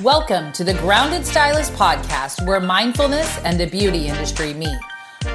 Welcome 0.00 0.52
to 0.52 0.62
the 0.62 0.74
Grounded 0.74 1.26
Stylist 1.26 1.72
podcast, 1.72 2.46
where 2.46 2.60
mindfulness 2.60 3.36
and 3.38 3.58
the 3.58 3.66
beauty 3.66 4.06
industry 4.06 4.54
meet. 4.54 4.78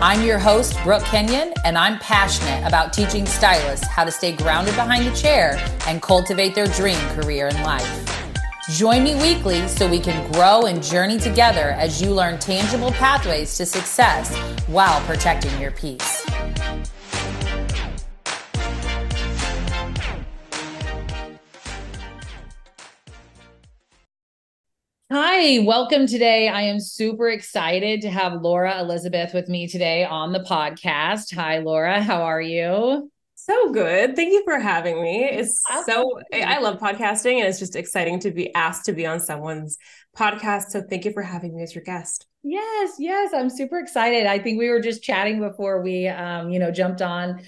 I'm 0.01 0.23
your 0.23 0.39
host, 0.39 0.81
Brooke 0.83 1.03
Kenyon, 1.03 1.53
and 1.65 1.77
I'm 1.77 1.99
passionate 1.99 2.65
about 2.65 2.93
teaching 2.93 3.25
stylists 3.25 3.85
how 3.87 4.05
to 4.05 4.11
stay 4.11 4.31
grounded 4.33 4.75
behind 4.75 5.05
the 5.05 5.13
chair 5.13 5.61
and 5.85 6.01
cultivate 6.01 6.55
their 6.55 6.67
dream 6.67 6.99
career 7.09 7.49
in 7.49 7.61
life. 7.63 8.31
Join 8.69 9.03
me 9.03 9.15
weekly 9.15 9.67
so 9.67 9.85
we 9.89 9.99
can 9.99 10.31
grow 10.31 10.61
and 10.61 10.81
journey 10.81 11.17
together 11.17 11.71
as 11.71 12.01
you 12.01 12.11
learn 12.11 12.39
tangible 12.39 12.91
pathways 12.91 13.57
to 13.57 13.65
success 13.65 14.33
while 14.67 15.01
protecting 15.01 15.59
your 15.59 15.71
peace. 15.71 16.25
Hi, 25.45 25.59
welcome 25.59 26.07
today. 26.07 26.47
I 26.47 26.61
am 26.61 26.79
super 26.79 27.27
excited 27.27 27.99
to 28.03 28.09
have 28.09 28.41
Laura 28.41 28.79
Elizabeth 28.79 29.33
with 29.33 29.49
me 29.49 29.67
today 29.67 30.05
on 30.05 30.31
the 30.31 30.39
podcast. 30.39 31.35
Hi, 31.35 31.57
Laura. 31.57 32.01
How 32.01 32.21
are 32.21 32.39
you? 32.39 33.11
So 33.35 33.73
good. 33.73 34.15
Thank 34.15 34.31
you 34.31 34.41
for 34.45 34.57
having 34.57 35.03
me. 35.03 35.25
It's 35.25 35.61
so, 35.85 36.09
I 36.33 36.59
love 36.59 36.79
podcasting 36.79 37.39
and 37.39 37.47
it's 37.49 37.59
just 37.59 37.75
exciting 37.75 38.21
to 38.21 38.31
be 38.31 38.55
asked 38.55 38.85
to 38.85 38.93
be 38.93 39.05
on 39.05 39.19
someone's 39.19 39.77
podcast. 40.17 40.69
So 40.69 40.81
thank 40.81 41.03
you 41.03 41.11
for 41.11 41.23
having 41.23 41.57
me 41.57 41.63
as 41.63 41.75
your 41.75 41.83
guest. 41.83 42.25
Yes, 42.43 42.93
yes. 42.97 43.33
I'm 43.35 43.49
super 43.49 43.79
excited. 43.79 44.25
I 44.25 44.39
think 44.39 44.57
we 44.57 44.69
were 44.69 44.79
just 44.79 45.03
chatting 45.03 45.41
before 45.41 45.81
we, 45.81 46.07
um, 46.07 46.51
you 46.51 46.59
know, 46.59 46.71
jumped 46.71 47.01
on 47.01 47.41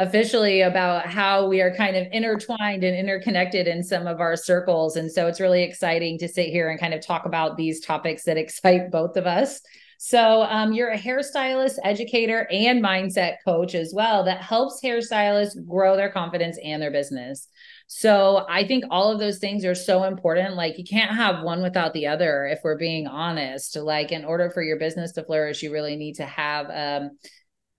officially 0.00 0.62
about 0.62 1.06
how 1.06 1.46
we 1.46 1.60
are 1.60 1.74
kind 1.76 1.94
of 1.94 2.06
intertwined 2.10 2.82
and 2.82 2.96
interconnected 2.96 3.68
in 3.68 3.82
some 3.82 4.06
of 4.06 4.18
our 4.18 4.34
circles. 4.34 4.96
And 4.96 5.12
so 5.12 5.26
it's 5.26 5.40
really 5.40 5.62
exciting 5.62 6.18
to 6.18 6.28
sit 6.28 6.48
here 6.48 6.70
and 6.70 6.80
kind 6.80 6.94
of 6.94 7.04
talk 7.04 7.26
about 7.26 7.58
these 7.58 7.80
topics 7.80 8.24
that 8.24 8.38
excite 8.38 8.90
both 8.90 9.18
of 9.18 9.26
us. 9.26 9.60
So, 10.02 10.44
um, 10.44 10.72
you're 10.72 10.88
a 10.88 10.98
hairstylist, 10.98 11.74
educator, 11.84 12.48
and 12.50 12.82
mindset 12.82 13.34
coach 13.44 13.74
as 13.74 13.92
well 13.94 14.24
that 14.24 14.40
helps 14.40 14.80
hairstylists 14.82 15.66
grow 15.68 15.94
their 15.94 16.08
confidence 16.08 16.58
and 16.64 16.80
their 16.80 16.90
business. 16.90 17.46
So, 17.86 18.46
I 18.48 18.66
think 18.66 18.84
all 18.90 19.12
of 19.12 19.18
those 19.18 19.40
things 19.40 19.62
are 19.66 19.74
so 19.74 20.04
important. 20.04 20.56
Like, 20.56 20.78
you 20.78 20.84
can't 20.84 21.14
have 21.14 21.44
one 21.44 21.60
without 21.60 21.92
the 21.92 22.06
other 22.06 22.46
if 22.46 22.60
we're 22.64 22.78
being 22.78 23.08
honest. 23.08 23.76
Like, 23.76 24.10
in 24.10 24.24
order 24.24 24.48
for 24.48 24.62
your 24.62 24.78
business 24.78 25.12
to 25.12 25.22
flourish, 25.22 25.62
you 25.62 25.70
really 25.70 25.96
need 25.96 26.14
to 26.14 26.24
have, 26.24 26.70
um, 26.70 27.10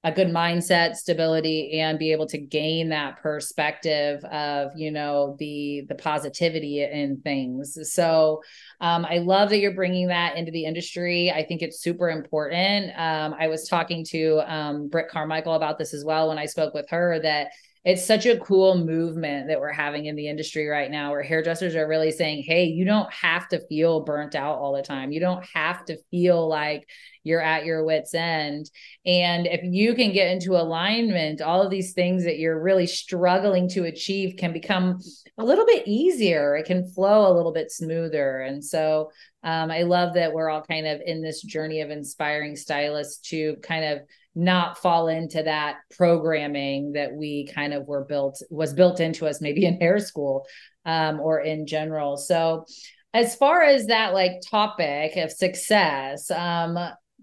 a 0.04 0.12
good 0.12 0.30
mindset 0.30 0.96
stability 0.96 1.80
and 1.80 2.00
be 2.00 2.12
able 2.12 2.26
to 2.26 2.38
gain 2.40 2.90
that 2.90 3.22
perspective 3.22 4.24
of 4.26 4.72
you 4.76 4.92
know 4.92 5.36
the 5.40 5.84
the 5.90 5.96
positivity 5.96 6.84
in 6.84 7.22
things. 7.22 7.78
So 7.94 8.42
um, 8.80 9.06
i 9.06 9.20
love 9.20 9.50
that 9.50 9.60
you're 9.60 9.76
bringing 9.76 10.08
that 10.08 10.38
into 10.38 10.52
the 10.52 10.66
industry. 10.66 11.32
I 11.32 11.46
think 11.46 11.62
it's 11.62 11.82
super 11.82 12.10
important. 12.10 12.92
Um, 12.98 13.36
i 13.40 13.48
was 13.48 13.68
talking 13.68 14.04
to 14.06 14.42
um, 14.52 14.88
britt 14.88 15.10
carmichael 15.10 15.54
about 15.54 15.78
this 15.78 15.94
as 15.94 16.04
well 16.04 16.30
when 16.30 16.38
i 16.38 16.46
spoke 16.46 16.74
with 16.74 16.90
her 16.90 17.20
that 17.22 17.50
it's 17.84 18.06
such 18.06 18.28
a 18.28 18.38
cool 18.38 18.78
movement 18.78 19.48
that 19.48 19.60
we're 19.60 19.72
having 19.72 20.06
in 20.06 20.16
the 20.16 20.28
industry 20.28 20.68
right 20.68 20.92
now 20.92 21.10
where 21.10 21.24
hairdressers 21.24 21.76
are 21.76 21.88
really 21.88 22.12
saying 22.12 22.44
hey 22.44 22.66
you 22.66 22.86
don't 22.86 23.12
have 23.12 23.48
to 23.48 23.66
feel 23.68 24.02
burnt 24.02 24.36
out 24.36 24.60
all 24.60 24.76
the 24.76 24.84
time. 24.84 25.12
You 25.12 25.20
don't 25.20 25.44
have 25.54 25.84
to 25.86 25.98
feel 26.12 26.48
like 26.48 26.88
you're 27.24 27.42
at 27.42 27.66
your 27.66 27.84
wits 27.84 28.14
end. 28.14 28.70
And 29.06 29.48
if 29.48 29.62
you 29.64 29.96
can 29.96 30.12
get 30.12 30.32
into 30.32 30.56
alignment 30.56 31.42
all 31.42 31.62
of 31.62 31.72
these 31.72 31.94
things 31.94 32.24
that 32.26 32.40
you're 32.40 32.62
really 32.62 32.88
struggling 32.88 33.68
to 33.70 33.86
achieve 33.86 34.38
can 34.38 34.54
become 34.54 35.00
a 35.38 35.44
little 35.44 35.66
bit 35.66 35.88
easier. 35.88 36.56
It 36.56 36.66
can 36.66 36.88
flow 36.92 37.32
a 37.32 37.36
little 37.36 37.54
bit 37.54 37.72
smoother. 37.72 38.42
And 38.42 38.64
so 38.64 39.12
um, 39.44 39.72
i 39.72 39.82
love 39.82 40.14
that 40.14 40.34
we're 40.34 40.50
all 40.50 40.62
kind 40.62 40.86
of 40.86 41.02
in 41.04 41.22
this 41.22 41.42
journey 41.42 41.82
of 41.82 41.90
inspiring 41.90 42.56
stylists 42.56 43.30
to 43.30 43.56
kind 43.64 43.84
of 43.84 44.02
not 44.34 44.78
fall 44.78 45.08
into 45.08 45.44
that 45.44 45.78
programming 45.96 46.94
that 46.94 47.14
we 47.14 47.48
kind 47.48 47.74
of 47.74 47.88
were 47.88 48.06
built 48.06 48.42
was 48.50 48.74
built 48.74 49.00
into 49.00 49.28
us 49.28 49.42
maybe 49.42 49.66
in 49.66 49.80
hair 49.80 50.00
school 50.00 50.46
um, 50.86 51.20
or 51.20 51.42
in 51.42 51.68
general. 51.68 52.18
So 52.18 52.66
as 53.14 53.36
far 53.36 53.62
as 53.62 53.88
that 53.88 54.14
like 54.14 54.42
topic 54.50 55.18
of 55.18 55.32
success 55.32 56.32
um 56.32 56.78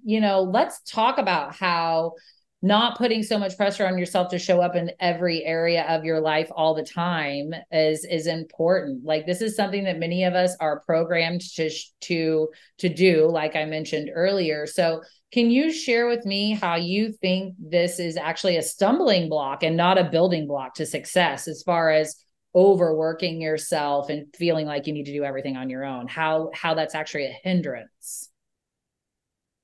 you 0.04 0.20
know 0.20 0.42
let's 0.42 0.80
talk 0.82 1.18
about 1.18 1.54
how 1.54 2.12
not 2.60 2.98
putting 2.98 3.22
so 3.22 3.38
much 3.38 3.56
pressure 3.56 3.86
on 3.86 3.98
yourself 3.98 4.30
to 4.30 4.38
show 4.38 4.60
up 4.60 4.74
in 4.74 4.90
every 4.98 5.44
area 5.44 5.84
of 5.88 6.04
your 6.04 6.20
life 6.20 6.50
all 6.50 6.74
the 6.74 6.82
time 6.82 7.54
is 7.70 8.04
is 8.04 8.26
important. 8.26 9.04
Like 9.04 9.26
this 9.26 9.40
is 9.40 9.54
something 9.54 9.84
that 9.84 9.98
many 9.98 10.24
of 10.24 10.34
us 10.34 10.56
are 10.58 10.80
programmed 10.80 11.42
to 11.54 11.70
to 12.00 12.48
to 12.78 12.88
do 12.88 13.28
like 13.30 13.54
i 13.54 13.64
mentioned 13.64 14.10
earlier. 14.12 14.66
So 14.66 15.02
can 15.30 15.50
you 15.50 15.72
share 15.72 16.08
with 16.08 16.24
me 16.24 16.52
how 16.52 16.76
you 16.76 17.12
think 17.12 17.54
this 17.58 18.00
is 18.00 18.16
actually 18.16 18.56
a 18.56 18.62
stumbling 18.62 19.28
block 19.28 19.62
and 19.62 19.76
not 19.76 19.98
a 19.98 20.10
building 20.10 20.48
block 20.48 20.74
to 20.76 20.86
success 20.86 21.46
as 21.46 21.62
far 21.62 21.90
as 21.90 22.16
overworking 22.54 23.40
yourself 23.40 24.08
and 24.08 24.34
feeling 24.34 24.66
like 24.66 24.86
you 24.86 24.92
need 24.94 25.04
to 25.04 25.12
do 25.12 25.22
everything 25.22 25.56
on 25.56 25.70
your 25.70 25.84
own? 25.84 26.08
How 26.08 26.50
how 26.54 26.74
that's 26.74 26.96
actually 26.96 27.26
a 27.26 27.38
hindrance 27.44 28.30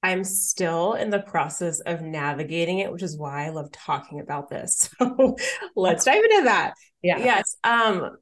i'm 0.04 0.22
still 0.22 0.92
in 0.94 1.10
the 1.10 1.19
process 1.19 1.81
of 1.81 2.03
navigating 2.03 2.78
it 2.78 2.92
which 2.92 3.03
is 3.03 3.19
why 3.19 3.47
i 3.47 3.48
love 3.48 3.72
talking 3.72 4.20
about 4.20 4.48
this. 4.48 4.88
So 4.98 5.37
let's 5.75 6.04
dive 6.04 6.22
into 6.22 6.44
that. 6.44 6.75
Yeah. 7.03 7.19
Yes 7.19 7.56
um 7.65 8.16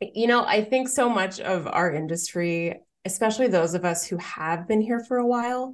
you 0.00 0.26
know 0.26 0.44
i 0.44 0.64
think 0.64 0.88
so 0.88 1.08
much 1.08 1.38
of 1.40 1.66
our 1.66 1.92
industry 1.92 2.80
especially 3.04 3.48
those 3.48 3.74
of 3.74 3.84
us 3.84 4.06
who 4.06 4.16
have 4.16 4.66
been 4.66 4.80
here 4.80 5.04
for 5.06 5.18
a 5.18 5.26
while 5.26 5.72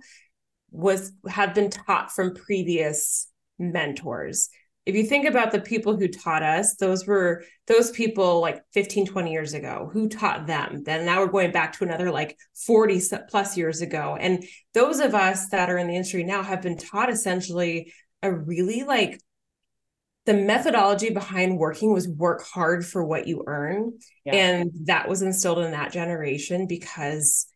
was 0.71 1.13
have 1.29 1.55
been 1.55 1.71
taught 1.71 2.11
from 2.13 2.35
previous 2.35 3.31
mentors 3.59 4.51
if 4.89 4.97
you 4.97 5.05
think 5.05 5.27
about 5.27 5.53
the 5.53 5.61
people 5.61 5.99
who 5.99 6.09
taught 6.09 6.43
us 6.43 6.75
those 6.77 7.07
were 7.07 7.45
those 7.67 7.91
people 7.91 8.41
like 8.41 8.63
15 8.73 9.07
20 9.07 9.31
years 9.31 9.53
ago 9.53 9.91
who 9.93 10.09
taught 10.09 10.47
them. 10.47 10.83
Then 10.83 11.05
now 11.05 11.21
we're 11.21 11.31
going 11.31 11.53
back 11.53 11.75
to 11.75 11.85
another 11.85 12.11
like 12.11 12.39
40 12.67 13.01
plus 13.29 13.57
years 13.57 13.83
ago. 13.83 14.17
And 14.19 14.43
those 14.73 14.99
of 15.01 15.15
us 15.15 15.51
that 15.51 15.69
are 15.69 15.77
in 15.77 15.89
the 15.89 15.95
industry 15.95 16.25
now 16.25 16.43
have 16.43 16.63
been 16.63 16.79
taught 16.79 17.11
essentially 17.11 17.93
a 18.23 18.33
really 18.33 18.83
like 18.83 19.21
the 20.25 20.33
methodology 20.33 21.11
behind 21.11 21.59
working 21.59 21.93
was 21.93 22.09
work 22.09 22.43
hard 22.43 22.85
for 22.85 23.05
what 23.05 23.27
you 23.27 23.45
earn. 23.47 23.99
Yeah. 24.25 24.35
and 24.35 24.71
that 24.85 25.07
was 25.07 25.21
instilled 25.21 25.59
in 25.59 25.73
that 25.73 25.93
generation 25.93 26.67
because 26.67 27.47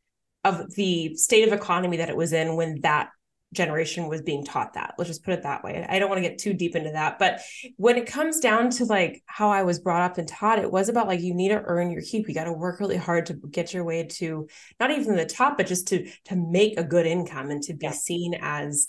of 0.44 0.74
the 0.74 1.16
state 1.16 1.48
of 1.48 1.54
economy 1.54 1.96
that 1.96 2.10
it 2.10 2.16
was 2.16 2.34
in 2.34 2.56
when 2.56 2.80
that 2.82 3.08
generation 3.52 4.08
was 4.08 4.22
being 4.22 4.44
taught 4.44 4.74
that. 4.74 4.94
Let's 4.96 5.08
just 5.10 5.24
put 5.24 5.34
it 5.34 5.42
that 5.42 5.62
way. 5.62 5.84
I 5.88 5.98
don't 5.98 6.08
want 6.08 6.22
to 6.22 6.28
get 6.28 6.38
too 6.38 6.54
deep 6.54 6.74
into 6.74 6.90
that, 6.92 7.18
but 7.18 7.40
when 7.76 7.96
it 7.96 8.06
comes 8.06 8.40
down 8.40 8.70
to 8.70 8.84
like 8.84 9.22
how 9.26 9.50
I 9.50 9.62
was 9.62 9.78
brought 9.78 10.02
up 10.02 10.18
and 10.18 10.26
taught, 10.26 10.58
it 10.58 10.70
was 10.70 10.88
about 10.88 11.06
like 11.06 11.20
you 11.20 11.34
need 11.34 11.50
to 11.50 11.62
earn 11.64 11.90
your 11.90 12.02
keep. 12.02 12.28
You 12.28 12.34
got 12.34 12.44
to 12.44 12.52
work 12.52 12.80
really 12.80 12.96
hard 12.96 13.26
to 13.26 13.34
get 13.34 13.74
your 13.74 13.84
way 13.84 14.04
to 14.04 14.48
not 14.80 14.90
even 14.90 15.16
the 15.16 15.26
top, 15.26 15.56
but 15.56 15.66
just 15.66 15.88
to 15.88 16.08
to 16.24 16.36
make 16.36 16.78
a 16.78 16.84
good 16.84 17.06
income 17.06 17.50
and 17.50 17.62
to 17.64 17.74
be 17.74 17.86
yeah. 17.86 17.92
seen 17.92 18.34
as 18.40 18.86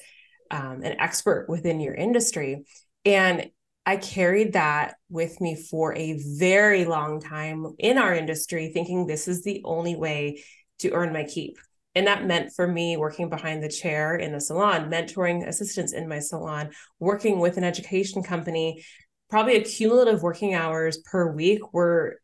um, 0.52 0.82
an 0.84 1.00
expert 1.00 1.48
within 1.50 1.80
your 1.80 1.94
industry. 1.94 2.64
And 3.06 3.50
I 3.86 3.98
carried 3.98 4.54
that 4.54 4.96
with 5.10 5.42
me 5.42 5.56
for 5.56 5.94
a 5.96 6.18
very 6.38 6.86
long 6.86 7.20
time 7.20 7.76
in 7.80 7.98
our 7.98 8.16
industry, 8.16 8.72
thinking 8.74 9.06
this 9.06 9.28
is 9.28 9.44
the 9.44 9.62
only 9.66 9.96
way 9.96 10.44
to 10.80 10.92
earn 10.92 11.12
my 11.12 11.24
keep. 11.24 11.58
And 11.96 12.08
that 12.08 12.26
meant 12.26 12.54
for 12.56 12.68
me 12.68 12.98
working 12.98 13.30
behind 13.30 13.62
the 13.62 13.70
chair 13.70 14.16
in 14.16 14.32
the 14.32 14.42
salon, 14.42 14.90
mentoring 14.90 15.48
assistants 15.48 15.94
in 15.94 16.08
my 16.08 16.20
salon, 16.20 16.72
working 17.00 17.40
with 17.40 17.58
an 17.58 17.64
education 17.64 18.24
company, 18.24 18.84
probably 19.30 19.56
a 19.56 19.64
cumulative 19.64 20.24
working 20.24 20.54
hours 20.54 20.98
per 20.98 21.32
week 21.32 21.74
were 21.74 22.20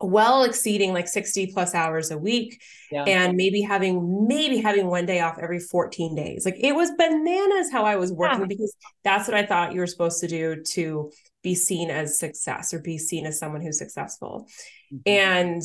well 0.00 0.44
exceeding 0.44 0.92
like 0.94 1.06
60 1.06 1.48
plus 1.48 1.74
hours 1.74 2.10
a 2.10 2.16
week 2.16 2.62
yeah. 2.90 3.04
and 3.04 3.36
maybe 3.36 3.60
having 3.60 4.26
maybe 4.26 4.56
having 4.58 4.86
one 4.86 5.04
day 5.04 5.20
off 5.20 5.38
every 5.38 5.58
14 5.58 6.14
days 6.14 6.44
like 6.46 6.56
it 6.58 6.74
was 6.74 6.90
bananas 6.96 7.70
how 7.70 7.84
i 7.84 7.96
was 7.96 8.10
working 8.10 8.40
yeah. 8.40 8.46
because 8.46 8.74
that's 9.04 9.28
what 9.28 9.36
i 9.36 9.44
thought 9.44 9.74
you 9.74 9.80
were 9.80 9.86
supposed 9.86 10.20
to 10.20 10.26
do 10.26 10.62
to 10.62 11.10
be 11.42 11.54
seen 11.54 11.90
as 11.90 12.18
success 12.18 12.72
or 12.72 12.80
be 12.80 12.96
seen 12.96 13.26
as 13.26 13.38
someone 13.38 13.60
who's 13.60 13.78
successful 13.78 14.48
mm-hmm. 14.92 15.00
and 15.06 15.62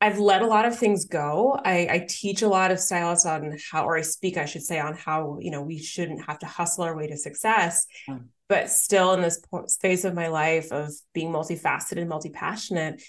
I've 0.00 0.18
let 0.18 0.42
a 0.42 0.46
lot 0.46 0.64
of 0.64 0.78
things 0.78 1.04
go. 1.04 1.60
I, 1.62 1.86
I, 1.90 2.06
teach 2.08 2.40
a 2.40 2.48
lot 2.48 2.70
of 2.70 2.80
stylists 2.80 3.26
on 3.26 3.58
how, 3.70 3.84
or 3.84 3.98
I 3.98 4.00
speak, 4.00 4.38
I 4.38 4.46
should 4.46 4.62
say, 4.62 4.80
on 4.80 4.94
how 4.94 5.38
you 5.40 5.50
know 5.50 5.62
we 5.62 5.78
shouldn't 5.78 6.24
have 6.26 6.38
to 6.38 6.46
hustle 6.46 6.84
our 6.84 6.96
way 6.96 7.06
to 7.08 7.16
success. 7.16 7.86
Mm. 8.08 8.26
But 8.48 8.70
still, 8.70 9.12
in 9.12 9.20
this 9.20 9.42
phase 9.80 10.04
of 10.04 10.14
my 10.14 10.28
life 10.28 10.72
of 10.72 10.90
being 11.12 11.30
multifaceted 11.30 11.98
and 11.98 12.08
multi 12.08 12.30
passionate, 12.30 13.02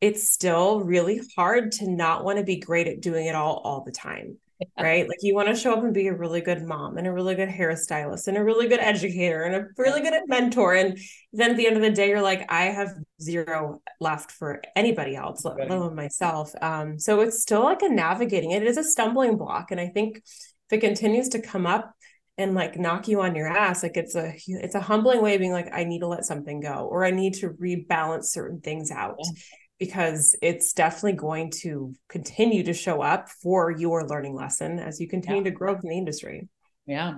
it's 0.00 0.30
still 0.30 0.80
really 0.80 1.20
hard 1.36 1.72
to 1.72 1.90
not 1.90 2.24
want 2.24 2.38
to 2.38 2.44
be 2.44 2.56
great 2.56 2.86
at 2.86 3.00
doing 3.00 3.26
it 3.26 3.34
all 3.34 3.56
all 3.64 3.82
the 3.84 3.92
time. 3.92 4.38
right? 4.80 5.06
Like 5.06 5.18
you 5.20 5.34
want 5.34 5.48
to 5.48 5.54
show 5.54 5.74
up 5.74 5.84
and 5.84 5.92
be 5.92 6.06
a 6.06 6.14
really 6.14 6.40
good 6.40 6.62
mom 6.62 6.96
and 6.96 7.06
a 7.06 7.12
really 7.12 7.34
good 7.34 7.48
hairstylist 7.48 8.28
and 8.28 8.38
a 8.38 8.44
really 8.44 8.68
good 8.68 8.80
educator 8.80 9.42
and 9.42 9.54
a 9.54 9.66
really 9.76 10.00
good 10.00 10.14
mentor. 10.28 10.74
And 10.74 10.98
then 11.32 11.50
at 11.50 11.56
the 11.56 11.66
end 11.66 11.76
of 11.76 11.82
the 11.82 11.90
day, 11.90 12.08
you're 12.08 12.22
like, 12.22 12.46
I 12.50 12.66
have 12.66 12.94
zero 13.20 13.80
left 14.00 14.30
for 14.30 14.62
anybody 14.74 15.16
else, 15.16 15.44
let 15.44 15.70
alone 15.70 15.94
myself. 15.94 16.52
Um, 16.60 16.98
so 16.98 17.20
it's 17.20 17.42
still 17.42 17.62
like 17.62 17.82
a 17.82 17.88
navigating. 17.88 18.50
It 18.50 18.62
is 18.62 18.76
a 18.76 18.84
stumbling 18.84 19.36
block. 19.36 19.70
And 19.70 19.80
I 19.80 19.88
think 19.88 20.18
if 20.18 20.72
it 20.72 20.80
continues 20.80 21.28
to 21.30 21.40
come 21.40 21.66
up 21.66 21.92
and 22.38 22.54
like 22.54 22.78
knock 22.78 23.08
you 23.08 23.22
on 23.22 23.34
your 23.34 23.48
ass, 23.48 23.82
like 23.82 23.96
it's 23.96 24.14
a 24.14 24.34
it's 24.46 24.74
a 24.74 24.80
humbling 24.80 25.22
way 25.22 25.34
of 25.34 25.40
being 25.40 25.52
like, 25.52 25.72
I 25.72 25.84
need 25.84 26.00
to 26.00 26.08
let 26.08 26.24
something 26.24 26.60
go 26.60 26.88
or 26.90 27.04
I 27.04 27.10
need 27.10 27.34
to 27.34 27.50
rebalance 27.50 28.26
certain 28.26 28.60
things 28.60 28.90
out. 28.90 29.16
Yeah 29.18 29.40
because 29.78 30.34
it's 30.40 30.72
definitely 30.72 31.12
going 31.12 31.50
to 31.50 31.94
continue 32.08 32.62
to 32.62 32.72
show 32.72 33.02
up 33.02 33.28
for 33.28 33.70
your 33.70 34.06
learning 34.06 34.34
lesson 34.34 34.78
as 34.78 35.00
you 35.00 35.08
continue 35.08 35.42
yeah. 35.42 35.50
to 35.50 35.50
grow 35.50 35.74
in 35.74 35.80
the 35.82 35.98
industry. 35.98 36.48
Yeah. 36.86 37.14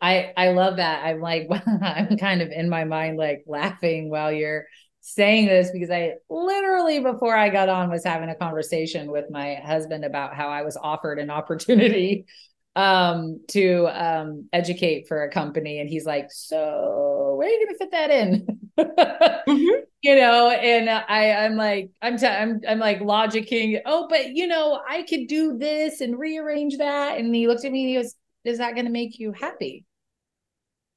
I 0.00 0.32
I 0.36 0.48
love 0.50 0.76
that. 0.76 1.04
I'm 1.04 1.20
like 1.20 1.48
I'm 1.66 2.18
kind 2.18 2.42
of 2.42 2.50
in 2.50 2.68
my 2.68 2.84
mind 2.84 3.16
like 3.16 3.44
laughing 3.46 4.10
while 4.10 4.32
you're 4.32 4.66
saying 5.02 5.46
this 5.46 5.70
because 5.72 5.90
I 5.90 6.14
literally 6.30 7.00
before 7.00 7.36
I 7.36 7.48
got 7.48 7.68
on 7.68 7.90
was 7.90 8.04
having 8.04 8.28
a 8.28 8.34
conversation 8.36 9.10
with 9.10 9.30
my 9.30 9.56
husband 9.56 10.04
about 10.04 10.34
how 10.34 10.48
I 10.48 10.62
was 10.62 10.76
offered 10.76 11.18
an 11.18 11.28
opportunity 11.28 12.24
um 12.74 13.38
to 13.48 13.86
um 13.88 14.48
educate 14.52 15.06
for 15.08 15.24
a 15.24 15.30
company. 15.30 15.80
And 15.80 15.90
he's 15.90 16.06
like 16.06 16.28
so 16.30 17.34
where 17.36 17.48
are 17.48 17.50
you 17.50 17.66
going 17.66 17.74
to 17.74 17.78
fit 17.78 17.90
that 17.90 18.10
in? 18.10 18.60
Mm-hmm. 18.78 19.80
you 20.02 20.16
know 20.16 20.50
and 20.50 20.88
i 20.88 21.30
i'm 21.44 21.56
like 21.56 21.90
i'm 22.00 22.16
t- 22.16 22.26
I'm 22.26 22.60
I'm 22.66 22.78
like 22.78 23.00
logicking 23.00 23.82
oh 23.84 24.08
but 24.08 24.30
you 24.30 24.46
know 24.46 24.80
i 24.88 25.02
could 25.02 25.28
do 25.28 25.58
this 25.58 26.00
and 26.00 26.18
rearrange 26.18 26.78
that. 26.78 27.18
And 27.18 27.34
he 27.34 27.46
looked 27.46 27.64
at 27.64 27.70
me 27.70 27.82
and 27.82 27.88
he 27.90 27.96
goes 27.96 28.14
is 28.44 28.58
that 28.58 28.74
going 28.74 28.86
to 28.86 28.90
make 28.90 29.18
you 29.18 29.32
happy 29.32 29.84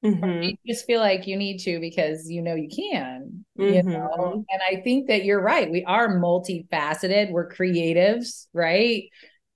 mm-hmm. 0.05 0.41
you 0.43 0.55
just 0.65 0.85
feel 0.85 0.99
like 0.99 1.27
you 1.27 1.35
need 1.35 1.57
to 1.59 1.79
because 1.79 2.29
you 2.29 2.41
know 2.41 2.55
you 2.55 2.69
can 2.69 3.45
mm-hmm. 3.57 3.73
you 3.73 3.83
know 3.83 4.45
and 4.49 4.61
i 4.69 4.81
think 4.81 5.07
that 5.07 5.25
you're 5.25 5.41
right 5.41 5.71
we 5.71 5.83
are 5.85 6.19
multifaceted 6.19 7.31
we're 7.31 7.49
creatives 7.49 8.47
right 8.53 9.09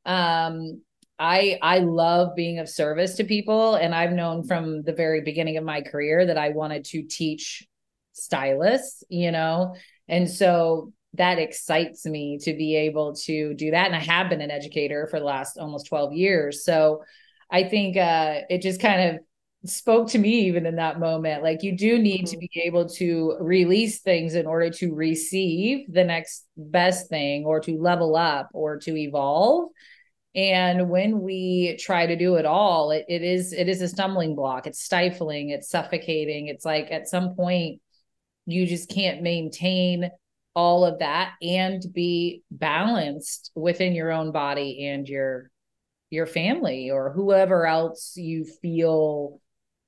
um 0.05 0.81
I 1.19 1.59
I 1.61 1.79
love 1.79 2.35
being 2.35 2.59
of 2.59 2.69
service 2.69 3.15
to 3.15 3.25
people 3.25 3.75
and 3.75 3.93
I've 3.93 4.13
known 4.13 4.45
from 4.45 4.83
the 4.83 4.93
very 4.93 5.21
beginning 5.21 5.57
of 5.57 5.65
my 5.65 5.81
career 5.81 6.25
that 6.25 6.37
I 6.37 6.49
wanted 6.49 6.85
to 6.85 7.03
teach 7.03 7.67
stylists, 8.13 9.03
you 9.09 9.31
know. 9.31 9.75
And 10.07 10.29
so 10.29 10.93
that 11.15 11.37
excites 11.39 12.05
me 12.05 12.37
to 12.43 12.53
be 12.53 12.75
able 12.75 13.15
to 13.15 13.53
do 13.55 13.71
that 13.71 13.87
and 13.87 13.95
I 13.95 13.99
have 13.99 14.29
been 14.29 14.41
an 14.41 14.51
educator 14.51 15.07
for 15.07 15.19
the 15.19 15.25
last 15.25 15.57
almost 15.57 15.87
12 15.87 16.13
years. 16.13 16.63
So 16.63 17.03
I 17.51 17.63
think 17.63 17.97
uh 17.97 18.41
it 18.49 18.61
just 18.61 18.79
kind 18.79 19.09
of 19.09 19.21
spoke 19.65 20.09
to 20.09 20.17
me 20.17 20.47
even 20.47 20.65
in 20.65 20.77
that 20.77 20.99
moment. 20.99 21.43
Like 21.43 21.63
you 21.63 21.77
do 21.77 21.99
need 21.99 22.27
to 22.27 22.37
mm-hmm. 22.37 22.45
be 22.53 22.61
able 22.65 22.87
to 22.89 23.37
release 23.39 24.01
things 24.01 24.35
in 24.35 24.45
order 24.45 24.69
to 24.71 24.93
receive 24.93 25.91
the 25.91 26.03
next 26.03 26.45
best 26.55 27.09
thing 27.09 27.45
or 27.45 27.59
to 27.61 27.77
level 27.77 28.15
up 28.15 28.49
or 28.53 28.77
to 28.79 28.95
evolve. 28.95 29.69
And 30.35 30.89
when 30.89 31.21
we 31.21 31.77
try 31.79 32.05
to 32.05 32.15
do 32.15 32.35
it 32.35 32.45
all 32.45 32.91
it, 32.91 33.05
it 33.09 33.23
is 33.23 33.51
it 33.51 33.67
is 33.67 33.81
a 33.81 33.89
stumbling 33.89 34.35
block. 34.35 34.67
It's 34.67 34.81
stifling 34.81 35.49
it's 35.49 35.69
suffocating. 35.69 36.47
It's 36.47 36.65
like 36.65 36.91
at 36.91 37.09
some 37.09 37.35
point 37.35 37.81
you 38.45 38.65
just 38.65 38.89
can't 38.89 39.21
maintain 39.21 40.09
all 40.55 40.85
of 40.85 40.99
that 40.99 41.33
and 41.41 41.83
be 41.93 42.43
balanced 42.49 43.51
within 43.55 43.93
your 43.93 44.11
own 44.11 44.31
body 44.31 44.87
and 44.87 45.07
your 45.07 45.51
your 46.09 46.25
family 46.25 46.89
or 46.89 47.11
whoever 47.11 47.67
else 47.67 48.13
you 48.15 48.45
feel 48.45 49.39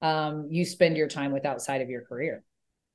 um, 0.01 0.47
you 0.49 0.65
spend 0.65 0.97
your 0.97 1.07
time 1.07 1.31
with 1.31 1.45
outside 1.45 1.81
of 1.81 1.89
your 1.89 2.01
career 2.01 2.43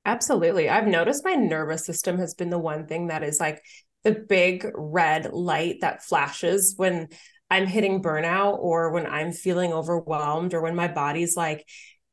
absolutely 0.05 0.69
i've 0.69 0.87
noticed 0.87 1.25
my 1.25 1.35
nervous 1.35 1.85
system 1.85 2.19
has 2.19 2.35
been 2.35 2.51
the 2.51 2.59
one 2.59 2.87
thing 2.87 3.09
that 3.09 3.23
is 3.23 3.41
like 3.41 3.63
the 4.05 4.13
big 4.13 4.71
red 4.75 5.33
light 5.33 5.79
that 5.81 6.05
flashes 6.05 6.75
when 6.77 7.09
I'm 7.51 7.67
hitting 7.67 8.03
burnout 8.03 8.59
or 8.59 8.93
when 8.93 9.07
I'm 9.07 9.33
feeling 9.33 9.73
overwhelmed 9.73 10.55
or 10.55 10.61
when 10.61 10.75
my 10.75 10.89
body's 10.89 11.37
like, 11.37 11.67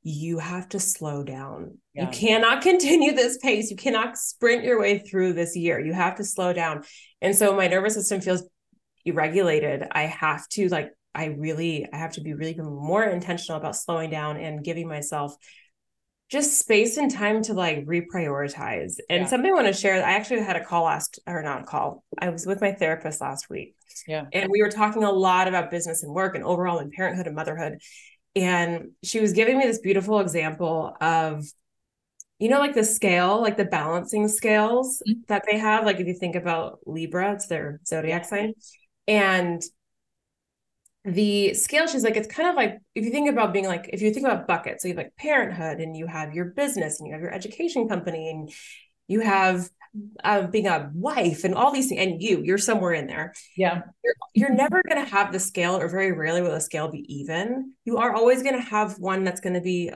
you 0.03 0.39
have 0.39 0.69
to 0.69 0.79
slow 0.79 1.23
down. 1.23 1.77
Yeah. 1.93 2.05
You 2.05 2.11
cannot 2.11 2.61
continue 2.63 3.13
this 3.13 3.37
pace. 3.37 3.71
You 3.71 3.77
cannot 3.77 4.17
sprint 4.17 4.63
your 4.63 4.79
way 4.79 4.99
through 4.99 5.33
this 5.33 5.55
year. 5.55 5.79
You 5.79 5.93
have 5.93 6.15
to 6.15 6.23
slow 6.23 6.53
down. 6.53 6.83
And 7.21 7.35
so 7.35 7.55
my 7.55 7.67
nervous 7.67 7.93
system 7.93 8.21
feels 8.21 8.43
regulated. 9.07 9.83
I 9.91 10.03
have 10.03 10.47
to 10.49 10.67
like, 10.69 10.91
I 11.15 11.25
really, 11.25 11.87
I 11.91 11.97
have 11.97 12.13
to 12.13 12.21
be 12.21 12.33
really 12.33 12.55
more 12.55 13.03
intentional 13.03 13.59
about 13.59 13.75
slowing 13.75 14.09
down 14.09 14.37
and 14.37 14.63
giving 14.63 14.87
myself 14.87 15.35
just 16.29 16.57
space 16.57 16.97
and 16.97 17.11
time 17.11 17.43
to 17.43 17.53
like 17.53 17.85
reprioritize. 17.85 18.95
And 19.09 19.21
yeah. 19.21 19.25
something 19.27 19.51
I 19.51 19.53
want 19.53 19.67
to 19.67 19.73
share, 19.73 20.03
I 20.03 20.13
actually 20.13 20.41
had 20.41 20.55
a 20.55 20.65
call 20.65 20.85
last 20.85 21.19
or 21.27 21.43
not 21.43 21.61
a 21.61 21.65
call. 21.65 22.03
I 22.17 22.29
was 22.29 22.45
with 22.45 22.59
my 22.61 22.71
therapist 22.71 23.21
last 23.21 23.49
week. 23.49 23.75
Yeah. 24.07 24.25
And 24.33 24.49
we 24.49 24.61
were 24.61 24.71
talking 24.71 25.03
a 25.03 25.11
lot 25.11 25.47
about 25.47 25.69
business 25.69 26.01
and 26.01 26.13
work 26.13 26.33
and 26.33 26.43
overall 26.43 26.79
and 26.79 26.91
parenthood 26.91 27.27
and 27.27 27.35
motherhood. 27.35 27.79
And 28.35 28.91
she 29.03 29.19
was 29.19 29.33
giving 29.33 29.59
me 29.59 29.65
this 29.65 29.79
beautiful 29.79 30.19
example 30.19 30.95
of 30.99 31.45
you 32.39 32.49
know 32.49 32.59
like 32.59 32.73
the 32.73 32.83
scale 32.83 33.39
like 33.41 33.57
the 33.57 33.63
balancing 33.63 34.27
scales 34.27 35.01
mm-hmm. 35.07 35.21
that 35.27 35.43
they 35.49 35.57
have 35.57 35.85
like 35.85 35.99
if 35.99 36.07
you 36.07 36.13
think 36.13 36.35
about 36.35 36.79
libra 36.85 37.33
it's 37.33 37.45
their 37.45 37.79
zodiac 37.87 38.25
sign 38.25 38.53
and 39.07 39.61
the 41.05 41.53
scale 41.53 41.85
she's 41.85 42.03
like 42.03 42.15
it's 42.15 42.33
kind 42.33 42.47
of 42.47 42.55
like 42.55 42.77
if 42.95 43.03
you 43.03 43.11
think 43.11 43.29
about 43.29 43.51
being 43.51 43.65
like 43.65 43.89
if 43.91 44.01
you 44.01 44.13
think 44.13 44.25
about 44.25 44.47
buckets 44.47 44.81
so 44.81 44.87
you 44.87 44.93
have 44.93 45.03
like 45.03 45.15
parenthood 45.17 45.79
and 45.79 45.97
you 45.97 46.07
have 46.07 46.33
your 46.33 46.45
business 46.45 46.99
and 46.99 47.07
you 47.07 47.13
have 47.13 47.21
your 47.21 47.33
education 47.33 47.89
company 47.89 48.29
and 48.29 48.49
you 49.07 49.19
have 49.19 49.69
uh, 50.23 50.47
being 50.47 50.67
a 50.67 50.89
wife 50.93 51.43
and 51.43 51.53
all 51.53 51.71
these 51.71 51.89
things 51.89 52.01
and 52.01 52.21
you 52.21 52.41
you're 52.43 52.57
somewhere 52.57 52.93
in 52.93 53.05
there. 53.05 53.33
Yeah. 53.55 53.81
You're, 54.03 54.13
you're 54.33 54.53
never 54.53 54.81
going 54.87 55.03
to 55.03 55.09
have 55.09 55.31
the 55.31 55.39
scale 55.39 55.75
or 55.75 55.87
very 55.87 56.11
rarely 56.11 56.41
will 56.41 56.51
the 56.51 56.61
scale 56.61 56.89
be 56.89 57.05
even. 57.13 57.73
You 57.85 57.97
are 57.97 58.13
always 58.13 58.41
going 58.41 58.55
to 58.55 58.61
have 58.61 58.97
one 58.97 59.23
that's 59.23 59.39
going 59.39 59.53
to 59.53 59.61
be 59.61 59.91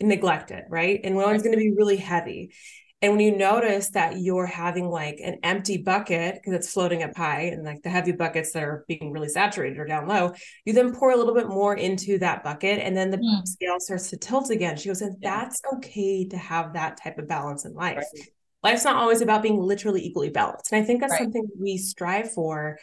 neglected 0.00 0.64
right? 0.68 1.00
And 1.04 1.16
one's 1.16 1.42
going 1.42 1.52
to 1.52 1.58
be 1.58 1.72
really 1.72 1.96
heavy 1.96 2.54
and 3.02 3.10
when 3.10 3.20
you 3.20 3.36
notice 3.36 3.90
that 3.90 4.20
you're 4.20 4.46
having 4.46 4.88
like 4.88 5.20
an 5.22 5.38
empty 5.42 5.76
bucket 5.76 6.36
because 6.36 6.54
it's 6.54 6.72
floating 6.72 7.02
up 7.02 7.16
high 7.16 7.50
and 7.52 7.64
like 7.64 7.82
the 7.82 7.90
heavy 7.90 8.12
buckets 8.12 8.52
that 8.52 8.62
are 8.62 8.84
being 8.86 9.10
really 9.10 9.28
saturated 9.28 9.76
are 9.80 9.84
down 9.84 10.06
low, 10.06 10.32
you 10.64 10.72
then 10.72 10.94
pour 10.94 11.10
a 11.10 11.16
little 11.16 11.34
bit 11.34 11.48
more 11.48 11.74
into 11.74 12.16
that 12.18 12.44
bucket 12.44 12.78
and 12.78 12.96
then 12.96 13.10
the 13.10 13.16
mm. 13.16 13.46
scale 13.46 13.80
starts 13.80 14.08
to 14.10 14.16
tilt 14.16 14.50
again. 14.50 14.76
She 14.76 14.88
goes, 14.88 15.02
and 15.02 15.16
that's 15.20 15.60
okay 15.74 16.28
to 16.28 16.36
have 16.36 16.74
that 16.74 16.96
type 17.02 17.18
of 17.18 17.26
balance 17.26 17.64
in 17.64 17.74
life. 17.74 17.96
Right. 17.96 18.28
Life's 18.62 18.84
not 18.84 18.94
always 18.94 19.20
about 19.20 19.42
being 19.42 19.58
literally 19.58 20.06
equally 20.06 20.30
balanced. 20.30 20.70
And 20.70 20.80
I 20.80 20.86
think 20.86 21.00
that's 21.00 21.10
right. 21.10 21.22
something 21.22 21.44
we 21.58 21.78
strive 21.78 22.30
for 22.32 22.78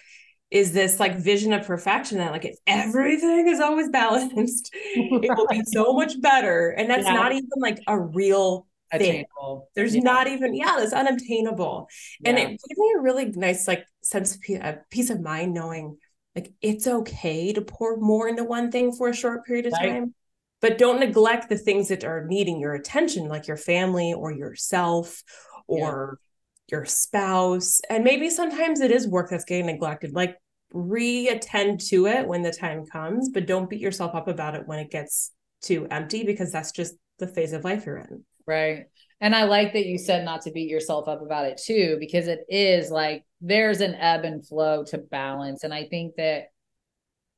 is 0.52 0.74
this 0.74 1.00
like 1.00 1.16
vision 1.16 1.54
of 1.54 1.66
perfection 1.66 2.18
that 2.18 2.32
like 2.34 2.44
if 2.44 2.58
everything 2.68 3.48
is 3.48 3.62
always 3.62 3.88
balanced, 3.88 4.70
it 4.74 5.38
will 5.38 5.48
be 5.48 5.62
so 5.68 5.94
much 5.94 6.20
better. 6.20 6.72
And 6.72 6.90
that's 6.90 7.06
yeah. 7.06 7.14
not 7.14 7.32
even 7.32 7.48
like 7.56 7.80
a 7.88 7.98
real 7.98 8.68
attainable. 8.92 9.70
There's 9.76 9.96
yeah. 9.96 10.02
not 10.02 10.28
even 10.28 10.54
yeah, 10.54 10.82
it's 10.82 10.94
unobtainable, 10.94 11.88
yeah. 12.20 12.30
and 12.30 12.40
it 12.40 12.48
gave 12.48 12.78
me 12.78 12.94
a 12.98 13.02
really 13.02 13.26
nice 13.26 13.68
like 13.68 13.86
sense 14.02 14.36
of 14.36 14.42
peace, 14.42 14.60
uh, 14.62 14.76
peace 14.90 15.10
of 15.10 15.22
mind 15.22 15.54
knowing 15.54 15.98
like 16.36 16.54
it's 16.62 16.88
okay 16.88 17.54
to 17.54 17.62
pour 17.62 17.98
more 17.98 18.28
into 18.28 18.44
one 18.44 18.72
thing 18.72 18.92
for 18.92 19.10
a 19.10 19.16
short 19.16 19.46
period 19.46 19.66
of 19.66 19.74
right. 19.74 19.90
time, 19.90 20.14
but 20.62 20.78
don't 20.78 21.00
neglect 21.00 21.50
the 21.50 21.58
things 21.58 21.90
that 21.90 22.04
are 22.04 22.26
needing 22.26 22.60
your 22.60 22.74
attention, 22.74 23.28
like 23.28 23.48
your 23.48 23.58
family 23.58 24.14
or 24.14 24.32
yourself 24.32 25.24
or 25.68 26.20
yeah. 26.68 26.78
your 26.78 26.86
spouse, 26.86 27.82
and 27.90 28.04
maybe 28.04 28.30
sometimes 28.30 28.80
it 28.80 28.92
is 28.92 29.08
work 29.08 29.30
that's 29.30 29.46
getting 29.46 29.68
neglected, 29.68 30.14
like 30.14 30.38
re-attend 30.74 31.80
to 31.80 32.06
it 32.06 32.28
when 32.28 32.44
the 32.44 32.52
time 32.52 32.86
comes 32.86 33.30
but 33.30 33.48
don't 33.48 33.70
beat 33.70 33.82
yourself 33.82 34.14
up 34.14 34.28
about 34.28 34.56
it 34.56 34.68
when 34.68 34.80
it 34.80 34.92
gets 34.92 35.32
too 35.62 35.88
empty 35.90 36.24
because 36.24 36.52
that's 36.52 36.72
just 36.72 36.94
the 37.18 37.28
phase 37.28 37.54
of 37.54 37.64
life 37.64 37.86
you're 37.86 37.98
in 37.98 38.24
Right. 38.50 38.86
And 39.22 39.36
I 39.36 39.44
like 39.44 39.74
that 39.74 39.86
you 39.86 40.00
said 40.00 40.26
not 40.26 40.42
to 40.42 40.52
beat 40.52 40.72
yourself 40.72 41.08
up 41.08 41.22
about 41.22 41.46
it 41.46 41.62
too, 41.64 41.98
because 42.00 42.28
it 42.28 42.40
is 42.50 42.90
like 42.90 43.24
there's 43.42 43.80
an 43.80 43.94
ebb 43.94 44.26
and 44.26 44.46
flow 44.46 44.84
to 44.86 44.98
balance. 44.98 45.64
And 45.64 45.72
I 45.72 45.86
think 45.86 46.16
that 46.16 46.46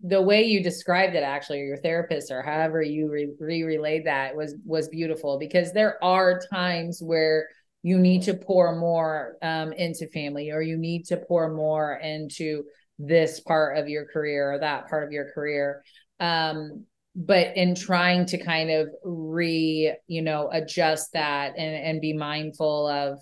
the 0.02 0.22
way 0.22 0.44
you 0.44 0.64
described 0.64 1.14
it 1.14 1.24
actually 1.24 1.60
or 1.62 1.66
your 1.66 1.82
therapist 1.82 2.32
or 2.32 2.42
however 2.42 2.82
you 2.82 3.10
re 3.10 3.64
relayed 3.64 4.06
that 4.06 4.38
was 4.38 4.56
was 4.66 4.88
beautiful 4.88 5.38
because 5.38 5.74
there 5.74 6.02
are 6.02 6.42
times 6.50 7.02
where 7.04 7.50
you 7.84 8.00
need 8.00 8.22
to 8.24 8.34
pour 8.34 8.78
more 8.78 9.36
um, 9.42 9.74
into 9.74 10.08
family 10.08 10.50
or 10.52 10.62
you 10.62 10.78
need 10.78 11.04
to 11.08 11.18
pour 11.18 11.54
more 11.54 11.96
into 11.96 12.64
this 13.00 13.42
part 13.42 13.78
of 13.78 13.90
your 13.90 14.06
career 14.06 14.54
or 14.54 14.60
that 14.60 14.88
part 14.88 15.04
of 15.04 15.12
your 15.12 15.30
career 15.34 15.84
um, 16.22 16.86
but 17.16 17.56
in 17.58 17.76
trying 17.76 18.26
to 18.26 18.38
kind 18.38 18.70
of 18.72 18.88
re 19.04 19.94
you 20.08 20.22
know 20.22 20.50
adjust 20.52 21.14
that 21.14 21.54
and 21.58 21.76
and 21.76 22.02
be 22.02 22.14
mindful 22.14 22.88
of 22.88 23.20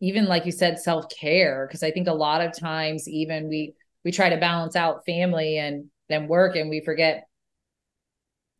even 0.00 0.26
like 0.26 0.46
you 0.46 0.52
said 0.52 0.78
self-care 0.78 1.66
because 1.66 1.82
i 1.82 1.90
think 1.90 2.06
a 2.06 2.12
lot 2.12 2.40
of 2.40 2.56
times 2.56 3.08
even 3.08 3.48
we 3.48 3.74
we 4.04 4.12
try 4.12 4.28
to 4.28 4.36
balance 4.36 4.76
out 4.76 5.04
family 5.06 5.58
and 5.58 5.86
than 6.08 6.28
work 6.28 6.56
and 6.56 6.70
we 6.70 6.80
forget 6.84 7.26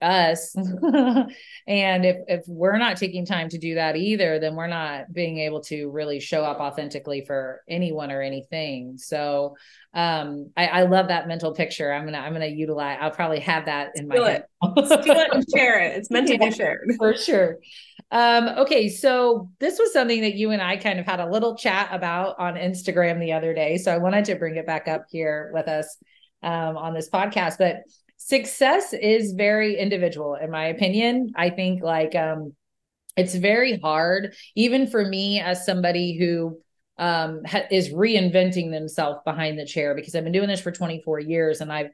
us. 0.01 0.55
And 1.67 2.05
if 2.05 2.17
if 2.27 2.45
we're 2.49 2.79
not 2.79 2.97
taking 2.97 3.25
time 3.25 3.49
to 3.51 3.59
do 3.59 3.77
that 3.77 3.95
either 3.95 4.41
then 4.41 4.57
we're 4.57 4.67
not 4.67 5.13
being 5.13 5.39
able 5.39 5.61
to 5.65 5.89
really 5.91 6.19
show 6.19 6.43
up 6.43 6.59
authentically 6.59 7.25
for 7.25 7.63
anyone 7.69 8.11
or 8.11 8.23
anything. 8.23 8.99
So 8.99 9.57
um 9.95 10.51
i, 10.57 10.67
I 10.67 10.83
love 10.83 11.09
that 11.09 11.29
mental 11.29 11.53
picture. 11.55 11.93
I'm 11.93 12.05
gonna 12.07 12.19
i'm 12.19 12.33
gonna 12.33 12.47
utilize 12.47 12.99
i'll 13.01 13.11
probably 13.11 13.41
have 13.41 13.67
that 13.67 13.93
in 13.95 14.09
Steal 14.11 14.23
my 14.25 14.31
it. 14.31 14.45
head. 14.63 14.87
Steal 14.87 15.17
it 15.17 15.29
and 15.33 15.45
share 15.55 15.81
it. 15.81 15.97
It's 15.97 16.11
meant 16.11 16.27
to 16.29 16.33
yeah, 16.41 16.49
be 16.49 16.55
shared. 16.55 16.93
for 16.99 17.15
sure. 17.17 17.59
Um 18.11 18.49
okay 18.49 18.89
so 18.89 19.51
this 19.61 19.79
was 19.79 19.93
something 19.93 20.23
that 20.23 20.35
you 20.35 20.51
and 20.51 20.61
i 20.63 20.77
kind 20.77 20.99
of 20.99 21.07
had 21.07 21.21
a 21.21 21.31
little 21.31 21.57
chat 21.57 21.91
about 21.93 22.37
on 22.41 22.55
instagram 22.55 23.21
the 23.21 23.33
other 23.33 23.55
day 23.55 23.77
so 23.77 23.95
i 23.95 23.99
wanted 23.99 24.25
to 24.25 24.35
bring 24.35 24.57
it 24.57 24.67
back 24.67 24.89
up 24.89 25.05
here 25.11 25.51
with 25.55 25.69
us 25.69 25.97
um, 26.43 26.77
on 26.77 26.95
this 26.95 27.09
podcast 27.09 27.59
but 27.59 27.83
success 28.21 28.93
is 28.93 29.33
very 29.33 29.79
individual 29.79 30.35
in 30.35 30.51
my 30.51 30.67
opinion. 30.67 31.33
I 31.35 31.51
think 31.51 31.83
like 31.83 32.15
um 32.15 32.53
it's 33.17 33.35
very 33.35 33.79
hard 33.79 34.35
even 34.55 34.87
for 34.87 35.05
me 35.05 35.41
as 35.41 35.65
somebody 35.67 36.17
who 36.19 36.61
um 36.99 37.41
ha- 37.45 37.67
is 37.71 37.89
reinventing 37.89 38.71
themselves 38.71 39.19
behind 39.25 39.59
the 39.59 39.67
chair 39.67 39.95
because 39.95 40.15
i've 40.15 40.23
been 40.23 40.33
doing 40.33 40.49
this 40.49 40.61
for 40.61 40.71
24 40.71 41.19
years 41.19 41.61
and 41.61 41.73
i've 41.73 41.91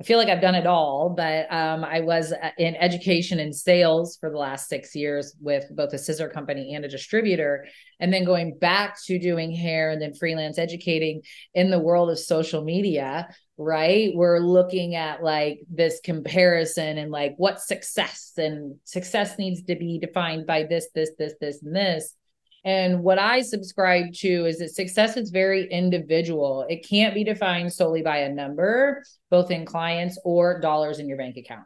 I 0.00 0.02
feel 0.02 0.16
like 0.16 0.28
I've 0.28 0.40
done 0.40 0.54
it 0.54 0.66
all, 0.66 1.10
but 1.10 1.52
um, 1.52 1.84
I 1.84 2.00
was 2.00 2.32
uh, 2.32 2.50
in 2.56 2.74
education 2.76 3.38
and 3.38 3.54
sales 3.54 4.16
for 4.18 4.30
the 4.30 4.38
last 4.38 4.66
six 4.66 4.96
years 4.96 5.36
with 5.42 5.66
both 5.76 5.92
a 5.92 5.98
scissor 5.98 6.30
company 6.30 6.74
and 6.74 6.86
a 6.86 6.88
distributor. 6.88 7.66
And 8.00 8.10
then 8.10 8.24
going 8.24 8.56
back 8.58 8.96
to 9.04 9.18
doing 9.18 9.52
hair 9.52 9.90
and 9.90 10.00
then 10.00 10.14
freelance 10.14 10.56
educating 10.56 11.20
in 11.52 11.70
the 11.70 11.78
world 11.78 12.08
of 12.08 12.18
social 12.18 12.64
media, 12.64 13.28
right? 13.58 14.12
We're 14.14 14.38
looking 14.38 14.94
at 14.94 15.22
like 15.22 15.60
this 15.68 16.00
comparison 16.02 16.96
and 16.96 17.10
like 17.10 17.34
what 17.36 17.60
success 17.60 18.32
and 18.38 18.76
success 18.84 19.36
needs 19.36 19.64
to 19.64 19.76
be 19.76 19.98
defined 19.98 20.46
by 20.46 20.62
this, 20.62 20.88
this, 20.94 21.10
this, 21.18 21.34
this, 21.42 21.62
and 21.62 21.76
this. 21.76 22.16
And 22.64 23.02
what 23.02 23.18
I 23.18 23.40
subscribe 23.40 24.12
to 24.14 24.46
is 24.46 24.58
that 24.58 24.74
success 24.74 25.16
is 25.16 25.30
very 25.30 25.70
individual. 25.70 26.66
It 26.68 26.86
can't 26.86 27.14
be 27.14 27.24
defined 27.24 27.72
solely 27.72 28.02
by 28.02 28.18
a 28.18 28.32
number, 28.32 29.02
both 29.30 29.50
in 29.50 29.64
clients 29.64 30.18
or 30.24 30.60
dollars 30.60 30.98
in 30.98 31.08
your 31.08 31.16
bank 31.16 31.36
account. 31.36 31.64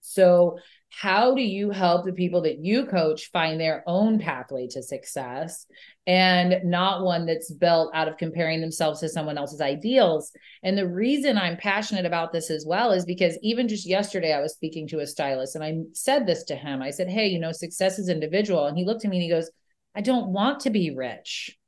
So, 0.00 0.58
how 0.90 1.34
do 1.34 1.42
you 1.42 1.70
help 1.70 2.06
the 2.06 2.14
people 2.14 2.40
that 2.42 2.64
you 2.64 2.86
coach 2.86 3.30
find 3.30 3.60
their 3.60 3.84
own 3.86 4.18
pathway 4.18 4.66
to 4.68 4.82
success 4.82 5.66
and 6.06 6.64
not 6.64 7.04
one 7.04 7.26
that's 7.26 7.52
built 7.52 7.90
out 7.92 8.08
of 8.08 8.16
comparing 8.16 8.62
themselves 8.62 9.00
to 9.00 9.08
someone 9.10 9.36
else's 9.36 9.60
ideals? 9.60 10.32
And 10.62 10.78
the 10.78 10.88
reason 10.88 11.36
I'm 11.36 11.58
passionate 11.58 12.06
about 12.06 12.32
this 12.32 12.50
as 12.50 12.64
well 12.66 12.92
is 12.92 13.04
because 13.04 13.38
even 13.42 13.68
just 13.68 13.86
yesterday, 13.86 14.32
I 14.32 14.40
was 14.40 14.54
speaking 14.54 14.88
to 14.88 15.00
a 15.00 15.06
stylist 15.06 15.56
and 15.56 15.64
I 15.64 15.76
said 15.92 16.26
this 16.26 16.44
to 16.44 16.56
him. 16.56 16.80
I 16.80 16.90
said, 16.90 17.10
Hey, 17.10 17.26
you 17.28 17.38
know, 17.38 17.52
success 17.52 17.98
is 17.98 18.08
individual. 18.08 18.66
And 18.66 18.78
he 18.78 18.86
looked 18.86 19.04
at 19.04 19.10
me 19.10 19.18
and 19.18 19.24
he 19.24 19.28
goes, 19.28 19.50
I 19.98 20.00
don't 20.00 20.28
want 20.28 20.60
to 20.60 20.70
be 20.70 20.94
rich. 20.94 21.58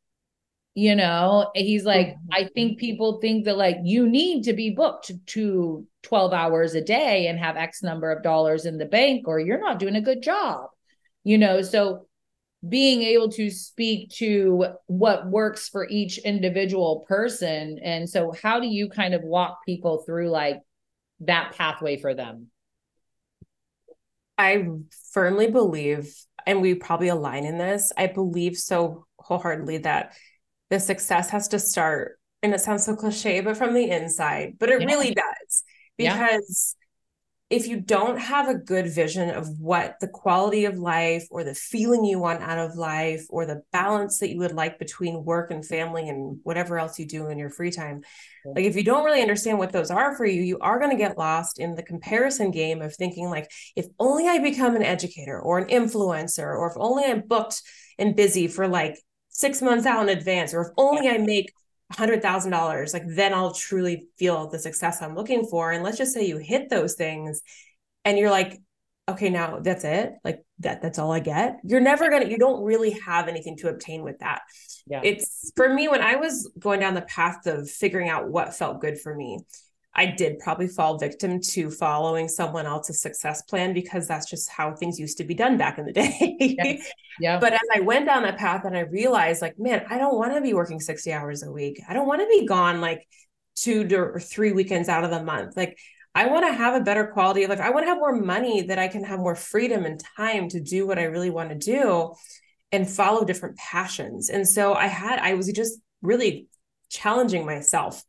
You 0.74 0.94
know, 0.94 1.50
he's 1.52 1.84
like, 1.84 2.10
mm-hmm. 2.10 2.32
I 2.32 2.48
think 2.54 2.78
people 2.78 3.20
think 3.20 3.46
that 3.46 3.56
like 3.56 3.78
you 3.82 4.08
need 4.08 4.44
to 4.44 4.52
be 4.52 4.70
booked 4.70 5.10
to 5.26 5.84
12 6.04 6.32
hours 6.32 6.74
a 6.74 6.80
day 6.80 7.26
and 7.26 7.40
have 7.40 7.56
X 7.56 7.82
number 7.82 8.12
of 8.12 8.22
dollars 8.22 8.66
in 8.66 8.78
the 8.78 8.86
bank, 8.86 9.26
or 9.26 9.40
you're 9.40 9.58
not 9.58 9.80
doing 9.80 9.96
a 9.96 10.00
good 10.00 10.22
job. 10.22 10.66
You 11.24 11.38
know, 11.38 11.60
so 11.62 12.06
being 12.66 13.02
able 13.02 13.30
to 13.32 13.50
speak 13.50 14.10
to 14.10 14.66
what 14.86 15.28
works 15.28 15.68
for 15.68 15.88
each 15.88 16.18
individual 16.18 17.04
person. 17.08 17.80
And 17.82 18.08
so, 18.08 18.32
how 18.40 18.60
do 18.60 18.68
you 18.68 18.88
kind 18.88 19.12
of 19.12 19.22
walk 19.22 19.58
people 19.66 20.04
through 20.06 20.28
like 20.28 20.60
that 21.18 21.56
pathway 21.56 22.00
for 22.00 22.14
them? 22.14 22.46
I 24.38 24.66
firmly 25.12 25.50
believe 25.50 26.14
and 26.46 26.60
we 26.60 26.74
probably 26.74 27.08
align 27.08 27.44
in 27.44 27.58
this, 27.58 27.92
I 27.96 28.06
believe 28.06 28.56
so 28.56 29.06
wholeheartedly 29.18 29.78
that 29.78 30.14
the 30.70 30.80
success 30.80 31.30
has 31.30 31.48
to 31.48 31.58
start, 31.58 32.18
and 32.42 32.54
it 32.54 32.60
sounds 32.60 32.84
so 32.84 32.96
cliche, 32.96 33.40
but 33.40 33.56
from 33.56 33.74
the 33.74 33.90
inside, 33.90 34.54
but 34.58 34.70
it 34.70 34.80
yeah. 34.80 34.86
really 34.86 35.14
does. 35.14 35.64
Because 35.96 36.76
if 37.50 37.66
you 37.66 37.80
don't 37.80 38.18
have 38.18 38.48
a 38.48 38.54
good 38.54 38.86
vision 38.86 39.28
of 39.28 39.58
what 39.58 39.96
the 40.00 40.06
quality 40.06 40.66
of 40.66 40.78
life 40.78 41.26
or 41.32 41.42
the 41.42 41.54
feeling 41.54 42.04
you 42.04 42.20
want 42.20 42.40
out 42.42 42.58
of 42.58 42.76
life 42.76 43.26
or 43.28 43.44
the 43.44 43.60
balance 43.72 44.20
that 44.20 44.30
you 44.30 44.38
would 44.38 44.52
like 44.52 44.78
between 44.78 45.24
work 45.24 45.50
and 45.50 45.66
family 45.66 46.08
and 46.08 46.38
whatever 46.44 46.78
else 46.78 46.98
you 46.98 47.06
do 47.06 47.26
in 47.26 47.38
your 47.38 47.50
free 47.50 47.72
time 47.72 48.02
like 48.46 48.64
if 48.64 48.76
you 48.76 48.84
don't 48.84 49.04
really 49.04 49.20
understand 49.20 49.58
what 49.58 49.72
those 49.72 49.90
are 49.90 50.16
for 50.16 50.24
you 50.24 50.40
you 50.42 50.58
are 50.60 50.78
going 50.78 50.92
to 50.92 50.96
get 50.96 51.18
lost 51.18 51.58
in 51.58 51.74
the 51.74 51.82
comparison 51.82 52.52
game 52.52 52.80
of 52.80 52.94
thinking 52.94 53.28
like 53.28 53.50
if 53.74 53.86
only 53.98 54.28
i 54.28 54.38
become 54.38 54.76
an 54.76 54.82
educator 54.84 55.38
or 55.40 55.58
an 55.58 55.68
influencer 55.68 56.56
or 56.56 56.70
if 56.70 56.76
only 56.76 57.04
i'm 57.04 57.20
booked 57.20 57.62
and 57.98 58.14
busy 58.14 58.46
for 58.46 58.68
like 58.68 58.96
six 59.28 59.60
months 59.60 59.86
out 59.86 60.08
in 60.08 60.16
advance 60.16 60.54
or 60.54 60.62
if 60.62 60.68
only 60.76 61.08
i 61.08 61.18
make 61.18 61.52
$100,000, 61.92 62.92
like 62.92 63.02
then 63.06 63.34
I'll 63.34 63.52
truly 63.52 64.08
feel 64.18 64.48
the 64.48 64.58
success 64.58 65.02
I'm 65.02 65.14
looking 65.14 65.46
for. 65.46 65.72
And 65.72 65.82
let's 65.82 65.98
just 65.98 66.14
say 66.14 66.26
you 66.26 66.38
hit 66.38 66.70
those 66.70 66.94
things 66.94 67.42
and 68.04 68.18
you're 68.18 68.30
like, 68.30 68.60
okay, 69.08 69.28
now 69.28 69.58
that's 69.60 69.82
it. 69.84 70.12
Like 70.22 70.44
that, 70.60 70.82
that's 70.82 70.98
all 70.98 71.10
I 71.10 71.20
get. 71.20 71.56
You're 71.64 71.80
never 71.80 72.08
going 72.08 72.22
to, 72.22 72.30
you 72.30 72.38
don't 72.38 72.62
really 72.62 72.92
have 73.04 73.26
anything 73.26 73.56
to 73.58 73.68
obtain 73.68 74.02
with 74.04 74.20
that. 74.20 74.42
Yeah. 74.86 75.00
It's 75.02 75.50
for 75.56 75.72
me, 75.72 75.88
when 75.88 76.00
I 76.00 76.16
was 76.16 76.50
going 76.58 76.80
down 76.80 76.94
the 76.94 77.02
path 77.02 77.46
of 77.46 77.68
figuring 77.68 78.08
out 78.08 78.28
what 78.28 78.54
felt 78.54 78.80
good 78.80 79.00
for 79.00 79.14
me, 79.14 79.40
I 80.00 80.06
did 80.06 80.38
probably 80.38 80.66
fall 80.66 80.96
victim 80.96 81.42
to 81.42 81.70
following 81.70 82.26
someone 82.26 82.64
else's 82.64 83.02
success 83.02 83.42
plan 83.42 83.74
because 83.74 84.08
that's 84.08 84.30
just 84.30 84.48
how 84.48 84.72
things 84.72 84.98
used 84.98 85.18
to 85.18 85.24
be 85.24 85.34
done 85.34 85.58
back 85.58 85.76
in 85.78 85.84
the 85.84 85.92
day. 85.92 86.36
yes. 86.40 86.90
Yeah. 87.20 87.38
But 87.38 87.52
as 87.52 87.60
I 87.74 87.80
went 87.80 88.06
down 88.06 88.22
that 88.22 88.38
path 88.38 88.64
and 88.64 88.74
I 88.74 88.80
realized, 88.80 89.42
like, 89.42 89.58
man, 89.58 89.84
I 89.90 89.98
don't 89.98 90.16
want 90.16 90.32
to 90.32 90.40
be 90.40 90.54
working 90.54 90.80
60 90.80 91.12
hours 91.12 91.42
a 91.42 91.52
week. 91.52 91.78
I 91.86 91.92
don't 91.92 92.06
want 92.06 92.22
to 92.22 92.26
be 92.28 92.46
gone 92.46 92.80
like 92.80 93.06
two 93.56 93.86
to, 93.88 93.96
or 93.98 94.20
three 94.20 94.52
weekends 94.52 94.88
out 94.88 95.04
of 95.04 95.10
the 95.10 95.22
month. 95.22 95.54
Like, 95.54 95.78
I 96.14 96.28
want 96.28 96.46
to 96.46 96.52
have 96.54 96.80
a 96.80 96.82
better 96.82 97.08
quality 97.08 97.42
of 97.42 97.50
life. 97.50 97.60
I 97.60 97.70
want 97.70 97.84
to 97.84 97.88
have 97.88 97.98
more 97.98 98.16
money 98.16 98.62
that 98.62 98.78
I 98.78 98.88
can 98.88 99.04
have 99.04 99.18
more 99.18 99.34
freedom 99.34 99.84
and 99.84 100.02
time 100.16 100.48
to 100.48 100.60
do 100.60 100.86
what 100.86 100.98
I 100.98 101.02
really 101.02 101.28
want 101.28 101.50
to 101.50 101.56
do 101.56 102.14
and 102.72 102.88
follow 102.88 103.26
different 103.26 103.58
passions. 103.58 104.30
And 104.30 104.48
so 104.48 104.72
I 104.72 104.86
had, 104.86 105.18
I 105.18 105.34
was 105.34 105.52
just 105.52 105.78
really 106.00 106.46
challenging 106.88 107.44
myself 107.44 108.02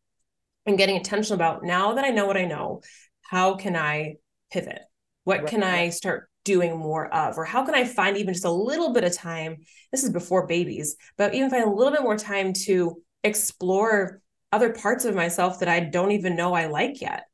and 0.66 0.78
getting 0.78 0.98
attention 0.98 1.36
about 1.36 1.64
now 1.64 1.94
that 1.96 2.06
I 2.06 2.10
know 2.10 2.26
what 2.26 2.38
I 2.38 2.46
know, 2.46 2.82
how 3.22 3.56
can 3.56 3.76
I 3.76 4.16
pivot? 4.52 4.82
What 5.24 5.42
right. 5.42 5.48
can 5.48 5.64
I 5.64 5.90
start 5.90 6.30
doing 6.44 6.78
more 6.78 7.14
of? 7.14 7.38
Or 7.38 7.46
how 7.46 7.66
can 7.66 7.76
I 7.76 7.86
find 7.86 8.18
even 8.18 8.34
just 8.34 8.46
a 8.46 8.52
little 8.52 8.94
bit 8.94 9.04
of 9.04 9.16
time? 9.16 9.58
This 9.92 10.04
is 10.04 10.10
before 10.10 10.48
babies, 10.48 10.96
but 11.18 11.34
even 11.34 11.50
find 11.50 11.64
a 11.64 11.70
little 11.70 11.94
bit 11.94 12.02
more 12.02 12.18
time 12.18 12.54
to 12.66 13.02
explore 13.24 14.22
other 14.52 14.74
parts 14.74 15.06
of 15.06 15.16
myself 15.16 15.60
that 15.60 15.70
I 15.70 15.80
don't 15.80 16.12
even 16.12 16.36
know 16.36 16.54
I 16.54 16.68
like 16.68 17.02
yet. 17.02 17.26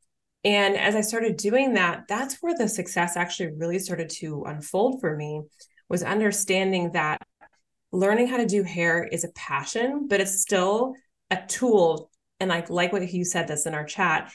And 0.43 0.77
as 0.77 0.95
I 0.95 1.01
started 1.01 1.37
doing 1.37 1.73
that, 1.73 2.03
that's 2.07 2.37
where 2.41 2.55
the 2.55 2.67
success 2.69 3.17
actually 3.17 3.53
really 3.57 3.79
started 3.79 4.09
to 4.21 4.43
unfold 4.45 5.01
for 5.01 5.15
me 5.15 5.41
was 5.89 6.03
understanding 6.03 6.91
that 6.91 7.21
learning 7.91 8.27
how 8.27 8.37
to 8.37 8.45
do 8.45 8.63
hair 8.63 9.03
is 9.03 9.23
a 9.23 9.29
passion, 9.29 10.07
but 10.07 10.21
it's 10.21 10.41
still 10.41 10.93
a 11.31 11.39
tool 11.47 12.11
and 12.39 12.51
I 12.51 12.65
like 12.69 12.93
what 12.93 13.11
you 13.11 13.25
said 13.25 13.47
this 13.47 13.65
in 13.65 13.73
our 13.73 13.85
chat, 13.85 14.31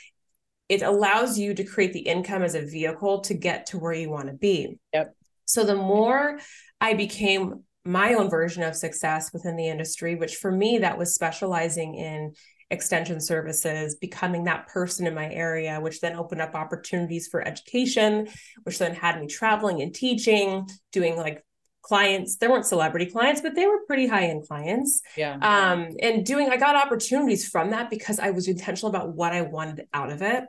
it 0.69 0.83
allows 0.83 1.39
you 1.39 1.55
to 1.55 1.65
create 1.65 1.93
the 1.93 2.01
income 2.01 2.43
as 2.43 2.55
a 2.55 2.63
vehicle 2.63 3.21
to 3.23 3.35
get 3.35 3.67
to 3.67 3.79
where 3.79 3.93
you 3.93 4.11
want 4.11 4.29
to 4.29 4.35
be. 4.35 4.79
Yep. 4.93 5.15
So 5.45 5.65
the 5.65 5.77
more 5.77 6.39
I 6.81 6.95
became 6.95 7.65
my 7.85 8.15
own 8.15 8.31
version 8.31 8.63
of 8.63 8.77
success 8.77 9.33
within 9.33 9.57
the 9.57 9.69
industry, 9.69 10.15
which 10.15 10.37
for 10.37 10.51
me, 10.51 10.79
that 10.79 10.99
was 10.99 11.15
specializing 11.15 11.95
in 11.95 12.33
extension 12.71 13.21
services, 13.21 13.97
becoming 13.97 14.45
that 14.45 14.67
person 14.67 15.07
in 15.07 15.15
my 15.15 15.31
area, 15.31 15.79
which 15.81 16.01
then 16.01 16.17
opened 16.17 16.41
up 16.41 16.55
opportunities 16.55 17.29
for 17.29 17.47
education, 17.47 18.29
which 18.63 18.79
then 18.79 18.95
had 18.95 19.21
me 19.21 19.27
traveling 19.27 19.83
and 19.83 19.95
teaching, 19.95 20.67
doing 20.91 21.17
like 21.17 21.45
clients 21.83 22.37
they 22.37 22.47
weren't 22.47 22.65
celebrity 22.65 23.07
clients 23.07 23.41
but 23.41 23.55
they 23.57 23.67
were 23.67 23.85
pretty 23.87 24.07
high 24.07 24.27
end 24.27 24.47
clients. 24.47 25.03
Yeah. 25.17 25.35
Um 25.35 25.89
and 26.01 26.25
doing 26.25 26.49
i 26.49 26.57
got 26.57 26.77
opportunities 26.77 27.49
from 27.49 27.71
that 27.71 27.91
because 27.91 28.19
i 28.21 28.31
was 28.31 28.49
intentional 28.49 28.89
about 28.89 29.15
what 29.15 29.33
i 29.33 29.43
wanted 29.43 29.87
out 29.93 30.11
of 30.11 30.23
it. 30.23 30.45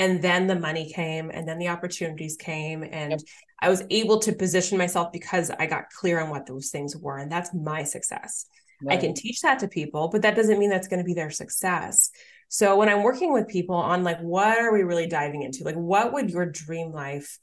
And 0.00 0.22
then 0.22 0.46
the 0.46 0.58
money 0.58 0.92
came 0.92 1.30
and 1.30 1.46
then 1.46 1.58
the 1.58 1.68
opportunities 1.68 2.36
came 2.36 2.82
and 2.82 3.12
yep. 3.12 3.20
i 3.60 3.68
was 3.68 3.84
able 3.90 4.18
to 4.20 4.32
position 4.32 4.78
myself 4.78 5.12
because 5.12 5.50
i 5.50 5.66
got 5.66 5.90
clear 5.90 6.20
on 6.20 6.30
what 6.30 6.46
those 6.46 6.70
things 6.70 6.96
were 6.96 7.18
and 7.18 7.30
that's 7.30 7.54
my 7.54 7.84
success. 7.84 8.46
Right. 8.80 8.96
i 8.96 9.00
can 9.00 9.12
teach 9.12 9.42
that 9.42 9.58
to 9.58 9.68
people 9.68 10.08
but 10.08 10.22
that 10.22 10.36
doesn't 10.36 10.58
mean 10.58 10.70
that's 10.70 10.88
going 10.88 11.00
to 11.00 11.04
be 11.04 11.14
their 11.14 11.30
success. 11.30 12.10
So 12.48 12.76
when 12.76 12.88
i'm 12.88 13.02
working 13.02 13.34
with 13.34 13.46
people 13.46 13.76
on 13.76 14.04
like 14.04 14.20
what 14.20 14.56
are 14.56 14.72
we 14.72 14.84
really 14.84 15.06
diving 15.06 15.42
into? 15.42 15.64
Like 15.64 15.76
what 15.76 16.14
would 16.14 16.30
your 16.30 16.46
dream 16.46 16.92
life 16.92 17.38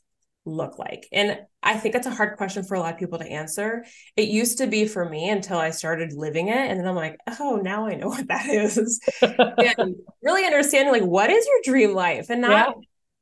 look 0.46 0.78
like? 0.78 1.08
And 1.12 1.40
I 1.64 1.76
think 1.76 1.96
it's 1.96 2.08
a 2.08 2.12
hard 2.12 2.38
question 2.38 2.64
for 2.64 2.76
a 2.76 2.80
lot 2.80 2.94
of 2.94 3.00
people 3.00 3.20
to 3.20 3.26
answer. 3.26 3.86
It 4.16 4.30
used 4.30 4.60
to 4.60 4.68
be 4.68 4.88
for 4.88 5.08
me 5.08 5.30
until 5.30 5.58
I 5.58 5.72
started 5.72 6.14
living 6.14 6.48
it. 6.50 6.58
And 6.58 6.80
then 6.80 6.88
I'm 6.88 6.96
like, 6.96 7.18
oh, 7.40 7.60
now 7.64 7.88
I 7.88 7.96
know 7.96 8.08
what 8.10 8.28
that 8.28 8.48
is. 8.48 9.00
and 9.22 9.96
really 10.24 10.46
understanding 10.46 10.94
like 10.94 11.04
what 11.04 11.30
is 11.30 11.46
your 11.46 11.74
dream 11.74 11.94
life 11.94 12.30
and 12.30 12.42
not 12.42 12.76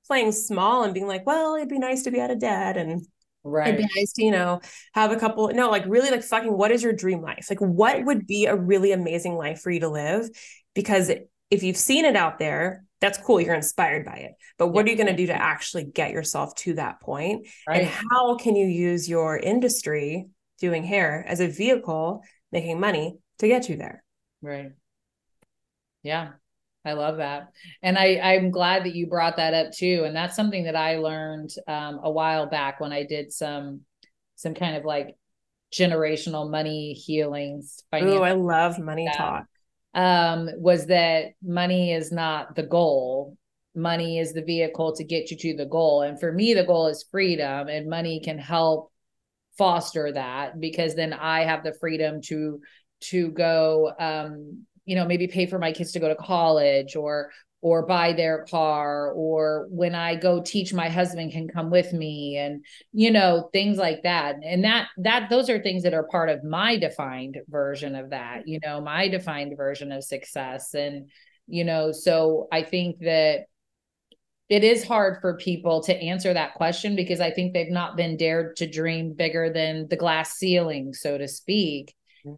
playing 0.08 0.34
small 0.34 0.84
and 0.84 0.94
being 0.94 1.08
like, 1.08 1.26
well, 1.26 1.56
it'd 1.56 1.70
be 1.70 1.80
nice 1.80 2.04
to 2.04 2.12
be 2.12 2.20
out 2.20 2.32
of 2.32 2.40
debt 2.40 2.78
and 2.78 3.06
Right. 3.46 3.74
It'd 3.74 3.86
be 3.86 4.00
nice 4.00 4.14
to, 4.14 4.24
you 4.24 4.32
know, 4.32 4.62
have 4.94 5.12
a 5.12 5.18
couple. 5.18 5.50
No, 5.50 5.70
like 5.70 5.84
really, 5.86 6.10
like 6.10 6.24
fucking, 6.24 6.56
what 6.56 6.72
is 6.72 6.82
your 6.82 6.94
dream 6.94 7.22
life? 7.22 7.48
Like, 7.50 7.60
what 7.60 8.06
would 8.06 8.26
be 8.26 8.46
a 8.46 8.56
really 8.56 8.94
amazing 8.94 9.36
life 9.36 9.60
for 9.60 9.70
you 9.70 9.82
to 9.82 9.90
live? 9.90 10.30
Because 10.74 11.12
if 11.50 11.62
you've 11.62 11.78
seen 11.78 12.06
it 12.06 12.16
out 12.16 12.40
there, 12.40 12.83
that's 13.04 13.18
cool. 13.18 13.42
You're 13.42 13.54
inspired 13.54 14.06
by 14.06 14.16
it. 14.16 14.32
But 14.58 14.70
what 14.70 14.86
yeah. 14.86 14.94
are 14.94 14.96
you 14.96 15.04
going 15.04 15.14
to 15.14 15.22
do 15.22 15.28
to 15.28 15.36
actually 15.36 15.84
get 15.84 16.12
yourself 16.12 16.56
to 16.56 16.76
that 16.76 17.02
point? 17.02 17.48
Right. 17.68 17.82
And 17.82 17.90
how 17.90 18.38
can 18.38 18.56
you 18.56 18.66
use 18.66 19.10
your 19.10 19.38
industry 19.38 20.30
doing 20.62 20.86
hair 20.86 21.26
as 21.28 21.42
a 21.42 21.48
vehicle, 21.50 22.24
making 22.54 22.80
money 22.80 23.18
to 23.40 23.48
get 23.50 23.68
you 23.68 23.76
there? 23.76 24.06
Right. 24.42 24.72
Yeah. 26.02 26.30
I 26.86 26.94
love 26.94 27.18
that. 27.18 27.50
And 27.82 27.98
I, 27.98 28.22
I'm 28.24 28.52
glad 28.52 28.86
that 28.86 28.96
you 28.96 29.08
brought 29.08 29.36
that 29.36 29.54
up 29.54 29.74
too. 29.74 30.04
And 30.06 30.16
that's 30.16 30.38
something 30.38 30.64
that 30.64 30.78
I 30.78 30.96
learned 30.96 31.50
um, 31.68 32.00
a 32.04 32.10
while 32.10 32.46
back 32.46 32.80
when 32.80 32.94
I 32.94 33.04
did 33.04 33.34
some, 33.34 33.82
some 34.36 34.54
kind 34.54 34.78
of 34.78 34.86
like 34.86 35.18
generational 35.74 36.50
money 36.50 36.94
healings. 36.94 37.84
Oh, 37.92 38.22
I 38.22 38.32
love 38.32 38.80
money 38.80 39.10
talk. 39.14 39.44
Um, 39.94 40.50
was 40.58 40.88
that 40.88 41.34
money 41.44 41.94
is 41.94 42.12
not 42.12 42.56
the 42.56 42.64
goal. 42.64 43.38
Money 43.76 44.20
is 44.20 44.34
the 44.34 44.44
vehicle 44.44 44.96
to 44.96 45.04
get 45.04 45.32
you 45.32 45.38
to 45.38 45.56
the 45.56 45.66
goal. 45.66 46.02
And 46.02 46.20
for 46.20 46.32
me, 46.32 46.54
the 46.54 46.64
goal 46.64 46.88
is 46.88 47.06
freedom 47.12 47.68
and 47.68 47.90
money 47.90 48.20
can 48.20 48.38
help 48.38 48.92
foster 49.58 50.12
that 50.12 50.60
because 50.60 50.96
then 50.96 51.14
I 51.14 51.44
have 51.44 51.64
the 51.64 51.76
freedom 51.80 52.22
to, 52.24 52.60
to 53.12 53.30
go, 53.30 53.92
um, 54.00 54.66
you 54.86 54.96
know 54.96 55.06
maybe 55.06 55.28
pay 55.28 55.46
for 55.46 55.60
my 55.60 55.72
kids 55.72 55.92
to 55.94 56.00
go 56.00 56.10
to 56.10 56.16
college 56.16 56.96
or 56.96 57.32
or 57.64 57.86
buy 57.86 58.12
their 58.14 58.46
car 58.50 59.12
or 59.14 59.68
when 59.70 59.96
i 59.96 60.16
go 60.16 60.42
teach 60.42 60.74
my 60.74 60.90
husband 60.90 61.32
can 61.32 61.48
come 61.48 61.72
with 61.72 61.94
me 61.94 62.38
and 62.38 62.64
you 62.92 63.10
know 63.10 63.50
things 63.54 63.78
like 63.78 64.04
that. 64.04 64.36
And 64.44 64.64
that 64.66 64.90
that 64.98 65.30
those 65.30 65.50
are 65.50 65.62
things 65.62 65.84
that 65.84 65.94
are 65.94 66.04
part 66.04 66.30
of 66.30 66.44
my 66.44 66.78
defined 66.78 67.40
version 67.48 67.96
of 67.96 68.12
that 68.12 68.48
you 68.48 68.60
know 68.64 68.82
my 68.82 69.08
defined 69.08 69.58
version 69.58 69.92
of 69.92 70.04
success. 70.04 70.74
And 70.74 71.10
you 71.48 71.64
know 71.64 71.92
so 71.92 72.48
i 72.52 72.62
think 72.62 73.00
that 73.00 73.42
it 74.50 74.64
is 74.64 74.84
hard 74.84 75.20
for 75.22 75.38
people 75.38 75.82
to 75.84 75.96
answer 75.96 76.34
that 76.34 76.54
question 76.54 76.96
because 76.96 77.20
i 77.20 77.32
think 77.32 77.54
they've 77.54 77.70
not 77.70 77.98
been 77.98 78.18
dared 78.18 78.56
to 78.56 78.70
dream 78.70 79.14
bigger 79.14 79.52
than 79.52 79.88
the 79.90 79.98
glass 79.98 80.34
ceiling 80.34 80.94
so 80.94 81.18
to 81.18 81.28
speak 81.28 81.94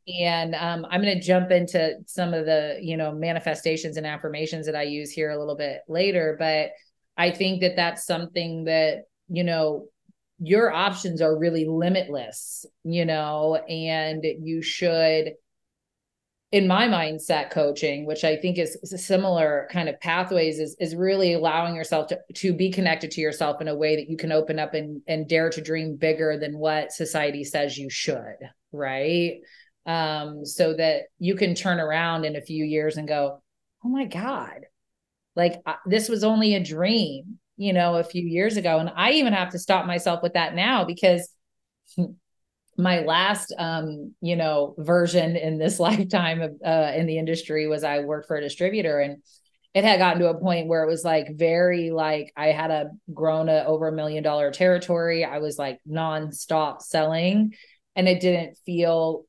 and 0.07 0.55
um, 0.55 0.85
i'm 0.89 1.01
going 1.01 1.17
to 1.17 1.25
jump 1.25 1.51
into 1.51 1.95
some 2.05 2.33
of 2.33 2.45
the 2.45 2.77
you 2.81 2.97
know 2.97 3.11
manifestations 3.11 3.97
and 3.97 4.05
affirmations 4.05 4.65
that 4.65 4.75
i 4.75 4.83
use 4.83 5.11
here 5.11 5.31
a 5.31 5.39
little 5.39 5.55
bit 5.55 5.81
later 5.87 6.35
but 6.39 6.69
i 7.17 7.31
think 7.31 7.61
that 7.61 7.75
that's 7.75 8.05
something 8.05 8.65
that 8.65 9.03
you 9.29 9.43
know 9.43 9.87
your 10.39 10.71
options 10.71 11.21
are 11.21 11.37
really 11.37 11.65
limitless 11.65 12.65
you 12.83 13.05
know 13.05 13.55
and 13.55 14.23
you 14.23 14.61
should 14.61 15.33
in 16.51 16.67
my 16.67 16.87
mindset 16.87 17.51
coaching 17.51 18.05
which 18.05 18.23
i 18.23 18.35
think 18.35 18.57
is, 18.57 18.77
is 18.83 19.05
similar 19.05 19.67
kind 19.71 19.89
of 19.89 19.99
pathways 19.99 20.59
is 20.59 20.75
is 20.79 20.95
really 20.95 21.33
allowing 21.33 21.75
yourself 21.75 22.07
to 22.07 22.19
to 22.33 22.53
be 22.53 22.71
connected 22.71 23.11
to 23.11 23.21
yourself 23.21 23.61
in 23.61 23.67
a 23.67 23.75
way 23.75 23.95
that 23.95 24.09
you 24.09 24.17
can 24.17 24.31
open 24.31 24.59
up 24.59 24.73
and 24.73 25.01
and 25.07 25.27
dare 25.27 25.49
to 25.49 25.61
dream 25.61 25.95
bigger 25.95 26.37
than 26.37 26.57
what 26.57 26.91
society 26.91 27.43
says 27.43 27.77
you 27.77 27.89
should 27.89 28.37
right 28.71 29.41
um, 29.85 30.45
so 30.45 30.73
that 30.73 31.03
you 31.19 31.35
can 31.35 31.55
turn 31.55 31.79
around 31.79 32.25
in 32.25 32.35
a 32.35 32.41
few 32.41 32.63
years 32.63 32.97
and 32.97 33.07
go, 33.07 33.41
oh 33.83 33.89
my 33.89 34.05
God, 34.05 34.61
like 35.35 35.61
uh, 35.65 35.75
this 35.85 36.09
was 36.09 36.23
only 36.23 36.55
a 36.55 36.63
dream, 36.63 37.39
you 37.57 37.73
know, 37.73 37.95
a 37.95 38.03
few 38.03 38.23
years 38.23 38.57
ago. 38.57 38.79
And 38.79 38.91
I 38.95 39.11
even 39.11 39.33
have 39.33 39.51
to 39.51 39.59
stop 39.59 39.85
myself 39.85 40.23
with 40.23 40.33
that 40.33 40.55
now 40.55 40.85
because 40.85 41.29
my 42.77 42.99
last 43.01 43.53
um 43.57 44.13
you 44.21 44.35
know 44.35 44.75
version 44.77 45.35
in 45.35 45.57
this 45.57 45.79
lifetime 45.79 46.41
of 46.41 46.51
uh 46.65 46.91
in 46.95 47.05
the 47.05 47.17
industry 47.17 47.67
was 47.67 47.83
i 47.83 47.99
worked 47.99 48.27
for 48.27 48.35
a 48.35 48.41
distributor 48.41 48.99
and 48.99 49.21
it 49.73 49.83
had 49.83 49.99
gotten 49.99 50.21
to 50.21 50.29
a 50.29 50.39
point 50.39 50.67
where 50.67 50.83
it 50.83 50.87
was 50.87 51.03
like 51.03 51.27
very 51.35 51.91
like 51.91 52.33
i 52.35 52.47
had 52.47 52.71
a 52.71 52.89
grown 53.13 53.47
a 53.49 53.63
over 53.65 53.87
a 53.87 53.93
million 53.93 54.23
dollar 54.23 54.51
territory 54.51 55.23
i 55.23 55.39
was 55.39 55.57
like 55.57 55.79
nonstop 55.89 56.81
selling 56.81 57.53
and 57.95 58.09
it 58.09 58.19
didn't 58.19 58.57
feel 58.65 59.25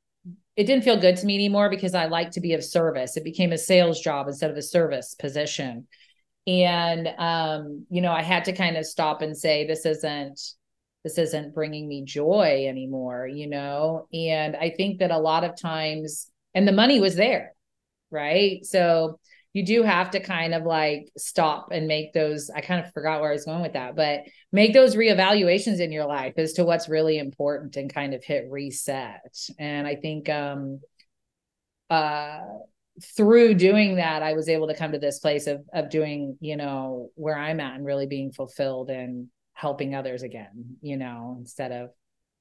it 0.56 0.64
didn't 0.64 0.84
feel 0.84 0.98
good 0.98 1.16
to 1.16 1.26
me 1.26 1.34
anymore 1.34 1.68
because 1.68 1.94
I 1.94 2.06
like 2.06 2.32
to 2.32 2.40
be 2.40 2.54
of 2.54 2.64
service. 2.64 3.16
It 3.16 3.24
became 3.24 3.52
a 3.52 3.58
sales 3.58 4.00
job 4.00 4.26
instead 4.26 4.50
of 4.50 4.56
a 4.56 4.62
service 4.62 5.14
position. 5.14 5.86
And 6.46 7.08
um, 7.18 7.86
you 7.90 8.00
know, 8.00 8.12
I 8.12 8.22
had 8.22 8.46
to 8.46 8.52
kind 8.52 8.76
of 8.76 8.86
stop 8.86 9.20
and 9.20 9.36
say 9.36 9.66
this 9.66 9.84
isn't 9.84 10.40
this 11.04 11.18
isn't 11.18 11.54
bringing 11.54 11.86
me 11.86 12.02
joy 12.02 12.66
anymore, 12.68 13.28
you 13.28 13.48
know? 13.48 14.08
And 14.12 14.56
I 14.56 14.70
think 14.70 14.98
that 14.98 15.12
a 15.12 15.18
lot 15.18 15.44
of 15.44 15.60
times 15.60 16.30
and 16.54 16.66
the 16.66 16.72
money 16.72 17.00
was 17.00 17.14
there, 17.14 17.52
right? 18.10 18.64
So 18.64 19.20
you 19.56 19.64
do 19.64 19.82
have 19.82 20.10
to 20.10 20.20
kind 20.20 20.52
of 20.52 20.64
like 20.64 21.10
stop 21.16 21.70
and 21.72 21.86
make 21.86 22.12
those 22.12 22.50
i 22.54 22.60
kind 22.60 22.84
of 22.84 22.92
forgot 22.92 23.22
where 23.22 23.30
i 23.30 23.32
was 23.32 23.46
going 23.46 23.62
with 23.62 23.72
that 23.72 23.96
but 23.96 24.20
make 24.52 24.74
those 24.74 24.94
reevaluations 24.94 25.80
in 25.80 25.90
your 25.90 26.04
life 26.04 26.34
as 26.36 26.52
to 26.52 26.64
what's 26.64 26.90
really 26.90 27.16
important 27.16 27.74
and 27.76 27.92
kind 27.92 28.12
of 28.12 28.22
hit 28.22 28.44
reset. 28.50 29.34
And 29.58 29.86
i 29.86 29.94
think 29.94 30.28
um 30.28 30.80
uh 31.88 32.40
through 33.16 33.54
doing 33.54 33.96
that 33.96 34.22
i 34.22 34.34
was 34.34 34.50
able 34.50 34.66
to 34.66 34.76
come 34.76 34.92
to 34.92 34.98
this 34.98 35.20
place 35.20 35.46
of 35.46 35.64
of 35.72 35.88
doing 35.88 36.36
you 36.40 36.58
know 36.58 37.08
where 37.14 37.38
i'm 37.38 37.58
at 37.60 37.76
and 37.76 37.86
really 37.86 38.06
being 38.06 38.32
fulfilled 38.32 38.90
and 38.90 39.28
helping 39.54 39.94
others 39.94 40.22
again 40.22 40.76
you 40.82 40.98
know 40.98 41.36
instead 41.40 41.72
of 41.72 41.90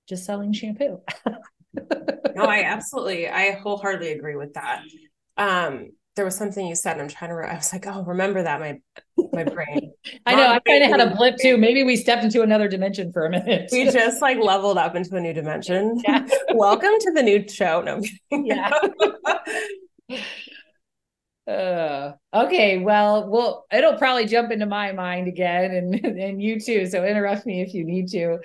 just 0.08 0.26
selling 0.26 0.52
shampoo. 0.52 1.00
No 2.36 2.44
i 2.44 2.64
absolutely 2.64 3.30
i 3.30 3.52
wholeheartedly 3.52 4.12
agree 4.12 4.36
with 4.36 4.56
that. 4.56 4.82
Um 5.38 5.92
there 6.16 6.26
was 6.26 6.36
something 6.36 6.66
you 6.66 6.76
said, 6.76 6.94
and 6.94 7.02
I'm 7.02 7.08
trying 7.10 7.32
to. 7.32 7.36
I 7.36 7.56
was 7.56 7.74
like, 7.74 7.86
oh, 7.88 8.04
remember 8.04 8.42
that 8.42 8.60
my 8.60 8.80
my 9.34 9.44
brain. 9.44 9.92
I 10.26 10.36
know. 10.36 10.48
I 10.48 10.60
kind 10.60 10.84
of 10.84 10.90
had 10.90 11.02
a 11.02 11.16
blip 11.16 11.36
too. 11.42 11.58
Maybe 11.58 11.84
we 11.84 11.98
stepped 11.98 12.24
into 12.24 12.42
another 12.42 12.70
dimension 12.70 13.12
for 13.12 13.26
a 13.26 13.30
minute. 13.30 13.70
we 13.72 13.90
just 13.90 14.22
like 14.22 14.38
leveled 14.38 14.78
up 14.78 14.96
into 14.96 15.16
a 15.16 15.22
new 15.22 15.34
dimension. 15.34 16.02
Yeah. 16.08 16.28
Welcome 16.54 16.92
to 17.00 17.12
the 17.14 17.24
new 17.24 17.48
show. 17.48 17.82
No, 17.82 18.02
yeah. 18.32 18.72
uh, 21.48 22.12
okay. 22.34 22.78
Well, 22.78 23.28
well, 23.30 23.66
it'll 23.72 23.98
probably 23.98 24.26
jump 24.26 24.52
into 24.52 24.68
my 24.68 24.92
mind 24.92 25.28
again, 25.28 25.72
and 25.72 25.96
and 26.06 26.42
you 26.42 26.60
too. 26.60 26.86
So 26.86 27.04
interrupt 27.04 27.46
me 27.46 27.62
if 27.62 27.74
you 27.74 27.84
need 27.84 28.10
to. 28.10 28.40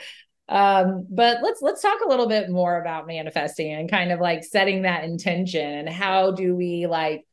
Um, 0.49 1.07
but 1.09 1.39
let's 1.43 1.63
let's 1.63 1.83
talk 1.83 2.01
a 2.05 2.09
little 2.09 2.27
bit 2.27 2.51
more 2.51 2.81
about 2.81 3.07
manifesting 3.07 3.73
and 3.73 3.89
kind 3.89 4.11
of 4.11 4.19
like 4.19 4.43
setting 4.43 4.83
that 4.83 5.05
intention 5.05 5.65
and 5.65 5.89
how 5.89 6.33
do 6.33 6.57
we 6.57 6.89
like 6.89 7.25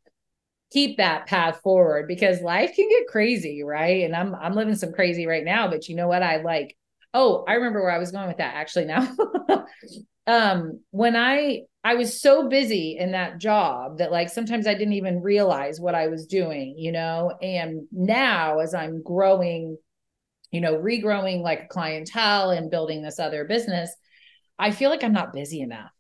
keep 0.71 0.97
that 0.97 1.27
path 1.27 1.62
forward 1.62 2.08
because 2.08 2.41
life 2.41 2.75
can 2.75 2.89
get 2.89 3.08
crazy, 3.08 3.63
right? 3.63 4.03
And 4.03 4.15
I'm 4.15 4.36
I'm 4.36 4.53
living 4.53 4.75
some 4.75 4.93
crazy 4.93 5.25
right 5.25 5.43
now, 5.43 5.69
but 5.69 5.88
you 5.88 5.95
know 5.95 6.08
what? 6.08 6.23
I 6.23 6.38
like, 6.38 6.77
oh, 7.13 7.43
I 7.47 7.53
remember 7.53 7.82
where 7.82 7.91
I 7.91 7.99
was 7.99 8.12
going 8.12 8.27
with 8.27 8.38
that 8.38 8.56
actually 8.56 8.86
now. 8.86 9.08
um, 10.27 10.82
when 10.91 11.15
I 11.15 11.62
I 11.84 11.95
was 11.95 12.21
so 12.21 12.49
busy 12.49 12.97
in 12.99 13.13
that 13.13 13.38
job 13.38 13.99
that 13.99 14.12
like 14.12 14.30
sometimes 14.30 14.67
I 14.67 14.73
didn't 14.73 14.93
even 14.93 15.21
realize 15.21 15.80
what 15.80 15.95
I 15.95 16.08
was 16.08 16.25
doing, 16.25 16.75
you 16.77 16.91
know. 16.91 17.32
And 17.41 17.88
now 17.91 18.60
as 18.60 18.73
I'm 18.73 19.01
growing, 19.01 19.77
you 20.51 20.60
know, 20.60 20.75
regrowing 20.75 21.41
like 21.41 21.63
a 21.63 21.67
clientele 21.67 22.49
and 22.49 22.69
building 22.69 23.01
this 23.01 23.19
other 23.19 23.45
business, 23.45 23.95
I 24.60 24.71
feel 24.71 24.89
like 24.89 25.03
I'm 25.03 25.13
not 25.13 25.32
busy 25.32 25.62
enough. 25.62 25.91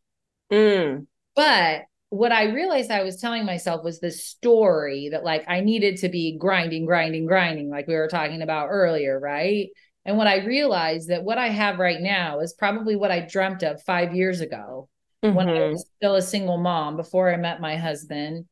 Mm. 0.51 1.07
But 1.35 1.83
what 2.09 2.31
I 2.31 2.53
realized 2.53 2.89
I 2.89 3.03
was 3.03 3.19
telling 3.19 3.45
myself 3.45 3.83
was 3.83 3.99
this 3.99 4.25
story 4.25 5.09
that 5.11 5.23
like 5.23 5.43
I 5.47 5.59
needed 5.59 5.97
to 5.97 6.09
be 6.09 6.37
grinding, 6.37 6.85
grinding, 6.85 7.25
grinding, 7.25 7.69
like 7.69 7.87
we 7.87 7.95
were 7.95 8.07
talking 8.07 8.41
about 8.41 8.69
earlier, 8.69 9.19
right? 9.19 9.69
And 10.05 10.17
what 10.17 10.27
I 10.27 10.45
realized 10.45 11.09
that 11.09 11.23
what 11.23 11.37
I 11.37 11.49
have 11.49 11.79
right 11.79 11.99
now 11.99 12.39
is 12.39 12.53
probably 12.53 12.95
what 12.95 13.11
I 13.11 13.19
dreamt 13.19 13.61
of 13.63 13.83
five 13.83 14.15
years 14.15 14.39
ago 14.39 14.87
mm-hmm. 15.23 15.35
when 15.35 15.49
I 15.49 15.53
mm-hmm. 15.53 15.71
was 15.73 15.89
still 15.97 16.15
a 16.15 16.21
single 16.21 16.57
mom 16.57 16.95
before 16.95 17.31
I 17.31 17.35
met 17.35 17.59
my 17.59 17.75
husband. 17.75 18.45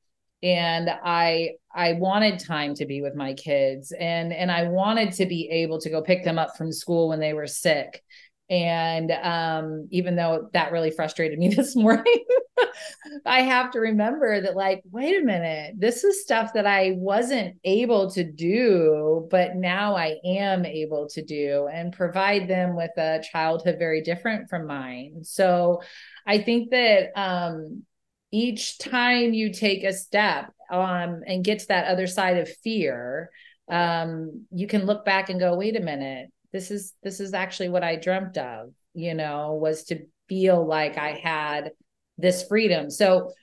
And 0.43 0.89
I 0.89 1.51
I 1.73 1.93
wanted 1.93 2.39
time 2.39 2.75
to 2.75 2.85
be 2.85 3.01
with 3.01 3.15
my 3.15 3.33
kids 3.33 3.93
and 3.97 4.33
and 4.33 4.51
I 4.51 4.67
wanted 4.67 5.13
to 5.13 5.25
be 5.25 5.49
able 5.49 5.79
to 5.79 5.89
go 5.89 6.01
pick 6.01 6.25
them 6.25 6.37
up 6.37 6.57
from 6.57 6.73
school 6.73 7.07
when 7.07 7.21
they 7.21 7.33
were 7.33 7.47
sick 7.47 8.03
and 8.49 9.11
um, 9.11 9.87
even 9.91 10.15
though 10.15 10.49
that 10.53 10.71
really 10.71 10.91
frustrated 10.91 11.39
me 11.39 11.47
this 11.55 11.75
morning, 11.75 12.25
I 13.25 13.41
have 13.41 13.71
to 13.71 13.79
remember 13.79 14.41
that, 14.41 14.55
like, 14.55 14.83
wait 14.91 15.21
a 15.21 15.25
minute, 15.25 15.75
this 15.77 16.03
is 16.03 16.21
stuff 16.21 16.53
that 16.53 16.67
I 16.67 16.93
wasn't 16.97 17.57
able 17.63 18.11
to 18.11 18.23
do, 18.23 19.27
but 19.31 19.55
now 19.55 19.95
I 19.95 20.17
am 20.23 20.65
able 20.65 21.07
to 21.09 21.23
do 21.23 21.67
and 21.71 21.93
provide 21.93 22.47
them 22.47 22.75
with 22.75 22.91
a 22.97 23.23
childhood 23.31 23.77
very 23.79 24.01
different 24.01 24.49
from 24.49 24.67
mine. 24.67 25.23
So 25.23 25.81
I 26.27 26.39
think 26.39 26.71
that 26.71 27.11
um, 27.19 27.83
each 28.31 28.77
time 28.77 29.33
you 29.33 29.53
take 29.53 29.83
a 29.83 29.93
step 29.93 30.51
um, 30.71 31.21
and 31.25 31.43
get 31.43 31.59
to 31.59 31.67
that 31.69 31.87
other 31.87 32.07
side 32.07 32.37
of 32.37 32.49
fear, 32.49 33.31
um, 33.69 34.45
you 34.51 34.67
can 34.67 34.85
look 34.85 35.05
back 35.05 35.29
and 35.29 35.39
go, 35.39 35.55
wait 35.55 35.75
a 35.75 35.81
minute, 35.81 36.29
this 36.55 36.71
is 36.71 36.93
this 37.03 37.19
is 37.19 37.33
actually 37.33 37.67
what 37.67 37.83
I 37.83 37.97
dreamt 37.97 38.37
of, 38.37 38.69
you 38.93 39.13
know, 39.13 39.59
was 39.61 39.83
to 39.85 40.05
feel 40.29 40.65
like 40.65 40.97
I 40.97 41.11
had 41.11 41.71
this 42.17 42.47
freedom. 42.47 42.89
So 42.89 43.33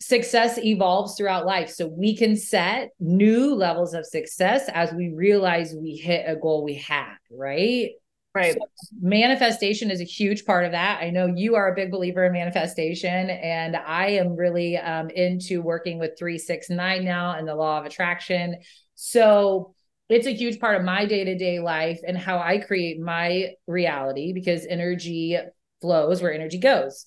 success 0.00 0.58
evolves 0.58 1.14
throughout 1.14 1.46
life. 1.46 1.70
So 1.70 1.86
we 1.86 2.16
can 2.16 2.36
set 2.36 2.90
new 2.98 3.54
levels 3.54 3.94
of 3.94 4.04
success 4.04 4.68
as 4.74 4.92
we 4.92 5.10
realize 5.10 5.72
we 5.72 5.94
hit 5.94 6.24
a 6.26 6.34
goal 6.34 6.64
we 6.64 6.74
had, 6.74 7.14
right? 7.30 7.90
Right. 8.34 8.54
So 8.54 8.60
manifestation 9.00 9.92
is 9.92 10.00
a 10.00 10.04
huge 10.04 10.44
part 10.44 10.64
of 10.64 10.72
that. 10.72 11.00
I 11.00 11.10
know 11.10 11.26
you 11.26 11.54
are 11.54 11.70
a 11.70 11.76
big 11.76 11.92
believer 11.92 12.24
in 12.24 12.32
manifestation, 12.32 13.30
and 13.30 13.76
I 13.76 14.08
am 14.08 14.34
really 14.34 14.76
um, 14.76 15.10
into 15.10 15.62
working 15.62 16.00
with 16.00 16.18
369 16.18 17.04
now 17.04 17.36
and 17.36 17.46
the 17.46 17.54
law 17.54 17.78
of 17.78 17.86
attraction. 17.86 18.56
So 18.96 19.74
it's 20.08 20.26
a 20.26 20.34
huge 20.34 20.58
part 20.58 20.76
of 20.76 20.84
my 20.84 21.04
day 21.04 21.24
to 21.24 21.36
day 21.36 21.60
life 21.60 22.00
and 22.06 22.16
how 22.16 22.38
I 22.38 22.58
create 22.58 23.00
my 23.00 23.54
reality 23.66 24.32
because 24.32 24.66
energy 24.66 25.38
flows 25.80 26.22
where 26.22 26.32
energy 26.32 26.58
goes. 26.58 27.06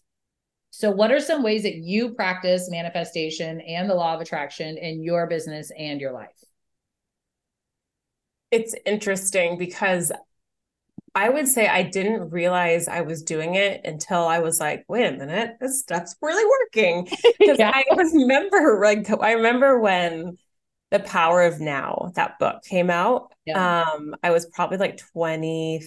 So, 0.70 0.90
what 0.92 1.12
are 1.12 1.20
some 1.20 1.44
ways 1.44 1.64
that 1.64 1.76
you 1.76 2.14
practice 2.14 2.70
manifestation 2.70 3.60
and 3.62 3.90
the 3.90 3.96
law 3.96 4.16
of 4.16 4.22
attraction 4.22 4.78
in 4.78 5.04
your 5.04 5.28
business 5.28 5.72
and 5.78 6.00
your 6.00 6.14
life? 6.14 6.30
It's 8.52 8.76
interesting 8.86 9.58
because 9.58 10.12
I 11.14 11.30
would 11.30 11.48
say 11.48 11.68
I 11.68 11.84
didn't 11.84 12.30
realize 12.30 12.88
I 12.88 13.02
was 13.02 13.22
doing 13.22 13.56
it 13.56 13.82
until 13.84 14.28
I 14.28 14.40
was 14.40 14.60
like, 14.60 14.86
wait 14.88 15.08
a 15.08 15.18
minute, 15.18 15.58
this 15.60 15.80
stuff's 15.82 16.16
really 16.22 16.46
working. 16.46 17.10
Because 17.40 17.60
yeah. 17.60 17.72
I 17.74 17.84
remember, 17.96 18.80
like, 18.82 19.10
I 19.22 19.34
remember 19.34 19.80
when 19.80 20.38
The 20.92 21.00
Power 21.00 21.44
of 21.44 21.60
Now, 21.60 22.12
that 22.16 22.38
book 22.38 22.64
came 22.64 22.90
out. 22.90 23.34
Yeah. 23.46 23.84
Um, 23.84 24.14
I 24.22 24.32
was 24.32 24.46
probably 24.46 24.78
like 24.78 25.00
20. 25.14 25.82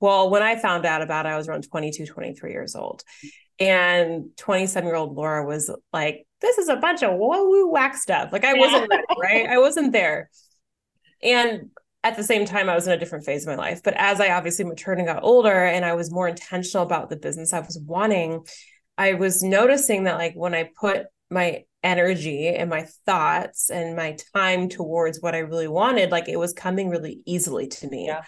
Well, 0.00 0.30
when 0.30 0.42
I 0.42 0.56
found 0.56 0.84
out 0.86 1.02
about 1.02 1.26
it, 1.26 1.30
I 1.30 1.36
was 1.36 1.48
around 1.48 1.68
22, 1.68 2.06
23 2.06 2.50
years 2.50 2.74
old. 2.74 3.02
And 3.58 4.30
27 4.38 4.86
year 4.86 4.96
old 4.96 5.14
Laura 5.14 5.44
was 5.46 5.70
like, 5.92 6.26
this 6.40 6.58
is 6.58 6.68
a 6.68 6.76
bunch 6.76 7.02
of 7.02 7.12
woo 7.12 7.50
woo 7.50 7.70
whack 7.70 7.96
stuff. 7.96 8.32
Like, 8.32 8.44
I 8.44 8.54
wasn't 8.54 8.90
ready, 8.90 9.04
right? 9.20 9.46
I 9.46 9.58
wasn't 9.58 9.92
there. 9.92 10.30
And 11.22 11.70
at 12.02 12.16
the 12.16 12.24
same 12.24 12.46
time, 12.46 12.68
I 12.68 12.74
was 12.74 12.86
in 12.86 12.92
a 12.92 12.98
different 12.98 13.26
phase 13.26 13.46
of 13.46 13.48
my 13.48 13.62
life. 13.62 13.82
But 13.82 13.94
as 13.96 14.20
I 14.20 14.30
obviously 14.30 14.64
matured 14.64 14.98
and 14.98 15.06
got 15.06 15.22
older 15.22 15.64
and 15.64 15.84
I 15.84 15.94
was 15.94 16.10
more 16.10 16.28
intentional 16.28 16.84
about 16.84 17.10
the 17.10 17.16
business 17.16 17.52
I 17.52 17.60
was 17.60 17.78
wanting, 17.78 18.46
I 18.96 19.14
was 19.14 19.42
noticing 19.42 20.04
that, 20.04 20.16
like, 20.16 20.34
when 20.34 20.54
I 20.54 20.70
put 20.80 21.06
my 21.30 21.64
energy 21.82 22.48
and 22.48 22.68
my 22.68 22.86
thoughts 23.06 23.70
and 23.70 23.96
my 23.96 24.16
time 24.34 24.68
towards 24.68 25.20
what 25.20 25.34
I 25.34 25.38
really 25.38 25.68
wanted, 25.68 26.10
like, 26.10 26.28
it 26.28 26.38
was 26.38 26.52
coming 26.52 26.90
really 26.90 27.22
easily 27.24 27.68
to 27.68 27.88
me. 27.88 28.06
Yeah. 28.06 28.22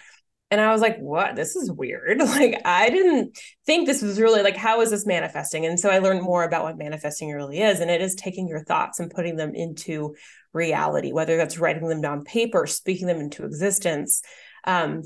And 0.53 0.61
I 0.61 0.71
was 0.71 0.81
like, 0.81 0.99
what? 0.99 1.35
This 1.35 1.55
is 1.55 1.71
weird. 1.71 2.19
Like, 2.21 2.61
I 2.63 2.89
didn't 2.89 3.39
think 3.65 3.87
this 3.87 4.03
was 4.03 4.19
really 4.19 4.43
like, 4.43 4.55
how 4.55 4.81
is 4.81 4.91
this 4.91 5.05
manifesting? 5.05 5.65
And 5.65 5.79
so 5.79 5.89
I 5.89 5.97
learned 5.97 6.21
more 6.21 6.43
about 6.43 6.63
what 6.63 6.77
manifesting 6.77 7.31
really 7.31 7.59
is. 7.59 7.79
And 7.79 7.89
it 7.89 8.01
is 8.01 8.13
taking 8.13 8.47
your 8.47 8.63
thoughts 8.63 8.99
and 8.99 9.09
putting 9.09 9.35
them 9.35 9.55
into 9.55 10.15
reality, 10.53 11.11
whether 11.11 11.37
that's 11.37 11.57
writing 11.57 11.87
them 11.87 12.01
down 12.01 12.23
paper, 12.23 12.67
speaking 12.67 13.07
them 13.07 13.19
into 13.19 13.45
existence, 13.45 14.21
um, 14.65 15.01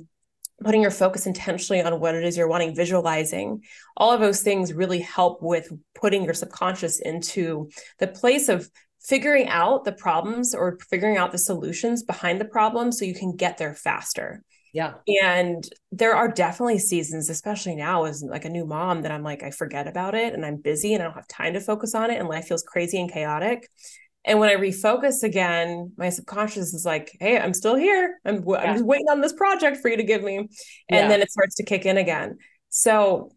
putting 0.63 0.81
your 0.81 0.91
focus 0.91 1.27
intentionally 1.27 1.81
on 1.81 1.99
what 1.99 2.15
it 2.15 2.23
is 2.23 2.37
you're 2.37 2.47
wanting, 2.47 2.75
visualizing. 2.75 3.63
All 3.95 4.11
of 4.11 4.19
those 4.19 4.41
things 4.41 4.73
really 4.73 4.99
help 4.99 5.41
with 5.41 5.71
putting 5.93 6.23
your 6.23 6.33
subconscious 6.33 6.99
into 6.99 7.69
the 7.99 8.07
place 8.07 8.49
of 8.49 8.69
figuring 8.99 9.47
out 9.47 9.85
the 9.85 9.91
problems 9.91 10.53
or 10.55 10.77
figuring 10.89 11.17
out 11.17 11.31
the 11.31 11.37
solutions 11.37 12.03
behind 12.03 12.41
the 12.41 12.45
problem 12.45 12.91
so 12.91 13.05
you 13.05 13.13
can 13.13 13.35
get 13.35 13.57
there 13.57 13.73
faster. 13.73 14.43
Yeah. 14.73 14.95
And 15.23 15.67
there 15.91 16.15
are 16.15 16.27
definitely 16.27 16.79
seasons, 16.79 17.29
especially 17.29 17.75
now 17.75 18.03
as 18.03 18.21
like 18.21 18.45
a 18.45 18.49
new 18.49 18.65
mom, 18.65 19.03
that 19.03 19.11
I'm 19.11 19.23
like, 19.23 19.43
I 19.43 19.51
forget 19.51 19.87
about 19.87 20.13
it 20.13 20.33
and 20.33 20.45
I'm 20.45 20.57
busy 20.57 20.93
and 20.93 21.01
I 21.01 21.05
don't 21.05 21.15
have 21.15 21.27
time 21.27 21.53
to 21.53 21.61
focus 21.61 21.95
on 21.95 22.11
it 22.11 22.19
and 22.19 22.27
life 22.27 22.47
feels 22.47 22.63
crazy 22.63 22.99
and 22.99 23.11
chaotic. 23.11 23.69
And 24.27 24.39
when 24.39 24.49
I 24.49 24.55
refocus 24.55 25.23
again, 25.23 25.93
my 25.97 26.09
subconscious 26.09 26.73
is 26.73 26.85
like, 26.85 27.15
"Hey, 27.19 27.39
I'm 27.39 27.53
still 27.53 27.75
here. 27.75 28.19
I'm 28.25 28.43
yeah. 28.47 28.57
I'm 28.57 28.73
just 28.75 28.85
waiting 28.85 29.07
on 29.09 29.21
this 29.21 29.33
project 29.33 29.77
for 29.77 29.89
you 29.89 29.97
to 29.97 30.03
give 30.03 30.21
me," 30.21 30.37
and 30.37 30.49
yeah. 30.89 31.07
then 31.07 31.21
it 31.21 31.31
starts 31.31 31.55
to 31.55 31.63
kick 31.63 31.85
in 31.85 31.97
again. 31.97 32.37
So 32.69 33.31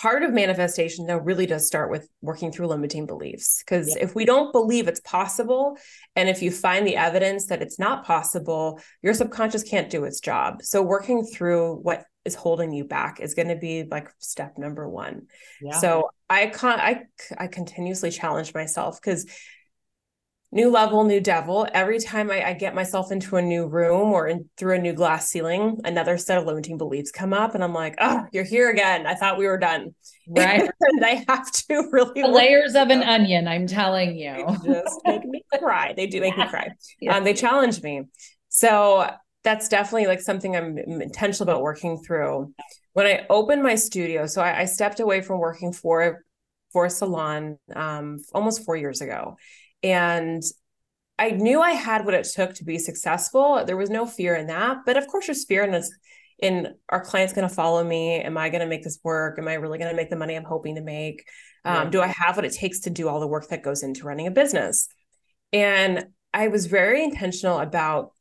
part 0.00 0.22
of 0.22 0.32
manifestation 0.32 1.06
though 1.06 1.18
really 1.18 1.46
does 1.46 1.66
start 1.66 1.90
with 1.90 2.08
working 2.22 2.50
through 2.50 2.66
limiting 2.66 3.06
beliefs 3.06 3.62
because 3.62 3.88
yeah. 3.88 4.02
if 4.02 4.14
we 4.14 4.24
don't 4.24 4.50
believe 4.52 4.88
it's 4.88 5.00
possible 5.00 5.76
and 6.16 6.28
if 6.28 6.40
you 6.40 6.50
find 6.50 6.86
the 6.86 6.96
evidence 6.96 7.46
that 7.46 7.60
it's 7.60 7.78
not 7.78 8.04
possible 8.04 8.80
your 9.02 9.12
subconscious 9.12 9.62
can't 9.62 9.90
do 9.90 10.04
its 10.04 10.20
job 10.20 10.62
so 10.62 10.80
working 10.80 11.24
through 11.24 11.74
what 11.76 12.04
is 12.24 12.34
holding 12.34 12.72
you 12.72 12.84
back 12.84 13.20
is 13.20 13.34
going 13.34 13.48
to 13.48 13.56
be 13.56 13.84
like 13.90 14.08
step 14.18 14.56
number 14.56 14.88
one 14.88 15.26
yeah. 15.60 15.78
so 15.78 16.08
i 16.30 16.46
can't 16.46 16.80
i 16.80 17.02
i 17.36 17.46
continuously 17.46 18.10
challenge 18.10 18.54
myself 18.54 18.98
because 19.00 19.26
new 20.52 20.70
level, 20.70 21.04
new 21.04 21.20
devil. 21.20 21.66
Every 21.72 22.00
time 22.00 22.30
I, 22.30 22.48
I, 22.48 22.52
get 22.54 22.74
myself 22.74 23.12
into 23.12 23.36
a 23.36 23.42
new 23.42 23.66
room 23.66 24.12
or 24.12 24.26
in, 24.26 24.48
through 24.56 24.74
a 24.76 24.78
new 24.78 24.92
glass 24.92 25.28
ceiling, 25.28 25.78
another 25.84 26.18
set 26.18 26.38
of 26.38 26.46
limiting 26.46 26.76
beliefs 26.76 27.10
come 27.10 27.32
up, 27.32 27.54
and 27.54 27.62
I'm 27.62 27.72
like, 27.72 27.94
"Oh, 28.00 28.24
you're 28.32 28.44
here 28.44 28.70
again. 28.70 29.06
I 29.06 29.14
thought 29.14 29.38
we 29.38 29.46
were 29.46 29.58
done." 29.58 29.94
Right. 30.32 30.60
and 30.80 31.04
I 31.04 31.24
have 31.26 31.50
to 31.50 31.88
really 31.90 32.22
layers 32.22 32.76
of 32.76 32.90
an 32.90 33.02
onion. 33.02 33.48
I'm 33.48 33.66
telling 33.66 34.16
you, 34.16 34.46
they 34.62 34.74
just 34.74 35.00
make 35.04 35.24
me 35.24 35.42
cry. 35.58 35.92
They 35.92 36.06
do 36.06 36.20
make 36.20 36.36
yeah. 36.36 36.44
me 36.44 36.50
cry. 36.50 36.68
Yeah. 37.00 37.16
Um, 37.16 37.24
they 37.24 37.34
challenge 37.34 37.82
me. 37.82 38.04
So 38.48 39.10
that's 39.42 39.68
definitely 39.68 40.06
like 40.06 40.20
something 40.20 40.54
I'm 40.54 40.78
intentional 40.78 41.50
about 41.50 41.62
working 41.62 41.98
through. 41.98 42.54
When 42.92 43.06
I 43.06 43.26
opened 43.28 43.64
my 43.64 43.74
studio, 43.74 44.26
so 44.26 44.40
I, 44.40 44.60
I 44.60 44.64
stepped 44.66 45.00
away 45.00 45.20
from 45.20 45.40
working 45.40 45.72
for 45.72 46.24
for 46.72 46.84
a 46.84 46.90
salon 46.90 47.58
um, 47.74 48.18
almost 48.32 48.64
four 48.64 48.76
years 48.76 49.00
ago 49.00 49.36
and 49.82 50.42
I 51.18 51.30
knew 51.30 51.60
I 51.60 51.72
had 51.72 52.04
what 52.04 52.14
it 52.14 52.24
took 52.24 52.54
to 52.54 52.64
be 52.64 52.78
successful. 52.78 53.64
There 53.66 53.76
was 53.76 53.90
no 53.90 54.06
fear 54.06 54.34
in 54.34 54.46
that. 54.46 54.78
But 54.86 54.96
of 54.96 55.06
course, 55.06 55.26
there's 55.26 55.44
fear 55.44 55.62
in 55.64 55.70
this 55.70 55.92
in 56.40 56.74
our 56.88 57.02
clients 57.02 57.32
going 57.32 57.48
to 57.48 57.54
follow 57.54 57.84
me? 57.84 58.20
Am 58.20 58.38
I 58.38 58.48
going 58.48 58.62
to 58.62 58.66
make 58.66 58.82
this 58.82 58.98
work? 59.04 59.38
Am 59.38 59.48
I 59.48 59.54
really 59.54 59.78
going 59.78 59.90
to 59.90 59.96
make 59.96 60.10
the 60.10 60.16
money 60.16 60.34
I'm 60.34 60.44
hoping 60.44 60.76
to 60.76 60.80
make? 60.80 61.24
Um, 61.64 61.74
yeah. 61.74 61.90
Do 61.90 62.00
I 62.00 62.06
have 62.06 62.36
what 62.36 62.44
it 62.44 62.52
takes 62.52 62.80
to 62.80 62.90
do 62.90 63.08
all 63.08 63.20
the 63.20 63.26
work 63.26 63.48
that 63.48 63.62
goes 63.62 63.82
into 63.82 64.04
running 64.04 64.26
a 64.26 64.30
business? 64.30 64.88
And 65.52 66.06
I 66.32 66.48
was 66.48 66.66
very 66.66 67.04
intentional 67.04 67.58
about 67.58 68.12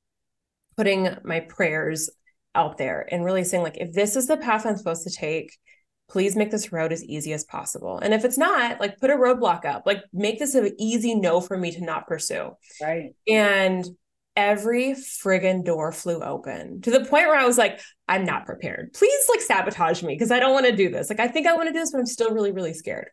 putting 0.75 1.15
my 1.23 1.41
prayers 1.41 2.09
out 2.55 2.77
there 2.77 3.07
and 3.09 3.23
really 3.23 3.43
saying, 3.43 3.63
like, 3.63 3.77
if 3.77 3.93
this 3.93 4.15
is 4.15 4.27
the 4.27 4.37
path 4.37 4.65
I'm 4.65 4.75
supposed 4.75 5.03
to 5.03 5.11
take, 5.11 5.57
please 6.09 6.35
make 6.35 6.51
this 6.51 6.71
road 6.71 6.91
as 6.91 7.03
easy 7.03 7.33
as 7.33 7.43
possible. 7.43 7.99
And 7.99 8.13
if 8.13 8.25
it's 8.25 8.37
not, 8.37 8.79
like 8.79 8.99
put 8.99 9.09
a 9.09 9.15
roadblock 9.15 9.65
up, 9.65 9.83
like 9.85 10.03
make 10.11 10.39
this 10.39 10.55
an 10.55 10.73
easy 10.79 11.15
no 11.15 11.39
for 11.39 11.57
me 11.57 11.71
to 11.71 11.83
not 11.83 12.07
pursue. 12.07 12.51
Right. 12.81 13.13
And 13.27 13.85
every 14.35 14.91
friggin' 14.93 15.65
door 15.65 15.91
flew 15.91 16.21
open 16.21 16.81
to 16.81 16.91
the 16.91 17.01
point 17.01 17.27
where 17.27 17.35
I 17.35 17.45
was 17.45 17.57
like, 17.57 17.79
I'm 18.07 18.23
not 18.23 18.45
prepared. 18.45 18.93
Please 18.93 19.25
like 19.29 19.41
sabotage 19.41 20.01
me 20.01 20.15
because 20.15 20.31
I 20.31 20.39
don't 20.39 20.53
want 20.53 20.65
to 20.65 20.75
do 20.75 20.89
this. 20.89 21.09
Like 21.09 21.19
I 21.19 21.27
think 21.27 21.45
I 21.45 21.55
want 21.55 21.67
to 21.67 21.73
do 21.73 21.79
this, 21.79 21.91
but 21.91 21.99
I'm 21.99 22.05
still 22.05 22.31
really, 22.31 22.51
really 22.51 22.73
scared. 22.73 23.09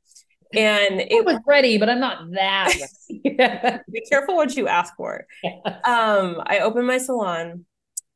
And 0.54 1.00
it 1.10 1.24
was 1.24 1.38
ready, 1.46 1.78
but 1.78 1.88
I'm 1.88 2.00
not 2.00 2.30
that 2.32 2.72
Be 3.92 4.00
careful 4.08 4.36
what 4.36 4.56
you 4.56 4.68
ask 4.68 4.94
for. 4.96 5.26
Yes. 5.42 5.60
Um, 5.84 6.40
I 6.46 6.60
opened 6.60 6.86
my 6.86 6.98
salon. 6.98 7.66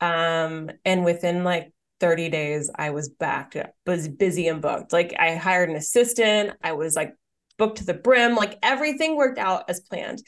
Um, 0.01 0.71
and 0.87 1.05
within 1.05 1.45
like 1.45 1.73
30 2.01 2.29
days 2.31 2.71
I 2.75 2.91
was 2.91 3.09
back, 3.09 3.55
was 3.87 4.09
busy 4.09 4.49
and 4.49 4.61
booked. 4.63 4.93
Like 4.93 5.15
I 5.19 5.37
hired 5.37 5.69
an 5.69 5.77
assistant, 5.77 6.53
I 6.63 6.73
was 6.73 6.97
like 6.97 7.15
booked 7.59 7.79
to 7.79 7.85
the 7.85 7.95
brim, 7.95 8.35
like 8.35 8.59
everything 8.63 9.17
worked 9.17 9.39
out 9.39 9.65
as 9.69 9.81
planned. 9.81 10.23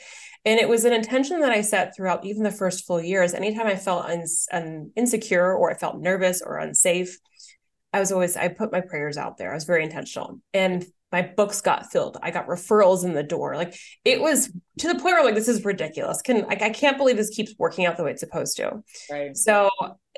And 0.44 0.60
it 0.60 0.68
was 0.68 0.84
an 0.84 0.92
intention 0.92 1.40
that 1.40 1.52
I 1.52 1.62
set 1.62 1.94
throughout 1.96 2.24
even 2.26 2.42
the 2.42 2.50
first 2.50 2.84
full 2.86 3.00
years. 3.00 3.32
Anytime 3.32 3.66
I 3.66 3.76
felt 3.76 4.06
un- 4.06 4.26
un- 4.52 4.90
insecure 4.96 5.54
or 5.54 5.70
I 5.70 5.74
felt 5.74 6.00
nervous 6.00 6.42
or 6.42 6.58
unsafe, 6.58 7.16
I 7.92 8.00
was 8.00 8.12
always, 8.12 8.36
I 8.36 8.48
put 8.48 8.72
my 8.72 8.80
prayers 8.80 9.16
out 9.16 9.38
there. 9.38 9.50
I 9.50 9.54
was 9.54 9.64
very 9.64 9.84
intentional. 9.84 10.40
And 10.52 10.84
my 11.12 11.22
books 11.22 11.60
got 11.60 11.92
filled. 11.92 12.16
I 12.22 12.30
got 12.30 12.48
referrals 12.48 13.04
in 13.04 13.12
the 13.12 13.22
door. 13.22 13.54
Like 13.54 13.78
it 14.04 14.20
was 14.20 14.50
to 14.78 14.88
the 14.88 14.94
point 14.94 15.14
where 15.14 15.24
like 15.24 15.34
this 15.34 15.48
is 15.48 15.64
ridiculous. 15.64 16.22
Can 16.22 16.46
like 16.46 16.62
I 16.62 16.70
can't 16.70 16.96
believe 16.96 17.18
this 17.18 17.30
keeps 17.30 17.54
working 17.58 17.84
out 17.84 17.98
the 17.98 18.04
way 18.04 18.12
it's 18.12 18.20
supposed 18.20 18.56
to. 18.56 18.82
Right. 19.10 19.36
So 19.36 19.68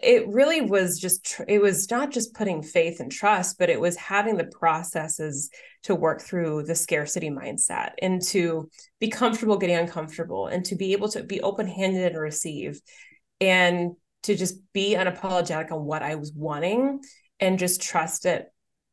it 0.04 0.28
really 0.28 0.60
was 0.60 1.00
just 1.00 1.24
tr- 1.24 1.44
it 1.48 1.60
was 1.60 1.90
not 1.90 2.10
just 2.10 2.34
putting 2.34 2.62
faith 2.62 3.00
and 3.00 3.10
trust, 3.10 3.58
but 3.58 3.70
it 3.70 3.80
was 3.80 3.96
having 3.96 4.36
the 4.36 4.44
processes 4.44 5.50
to 5.84 5.94
work 5.94 6.20
through 6.20 6.64
the 6.64 6.74
scarcity 6.74 7.30
mindset 7.30 7.92
and 8.00 8.20
to 8.22 8.68
be 9.00 9.08
comfortable 9.08 9.56
getting 9.56 9.76
uncomfortable 9.76 10.46
and 10.46 10.64
to 10.66 10.76
be 10.76 10.92
able 10.92 11.08
to 11.08 11.22
be 11.22 11.40
open-handed 11.40 12.12
and 12.12 12.20
receive 12.20 12.80
and 13.40 13.92
to 14.24 14.34
just 14.34 14.60
be 14.72 14.94
unapologetic 14.94 15.72
on 15.72 15.84
what 15.84 16.02
I 16.02 16.14
was 16.14 16.32
wanting 16.32 17.00
and 17.40 17.58
just 17.58 17.82
trust 17.82 18.26
it 18.26 18.46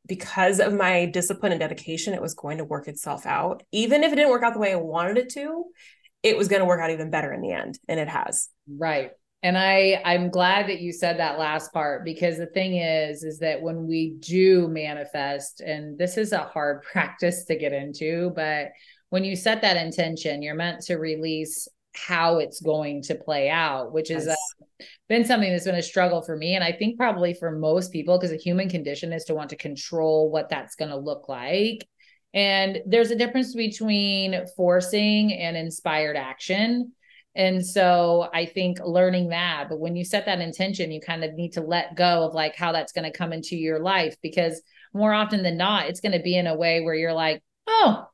because 0.07 0.59
of 0.59 0.73
my 0.73 1.05
discipline 1.05 1.51
and 1.51 1.59
dedication, 1.59 2.13
it 2.13 2.21
was 2.21 2.33
going 2.33 2.57
to 2.57 2.65
work 2.65 2.87
itself 2.87 3.25
out. 3.25 3.63
Even 3.71 4.03
if 4.03 4.11
it 4.11 4.15
didn't 4.15 4.31
work 4.31 4.43
out 4.43 4.53
the 4.53 4.59
way 4.59 4.71
I 4.71 4.75
wanted 4.75 5.17
it 5.17 5.29
to, 5.33 5.65
it 6.23 6.37
was 6.37 6.47
going 6.47 6.61
to 6.61 6.65
work 6.65 6.81
out 6.81 6.89
even 6.89 7.11
better 7.11 7.31
in 7.31 7.41
the 7.41 7.51
end. 7.51 7.79
And 7.87 7.99
it 7.99 8.07
has. 8.07 8.49
Right. 8.67 9.11
And 9.43 9.57
I 9.57 10.01
I'm 10.05 10.29
glad 10.29 10.67
that 10.67 10.81
you 10.81 10.91
said 10.91 11.17
that 11.17 11.39
last 11.39 11.73
part 11.73 12.05
because 12.05 12.37
the 12.37 12.45
thing 12.47 12.77
is 12.77 13.23
is 13.23 13.39
that 13.39 13.61
when 13.61 13.87
we 13.87 14.15
do 14.19 14.67
manifest 14.67 15.61
and 15.61 15.97
this 15.97 16.17
is 16.17 16.31
a 16.31 16.39
hard 16.39 16.83
practice 16.91 17.45
to 17.45 17.55
get 17.55 17.73
into 17.73 18.31
but 18.35 18.69
when 19.09 19.23
you 19.23 19.35
set 19.35 19.61
that 19.61 19.77
intention 19.77 20.41
you're 20.41 20.55
meant 20.55 20.81
to 20.81 20.95
release 20.95 21.67
how 21.93 22.37
it's 22.37 22.61
going 22.61 23.01
to 23.01 23.15
play 23.15 23.49
out 23.49 23.91
which 23.91 24.09
has 24.09 24.27
uh, 24.27 24.35
been 25.09 25.25
something 25.25 25.51
that's 25.51 25.65
been 25.65 25.75
a 25.75 25.81
struggle 25.81 26.21
for 26.21 26.37
me 26.37 26.55
and 26.55 26.63
I 26.63 26.71
think 26.71 26.97
probably 26.97 27.33
for 27.33 27.51
most 27.51 27.91
people 27.91 28.17
because 28.17 28.31
the 28.31 28.37
human 28.37 28.69
condition 28.69 29.11
is 29.11 29.25
to 29.25 29.35
want 29.35 29.49
to 29.49 29.55
control 29.55 30.31
what 30.31 30.49
that's 30.49 30.75
going 30.75 30.91
to 30.91 30.97
look 30.97 31.27
like. 31.27 31.85
And 32.33 32.81
there's 32.85 33.11
a 33.11 33.15
difference 33.17 33.53
between 33.53 34.45
forcing 34.55 35.33
and 35.33 35.57
inspired 35.57 36.15
action 36.15 36.93
and 37.35 37.65
so 37.65 38.29
I 38.33 38.45
think 38.45 38.79
learning 38.83 39.29
that, 39.29 39.67
but 39.69 39.79
when 39.79 39.95
you 39.95 40.03
set 40.03 40.25
that 40.25 40.41
intention, 40.41 40.91
you 40.91 40.99
kind 40.99 41.23
of 41.23 41.33
need 41.33 41.53
to 41.53 41.61
let 41.61 41.95
go 41.95 42.25
of 42.25 42.33
like 42.33 42.55
how 42.55 42.73
that's 42.73 42.91
going 42.91 43.09
to 43.09 43.17
come 43.17 43.31
into 43.31 43.55
your 43.55 43.79
life 43.79 44.15
because 44.21 44.61
more 44.93 45.13
often 45.13 45.41
than 45.41 45.55
not, 45.55 45.87
it's 45.87 46.01
going 46.01 46.11
to 46.11 46.23
be 46.23 46.35
in 46.35 46.47
a 46.47 46.57
way 46.57 46.81
where 46.81 46.95
you're 46.95 47.13
like, 47.13 47.41
oh, 47.67 48.05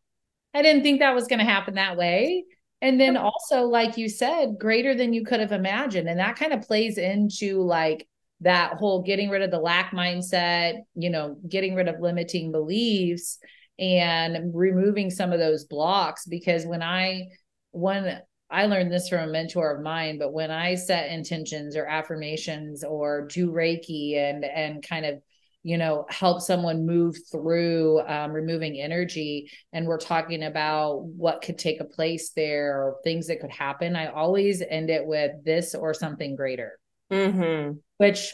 I 0.54 0.62
didn't 0.62 0.84
think 0.84 1.00
that 1.00 1.16
was 1.16 1.28
going 1.28 1.40
to 1.40 1.46
happen 1.46 1.76
that 1.76 1.98
way. 1.98 2.46
And 2.80 3.00
then 3.00 3.18
also, 3.18 3.64
like 3.64 3.98
you 3.98 4.08
said, 4.08 4.60
greater 4.60 4.94
than 4.94 5.14
you 5.14 5.26
could 5.26 5.40
have 5.40 5.52
imagined. 5.52 6.08
And 6.08 6.20
that 6.20 6.36
kind 6.36 6.54
of 6.54 6.62
plays 6.62 7.00
into 7.00 7.64
like 7.64 8.08
that 8.42 8.74
whole 8.74 9.02
getting 9.02 9.32
rid 9.32 9.42
of 9.42 9.50
the 9.50 9.60
lack 9.60 9.92
mindset, 9.94 10.82
you 10.94 11.10
know, 11.10 11.38
getting 11.50 11.74
rid 11.74 11.88
of 11.88 12.00
limiting 12.00 12.52
beliefs 12.52 13.40
and 13.80 14.54
removing 14.54 15.10
some 15.10 15.34
of 15.34 15.40
those 15.40 15.66
blocks. 15.66 16.28
Because 16.28 16.68
when 16.68 16.84
I, 16.84 17.30
when 17.72 18.22
I 18.50 18.66
learned 18.68 18.92
this 18.92 19.10
from 19.10 19.28
a 19.28 19.32
mentor 19.32 19.72
of 19.72 19.84
mine, 19.84 20.18
but 20.20 20.32
when 20.34 20.52
I 20.52 20.76
set 20.76 21.12
intentions 21.12 21.76
or 21.76 21.86
affirmations 21.86 22.84
or 22.84 23.28
do 23.28 23.52
Reiki 23.52 24.18
and 24.18 24.46
and 24.46 24.82
kind 24.88 25.06
of 25.06 25.22
you 25.68 25.78
know 25.78 26.06
help 26.10 26.40
someone 26.40 26.86
move 26.86 27.18
through 27.30 28.00
um, 28.08 28.32
removing 28.32 28.80
energy 28.80 29.52
and 29.74 29.86
we're 29.86 29.98
talking 29.98 30.44
about 30.44 31.04
what 31.04 31.42
could 31.42 31.58
take 31.58 31.82
a 31.82 31.86
place 31.86 32.32
there 32.32 32.78
or 32.78 32.98
things 33.04 33.28
that 33.28 33.42
could 33.42 33.52
happen 33.52 33.94
i 33.96 34.08
always 34.08 34.62
end 34.62 34.90
it 34.90 35.06
with 35.06 35.32
this 35.44 35.76
or 35.76 35.94
something 35.94 36.38
greater 36.38 36.80
mm-hmm. 37.12 37.74
which 37.98 38.34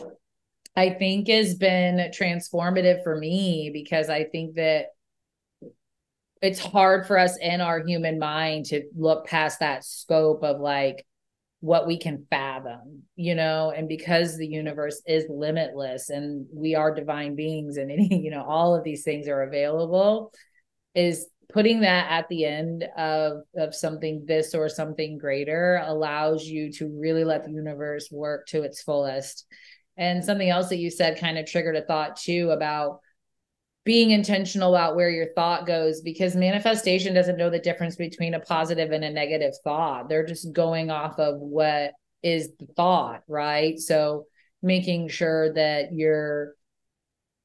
i 0.76 0.92
think 0.92 1.28
has 1.28 1.56
been 1.56 2.12
transformative 2.12 3.02
for 3.04 3.18
me 3.18 3.72
because 3.74 4.10
i 4.10 4.24
think 4.26 4.54
that 4.54 4.88
it's 6.44 6.60
hard 6.60 7.08
for 7.08 7.18
us 7.18 7.38
in 7.38 7.62
our 7.62 7.80
human 7.80 8.20
mind 8.20 8.66
to 8.66 8.84
look 8.98 9.26
past 9.26 9.62
that 9.62 9.86
scope 9.86 10.44
of 10.44 10.60
like 10.60 11.06
what 11.62 11.88
we 11.88 11.98
can 11.98 12.28
fathom, 12.30 13.04
you 13.16 13.34
know, 13.34 13.72
and 13.74 13.88
because 13.88 14.36
the 14.36 14.46
universe 14.46 15.02
is 15.08 15.24
limitless 15.30 16.10
and 16.10 16.46
we 16.54 16.76
are 16.76 16.94
divine 16.94 17.36
beings 17.36 17.78
and 17.78 17.90
any, 17.90 18.22
you 18.24 18.30
know, 18.30 18.44
all 18.44 18.76
of 18.76 18.84
these 18.84 19.04
things 19.04 19.30
are 19.30 19.44
available 19.44 20.34
is 20.94 21.26
putting 21.48 21.80
that 21.80 22.12
at 22.12 22.28
the 22.28 22.44
end 22.44 22.84
of 22.98 23.44
of 23.56 23.74
something 23.74 24.26
this 24.28 24.54
or 24.54 24.68
something 24.68 25.18
greater 25.18 25.82
allows 25.86 26.44
you 26.44 26.74
to 26.74 26.90
really 27.00 27.24
let 27.24 27.46
the 27.46 27.52
universe 27.52 28.10
work 28.12 28.48
to 28.48 28.64
its 28.64 28.82
fullest. 28.82 29.46
And 29.96 30.26
something 30.26 30.50
else 30.50 30.68
that 30.70 30.78
you 30.78 30.92
said 30.92 31.20
kind 31.20 31.38
of 31.38 31.46
triggered 31.46 31.78
a 31.78 31.86
thought 31.86 32.18
too 32.18 32.50
about 32.52 33.00
being 33.86 34.12
intentional 34.12 34.74
about 34.74 34.96
where 34.96 35.10
your 35.10 35.34
thought 35.36 35.68
goes 35.68 36.02
because 36.02 36.36
manifestation 36.36 37.14
doesn't 37.14 37.38
know 37.38 37.50
the 37.50 37.60
difference 37.60 37.96
between 37.98 38.34
a 38.34 38.40
positive 38.40 38.92
and 38.92 39.04
a 39.04 39.10
negative 39.10 39.54
thought. 39.64 40.08
They're 40.08 40.26
just 40.26 40.54
going 40.54 40.90
off 40.90 41.20
of 41.20 41.38
what 41.40 41.92
is 42.22 42.50
the 42.60 42.68
thought, 42.78 43.24
right? 43.28 43.78
So 43.78 44.26
making 44.62 45.10
sure 45.10 45.54
that 45.54 45.94
you're 45.94 46.54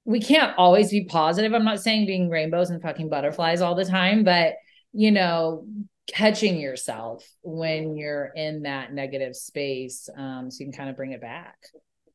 we 0.04 0.20
can't 0.20 0.56
always 0.56 0.90
be 0.90 1.04
positive. 1.04 1.52
I'm 1.52 1.66
not 1.66 1.80
saying 1.80 2.06
being 2.06 2.30
rainbows 2.30 2.70
and 2.70 2.80
fucking 2.80 3.10
butterflies 3.10 3.60
all 3.60 3.74
the 3.74 3.84
time, 3.84 4.24
but 4.24 4.54
you 4.92 5.10
know, 5.10 5.66
catching 6.06 6.58
yourself 6.58 7.28
when 7.42 7.94
you're 7.94 8.30
in 8.34 8.62
that 8.62 8.92
negative 8.92 9.36
space 9.36 10.08
um, 10.16 10.50
so 10.50 10.60
you 10.60 10.66
can 10.66 10.72
kind 10.72 10.88
of 10.88 10.96
bring 10.96 11.12
it 11.12 11.20
back. 11.20 11.58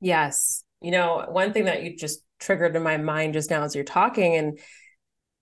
Yes. 0.02 0.63
You 0.84 0.92
know, 0.92 1.26
one 1.30 1.54
thing 1.54 1.66
that 1.66 1.84
you 1.84 1.96
just 1.96 2.24
triggered 2.40 2.76
in 2.76 2.84
my 2.84 2.98
mind 2.98 3.34
just 3.34 3.50
now 3.50 3.64
as 3.64 3.74
you're 3.74 3.84
talking 3.84 4.36
and 4.36 4.60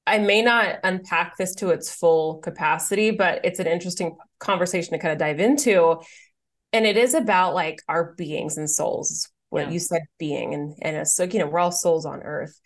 I 0.07 0.17
may 0.17 0.41
not 0.41 0.79
unpack 0.83 1.37
this 1.37 1.55
to 1.55 1.69
its 1.69 1.93
full 1.93 2.39
capacity, 2.39 3.11
but 3.11 3.41
it's 3.43 3.59
an 3.59 3.67
interesting 3.67 4.17
conversation 4.39 4.93
to 4.93 4.99
kind 4.99 5.11
of 5.11 5.19
dive 5.19 5.39
into. 5.39 6.01
And 6.73 6.85
it 6.85 6.97
is 6.97 7.13
about 7.13 7.53
like 7.53 7.81
our 7.87 8.13
beings 8.15 8.57
and 8.57 8.69
souls, 8.69 9.29
what 9.49 9.67
yeah. 9.67 9.71
you 9.71 9.79
said 9.79 10.01
being 10.17 10.53
and 10.53 10.75
and 10.81 11.07
so 11.07 11.23
you 11.23 11.39
know, 11.39 11.47
we're 11.47 11.59
all 11.59 11.71
souls 11.71 12.05
on 12.05 12.21
earth. 12.23 12.59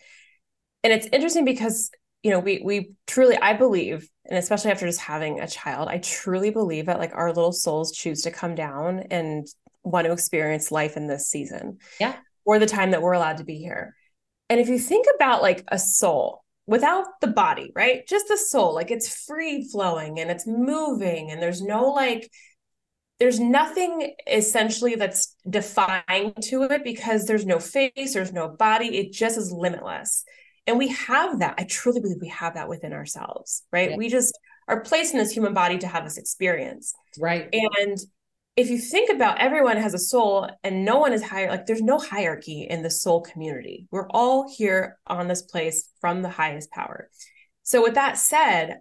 And 0.82 0.92
it's 0.92 1.06
interesting 1.12 1.44
because 1.44 1.90
you 2.22 2.30
know, 2.30 2.40
we 2.40 2.60
we 2.64 2.92
truly 3.06 3.36
I 3.36 3.52
believe, 3.52 4.08
and 4.24 4.38
especially 4.38 4.70
after 4.70 4.86
just 4.86 5.00
having 5.00 5.38
a 5.40 5.46
child, 5.46 5.88
I 5.88 5.98
truly 5.98 6.50
believe 6.50 6.86
that 6.86 6.98
like 6.98 7.12
our 7.14 7.28
little 7.28 7.52
souls 7.52 7.92
choose 7.92 8.22
to 8.22 8.30
come 8.30 8.54
down 8.54 9.04
and 9.10 9.46
want 9.84 10.06
to 10.06 10.12
experience 10.12 10.72
life 10.72 10.96
in 10.96 11.06
this 11.06 11.28
season. 11.28 11.78
Yeah. 12.00 12.16
Or 12.46 12.58
the 12.58 12.66
time 12.66 12.92
that 12.92 13.02
we're 13.02 13.12
allowed 13.12 13.38
to 13.38 13.44
be 13.44 13.58
here. 13.58 13.94
And 14.48 14.60
if 14.60 14.68
you 14.68 14.78
think 14.78 15.06
about 15.16 15.42
like 15.42 15.64
a 15.68 15.78
soul 15.78 16.44
without 16.66 17.06
the 17.20 17.26
body, 17.26 17.72
right? 17.74 18.06
Just 18.06 18.28
the 18.28 18.36
soul, 18.36 18.74
like 18.74 18.90
it's 18.90 19.24
free 19.24 19.68
flowing 19.68 20.18
and 20.20 20.30
it's 20.30 20.46
moving 20.46 21.30
and 21.30 21.42
there's 21.42 21.60
no 21.60 21.90
like, 21.90 22.30
there's 23.18 23.40
nothing 23.40 24.14
essentially 24.30 24.94
that's 24.94 25.34
defined 25.48 26.36
to 26.42 26.62
it 26.64 26.84
because 26.84 27.24
there's 27.24 27.46
no 27.46 27.58
face, 27.58 28.14
there's 28.14 28.32
no 28.32 28.48
body. 28.48 28.96
It 28.98 29.12
just 29.12 29.36
is 29.36 29.50
limitless. 29.50 30.24
And 30.66 30.78
we 30.78 30.88
have 30.88 31.40
that. 31.40 31.54
I 31.58 31.64
truly 31.64 32.00
believe 32.00 32.18
we 32.20 32.28
have 32.28 32.54
that 32.54 32.68
within 32.68 32.92
ourselves, 32.92 33.62
right? 33.72 33.90
Yeah. 33.90 33.96
We 33.96 34.08
just 34.08 34.38
are 34.68 34.80
placed 34.80 35.12
in 35.12 35.18
this 35.18 35.32
human 35.32 35.54
body 35.54 35.78
to 35.78 35.86
have 35.86 36.04
this 36.04 36.18
experience. 36.18 36.92
Right. 37.18 37.48
And 37.52 37.98
if 38.56 38.70
you 38.70 38.78
think 38.78 39.10
about 39.10 39.38
everyone 39.38 39.76
has 39.76 39.92
a 39.92 39.98
soul 39.98 40.48
and 40.64 40.84
no 40.84 40.98
one 40.98 41.12
is 41.12 41.22
higher 41.22 41.50
like 41.50 41.66
there's 41.66 41.82
no 41.82 41.98
hierarchy 41.98 42.66
in 42.68 42.82
the 42.82 42.90
soul 42.90 43.20
community. 43.20 43.86
We're 43.90 44.08
all 44.08 44.50
here 44.50 44.98
on 45.06 45.28
this 45.28 45.42
place 45.42 45.90
from 46.00 46.22
the 46.22 46.30
highest 46.30 46.70
power. 46.70 47.10
So 47.62 47.82
with 47.82 47.94
that 47.94 48.16
said 48.16 48.78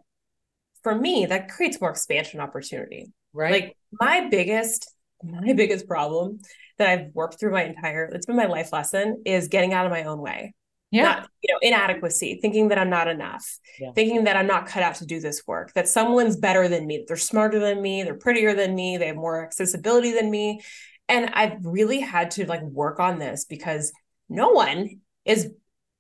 for 0.81 0.95
me 0.95 1.25
that 1.25 1.49
creates 1.49 1.81
more 1.81 1.89
expansion 1.89 2.39
opportunity. 2.39 3.11
Right. 3.33 3.51
Like 3.51 3.77
my 3.91 4.29
biggest 4.29 4.91
my 5.23 5.53
biggest 5.53 5.87
problem 5.87 6.39
that 6.77 6.89
i've 6.89 7.07
worked 7.13 7.39
through 7.39 7.51
my 7.51 7.63
entire 7.63 8.05
it's 8.13 8.25
been 8.25 8.35
my 8.35 8.45
life 8.45 8.71
lesson 8.73 9.23
is 9.25 9.47
getting 9.47 9.73
out 9.73 9.85
of 9.85 9.91
my 9.91 10.03
own 10.03 10.19
way 10.19 10.53
yeah. 10.91 11.03
not, 11.03 11.29
you 11.41 11.53
know 11.53 11.59
inadequacy 11.61 12.39
thinking 12.41 12.69
that 12.69 12.77
i'm 12.77 12.89
not 12.89 13.07
enough 13.07 13.57
yeah. 13.79 13.91
thinking 13.93 14.23
that 14.25 14.37
i'm 14.37 14.47
not 14.47 14.67
cut 14.67 14.83
out 14.83 14.95
to 14.95 15.05
do 15.05 15.19
this 15.19 15.43
work 15.47 15.73
that 15.73 15.87
someone's 15.87 16.37
better 16.37 16.67
than 16.67 16.85
me 16.85 16.97
that 16.97 17.07
they're 17.07 17.17
smarter 17.17 17.59
than 17.59 17.81
me 17.81 18.03
they're 18.03 18.15
prettier 18.15 18.53
than 18.53 18.75
me 18.75 18.97
they 18.97 19.07
have 19.07 19.15
more 19.15 19.43
accessibility 19.43 20.11
than 20.11 20.29
me. 20.29 20.61
And 21.07 21.29
i've 21.33 21.63
really 21.63 21.99
had 21.99 22.31
to 22.31 22.45
like 22.45 22.63
work 22.63 22.99
on 22.99 23.19
this 23.19 23.45
because 23.45 23.91
no 24.29 24.49
one 24.49 25.01
is 25.23 25.51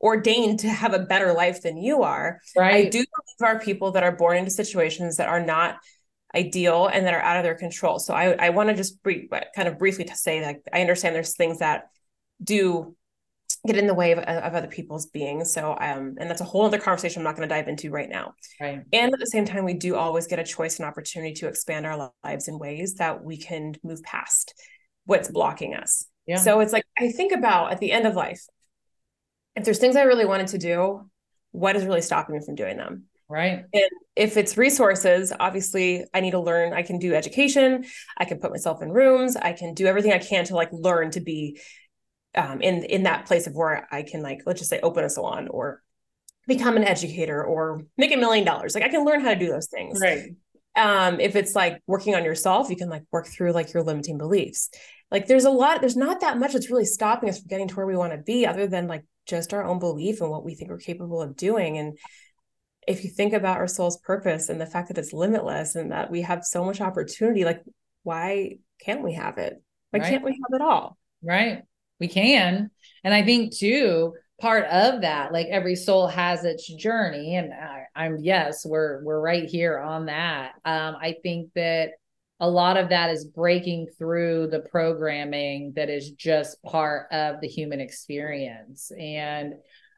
ordained 0.01 0.59
to 0.59 0.69
have 0.69 0.93
a 0.93 0.99
better 0.99 1.33
life 1.33 1.61
than 1.61 1.77
you 1.77 2.03
are. 2.03 2.39
Right. 2.55 2.87
i 2.87 2.89
do 2.89 2.99
believe 2.99 3.41
are 3.41 3.59
people 3.59 3.91
that 3.91 4.03
are 4.03 4.15
born 4.15 4.37
into 4.37 4.51
situations 4.51 5.17
that 5.17 5.29
are 5.29 5.43
not 5.43 5.77
ideal 6.33 6.87
and 6.87 7.05
that 7.05 7.13
are 7.13 7.21
out 7.21 7.37
of 7.37 7.43
their 7.43 7.55
control. 7.55 7.99
So 7.99 8.13
i, 8.13 8.31
I 8.33 8.49
want 8.49 8.69
to 8.69 8.75
just 8.75 9.01
brief, 9.03 9.29
kind 9.55 9.67
of 9.67 9.77
briefly 9.77 10.05
to 10.05 10.15
say 10.15 10.39
that 10.41 10.61
i 10.73 10.81
understand 10.81 11.15
there's 11.15 11.35
things 11.35 11.59
that 11.59 11.89
do 12.43 12.95
get 13.65 13.77
in 13.77 13.87
the 13.87 13.93
way 13.93 14.11
of, 14.11 14.19
of 14.19 14.53
other 14.53 14.67
people's 14.67 15.07
being. 15.07 15.45
So, 15.45 15.71
um, 15.79 16.15
and 16.19 16.29
that's 16.29 16.41
a 16.41 16.45
whole 16.45 16.65
other 16.65 16.79
conversation 16.79 17.19
I'm 17.19 17.23
not 17.23 17.35
going 17.35 17.47
to 17.47 17.53
dive 17.53 17.67
into 17.67 17.89
right 17.91 18.09
now. 18.09 18.33
Right. 18.59 18.81
And 18.93 19.13
at 19.13 19.19
the 19.19 19.27
same 19.27 19.45
time, 19.45 19.65
we 19.65 19.73
do 19.73 19.95
always 19.95 20.27
get 20.27 20.39
a 20.39 20.43
choice 20.43 20.79
and 20.79 20.87
opportunity 20.87 21.33
to 21.35 21.47
expand 21.47 21.85
our 21.85 22.11
lives 22.23 22.47
in 22.47 22.59
ways 22.59 22.95
that 22.95 23.23
we 23.23 23.37
can 23.37 23.75
move 23.83 24.01
past 24.03 24.53
what's 25.05 25.29
blocking 25.29 25.75
us. 25.75 26.05
Yeah. 26.25 26.37
So 26.37 26.59
it's 26.59 26.73
like, 26.73 26.85
I 26.97 27.11
think 27.11 27.31
about 27.31 27.71
at 27.71 27.79
the 27.79 27.91
end 27.91 28.07
of 28.07 28.15
life, 28.15 28.41
if 29.55 29.63
there's 29.63 29.79
things 29.79 29.95
I 29.95 30.03
really 30.03 30.25
wanted 30.25 30.47
to 30.47 30.57
do, 30.57 31.09
what 31.51 31.75
is 31.75 31.85
really 31.85 32.01
stopping 32.01 32.35
me 32.35 32.41
from 32.45 32.55
doing 32.55 32.77
them? 32.77 33.03
Right. 33.27 33.63
And 33.73 33.89
if 34.15 34.37
it's 34.37 34.57
resources, 34.57 35.33
obviously 35.39 36.05
I 36.13 36.19
need 36.19 36.31
to 36.31 36.39
learn. 36.39 36.73
I 36.73 36.83
can 36.83 36.99
do 36.99 37.15
education. 37.15 37.85
I 38.17 38.25
can 38.25 38.39
put 38.39 38.51
myself 38.51 38.81
in 38.81 38.91
rooms. 38.91 39.35
I 39.35 39.53
can 39.53 39.73
do 39.73 39.87
everything 39.87 40.13
I 40.13 40.19
can 40.19 40.45
to 40.45 40.55
like 40.55 40.69
learn 40.71 41.11
to 41.11 41.21
be 41.21 41.59
um, 42.35 42.61
in 42.61 42.83
in 42.83 43.03
that 43.03 43.25
place 43.25 43.47
of 43.47 43.53
where 43.53 43.87
I 43.91 44.03
can 44.03 44.21
like 44.21 44.41
let's 44.45 44.59
just 44.59 44.69
say 44.69 44.79
open 44.81 45.03
a 45.03 45.09
salon 45.09 45.47
or 45.47 45.81
become 46.47 46.77
an 46.77 46.83
educator 46.83 47.43
or 47.43 47.81
make 47.97 48.13
a 48.13 48.17
million 48.17 48.45
dollars. 48.45 48.75
Like 48.75 48.83
I 48.83 48.89
can 48.89 49.05
learn 49.05 49.21
how 49.21 49.29
to 49.29 49.39
do 49.39 49.49
those 49.49 49.67
things. 49.67 49.99
Right. 50.01 50.35
Um, 50.75 51.19
if 51.19 51.35
it's 51.35 51.55
like 51.55 51.81
working 51.87 52.15
on 52.15 52.25
yourself, 52.25 52.69
you 52.69 52.75
can 52.75 52.89
like 52.89 53.03
work 53.11 53.27
through 53.27 53.53
like 53.53 53.73
your 53.73 53.83
limiting 53.83 54.17
beliefs. 54.17 54.69
Like 55.09 55.27
there's 55.27 55.45
a 55.45 55.49
lot, 55.49 55.79
there's 55.81 55.95
not 55.95 56.21
that 56.21 56.37
much 56.37 56.53
that's 56.53 56.69
really 56.69 56.85
stopping 56.85 57.29
us 57.29 57.39
from 57.39 57.47
getting 57.47 57.67
to 57.69 57.75
where 57.75 57.85
we 57.85 57.95
want 57.95 58.11
to 58.11 58.17
be, 58.17 58.45
other 58.45 58.67
than 58.67 58.87
like 58.87 59.05
just 59.25 59.53
our 59.53 59.63
own 59.63 59.79
belief 59.79 60.21
and 60.21 60.29
what 60.29 60.43
we 60.43 60.55
think 60.55 60.69
we're 60.69 60.77
capable 60.77 61.21
of 61.21 61.35
doing. 61.35 61.77
And 61.77 61.97
if 62.87 63.03
you 63.03 63.09
think 63.09 63.33
about 63.33 63.57
our 63.57 63.67
soul's 63.67 63.97
purpose 63.97 64.49
and 64.49 64.59
the 64.59 64.65
fact 64.65 64.89
that 64.89 64.97
it's 64.97 65.13
limitless 65.13 65.75
and 65.75 65.91
that 65.91 66.11
we 66.11 66.21
have 66.21 66.43
so 66.43 66.65
much 66.65 66.81
opportunity, 66.81 67.45
like 67.45 67.61
why 68.03 68.57
can't 68.81 69.03
we 69.03 69.13
have 69.13 69.37
it? 69.37 69.53
Why 69.91 69.99
right. 69.99 70.09
can't 70.09 70.23
we 70.23 70.31
have 70.31 70.59
it 70.59 70.61
all? 70.61 70.97
Right. 71.23 71.63
We 71.99 72.07
can. 72.07 72.71
And 73.03 73.13
I 73.13 73.23
think 73.23 73.55
too, 73.55 74.13
part 74.39 74.65
of 74.65 75.01
that, 75.01 75.31
like 75.31 75.47
every 75.47 75.75
soul 75.75 76.07
has 76.07 76.43
its 76.43 76.67
journey. 76.73 77.35
And 77.35 77.53
I, 77.53 77.85
I'm 77.95 78.17
yes, 78.21 78.65
we're 78.65 79.03
we're 79.03 79.21
right 79.21 79.47
here 79.47 79.79
on 79.79 80.07
that. 80.07 80.53
Um, 80.65 80.95
I 81.01 81.15
think 81.23 81.51
that 81.55 81.91
a 82.39 82.49
lot 82.49 82.75
of 82.77 82.89
that 82.89 83.11
is 83.11 83.25
breaking 83.25 83.87
through 83.97 84.47
the 84.47 84.59
programming 84.59 85.73
that 85.75 85.89
is 85.89 86.11
just 86.11 86.61
part 86.63 87.11
of 87.11 87.39
the 87.39 87.47
human 87.47 87.79
experience. 87.79 88.91
And 88.99 89.53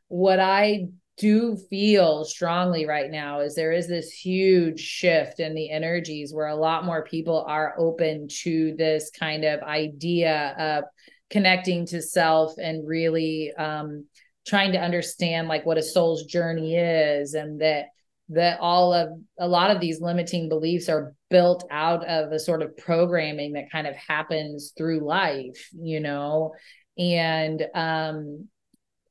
what 0.08 0.40
I 0.40 0.88
do 1.18 1.58
feel 1.70 2.24
strongly 2.24 2.86
right 2.86 3.10
now 3.10 3.40
is 3.40 3.56
there 3.56 3.72
is 3.72 3.88
this 3.88 4.12
huge 4.12 4.80
shift 4.80 5.40
in 5.40 5.56
the 5.56 5.72
energies 5.72 6.32
where 6.32 6.48
a 6.48 6.56
lot 6.56 6.86
more 6.86 7.04
people 7.04 7.44
are 7.48 7.74
open 7.80 8.28
to 8.44 8.76
this 8.78 9.10
kind 9.10 9.44
of 9.44 9.62
idea 9.62 10.56
of 10.60 10.84
connecting 11.30 11.86
to 11.88 12.02
self 12.02 12.54
and 12.58 12.88
really 12.88 13.54
um, 13.58 14.06
trying 14.46 14.72
to 14.72 14.80
understand 14.80 15.48
like 15.48 15.66
what 15.66 15.78
a 15.78 15.84
soul's 15.84 16.26
journey 16.26 16.76
is 16.76 17.34
and 17.34 17.62
that 17.62 17.88
that 18.30 18.60
all 18.60 18.94
of 18.94 19.10
a 19.40 19.48
lot 19.48 19.72
of 19.72 19.80
these 19.80 20.02
limiting 20.02 20.50
beliefs 20.50 20.90
are 20.90 21.14
built 21.30 21.66
out 21.72 22.06
of 22.06 22.32
a 22.32 22.40
sort 22.40 22.62
of 22.62 22.76
programming 22.76 23.54
that 23.54 23.72
kind 23.72 23.88
of 23.88 23.96
happens 23.96 24.74
through 24.78 25.00
life 25.00 25.70
you 25.74 26.00
know 26.00 26.54
and 26.98 27.66
um 27.74 28.48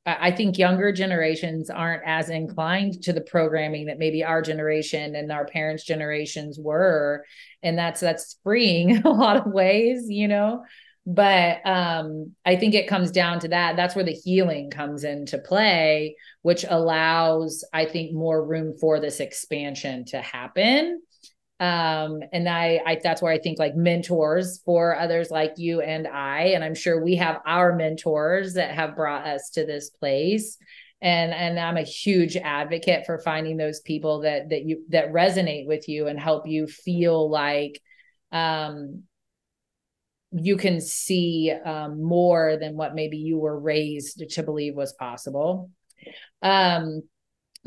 I 0.07 0.31
think 0.31 0.57
younger 0.57 0.93
generations 0.93 1.69
aren't 1.69 2.03
as 2.05 2.29
inclined 2.29 3.03
to 3.03 3.11
the 3.11 3.19
programming 3.19 3.87
that 3.87 3.99
maybe 3.99 4.23
our 4.23 4.41
generation 4.41 5.15
and 5.15 5.29
our 5.33 5.45
parents' 5.45 5.83
generations 5.83 6.57
were. 6.57 7.25
And 7.61 7.77
that's 7.77 7.99
that's 7.99 8.39
freeing 8.41 8.89
in 8.91 9.01
a 9.01 9.11
lot 9.11 9.35
of 9.35 9.51
ways, 9.51 10.05
you 10.07 10.29
know. 10.29 10.63
But 11.09 11.65
um, 11.65 12.35
I 12.45 12.57
think 12.57 12.75
it 12.75 12.89
comes 12.89 13.11
down 13.11 13.39
to 13.39 13.47
that. 13.47 13.77
That's 13.77 13.95
where 13.95 14.03
the 14.03 14.11
healing 14.11 14.69
comes 14.69 15.05
into 15.05 15.37
play, 15.37 16.17
which 16.41 16.65
allows, 16.67 17.63
I 17.73 17.85
think, 17.85 18.13
more 18.13 18.45
room 18.45 18.73
for 18.77 18.99
this 18.99 19.21
expansion 19.21 20.03
to 20.07 20.21
happen 20.21 21.01
um 21.59 22.19
and 22.31 22.47
I, 22.47 22.79
I 22.85 22.99
that's 23.03 23.19
where 23.19 23.33
i 23.33 23.39
think 23.39 23.57
like 23.57 23.75
mentors 23.75 24.61
for 24.63 24.95
others 24.95 25.31
like 25.31 25.53
you 25.57 25.81
and 25.81 26.07
i 26.07 26.49
and 26.49 26.63
i'm 26.63 26.75
sure 26.75 27.03
we 27.03 27.15
have 27.15 27.41
our 27.47 27.75
mentors 27.75 28.53
that 28.53 28.75
have 28.75 28.95
brought 28.95 29.25
us 29.25 29.49
to 29.55 29.65
this 29.65 29.89
place 29.89 30.57
and 31.01 31.33
and 31.33 31.59
i'm 31.59 31.77
a 31.77 31.81
huge 31.81 32.37
advocate 32.37 33.07
for 33.07 33.17
finding 33.17 33.57
those 33.57 33.79
people 33.79 34.21
that 34.21 34.49
that 34.49 34.65
you 34.65 34.83
that 34.89 35.11
resonate 35.11 35.65
with 35.65 35.89
you 35.89 36.05
and 36.05 36.19
help 36.19 36.45
you 36.45 36.67
feel 36.67 37.27
like 37.27 37.81
um 38.31 39.01
you 40.31 40.57
can 40.57 40.81
see 40.81 41.51
um, 41.65 42.03
more 42.03 42.57
than 42.59 42.75
what 42.75 42.95
maybe 42.95 43.17
you 43.17 43.37
were 43.37 43.57
raised 43.57 44.23
to 44.29 44.43
believe 44.43 44.75
was 44.75 44.93
possible 44.93 45.69
um 46.41 47.01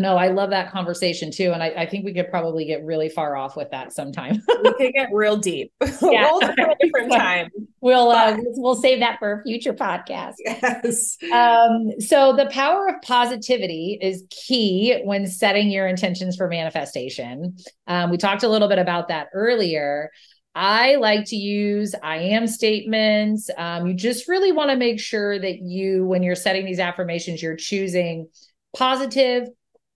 no, 0.00 0.16
I 0.16 0.28
love 0.28 0.50
that 0.50 0.72
conversation 0.72 1.30
too. 1.30 1.52
And 1.52 1.62
I, 1.62 1.68
I, 1.68 1.86
think 1.86 2.06
we 2.06 2.14
could 2.14 2.30
probably 2.30 2.64
get 2.64 2.82
really 2.84 3.10
far 3.10 3.36
off 3.36 3.54
with 3.54 3.70
that 3.70 3.92
sometime. 3.92 4.40
we 4.64 4.72
could 4.74 4.92
get 4.94 5.10
real 5.12 5.36
deep. 5.36 5.72
Yeah. 6.02 6.30
we'll 6.32 6.40
a 6.42 6.76
different 6.80 7.12
time. 7.16 7.50
We'll 7.82 8.10
uh, 8.10 8.36
we'll 8.56 8.74
save 8.74 9.00
that 9.00 9.18
for 9.18 9.40
a 9.40 9.42
future 9.42 9.74
podcast. 9.74 10.34
Yes. 10.44 11.18
Um, 11.30 11.90
so 12.00 12.34
the 12.34 12.48
power 12.50 12.88
of 12.88 13.02
positivity 13.02 13.98
is 14.00 14.24
key 14.30 15.00
when 15.04 15.26
setting 15.26 15.70
your 15.70 15.86
intentions 15.86 16.36
for 16.36 16.48
manifestation. 16.48 17.56
Um, 17.86 18.10
we 18.10 18.16
talked 18.16 18.42
a 18.42 18.48
little 18.48 18.68
bit 18.68 18.78
about 18.78 19.08
that 19.08 19.28
earlier. 19.34 20.10
I 20.54 20.96
like 20.96 21.26
to 21.26 21.36
use 21.36 21.94
I 22.02 22.16
am 22.16 22.46
statements. 22.46 23.50
Um, 23.56 23.86
you 23.86 23.94
just 23.94 24.28
really 24.28 24.52
want 24.52 24.70
to 24.70 24.76
make 24.76 24.98
sure 24.98 25.38
that 25.38 25.60
you, 25.60 26.04
when 26.06 26.22
you're 26.22 26.34
setting 26.34 26.64
these 26.64 26.80
affirmations, 26.80 27.42
you're 27.42 27.56
choosing 27.56 28.28
positive, 28.76 29.48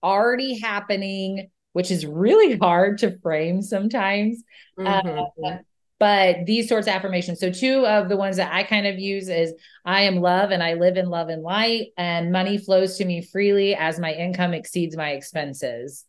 already 0.03 0.59
happening, 0.59 1.51
which 1.73 1.91
is 1.91 2.07
really 2.07 2.57
hard 2.63 2.99
to 2.99 3.19
frame 3.19 3.63
sometimes. 3.63 4.43
Mm-hmm. 4.79 5.45
Uh, 5.45 5.57
but 5.99 6.45
these 6.45 6.69
sorts 6.69 6.87
of 6.87 6.95
affirmations. 6.95 7.41
So, 7.41 7.51
two 7.51 7.87
of 7.87 8.09
the 8.09 8.17
ones 8.17 8.37
that 8.37 8.53
I 8.53 8.65
kind 8.65 8.87
of 8.87 8.99
use 8.99 9.29
is 9.29 9.55
I 9.85 10.03
am 10.03 10.17
love 10.17 10.51
and 10.51 10.63
I 10.63 10.75
live 10.75 10.97
in 10.97 11.09
love 11.09 11.29
and 11.29 11.43
light, 11.43 11.89
and 11.97 12.33
money 12.33 12.59
flows 12.59 12.99
to 12.99 13.05
me 13.05 13.23
freely 13.23 13.75
as 13.75 13.99
my 13.99 14.13
income 14.13 14.55
exceeds 14.55 14.97
my 14.97 15.11
expenses. 15.11 16.05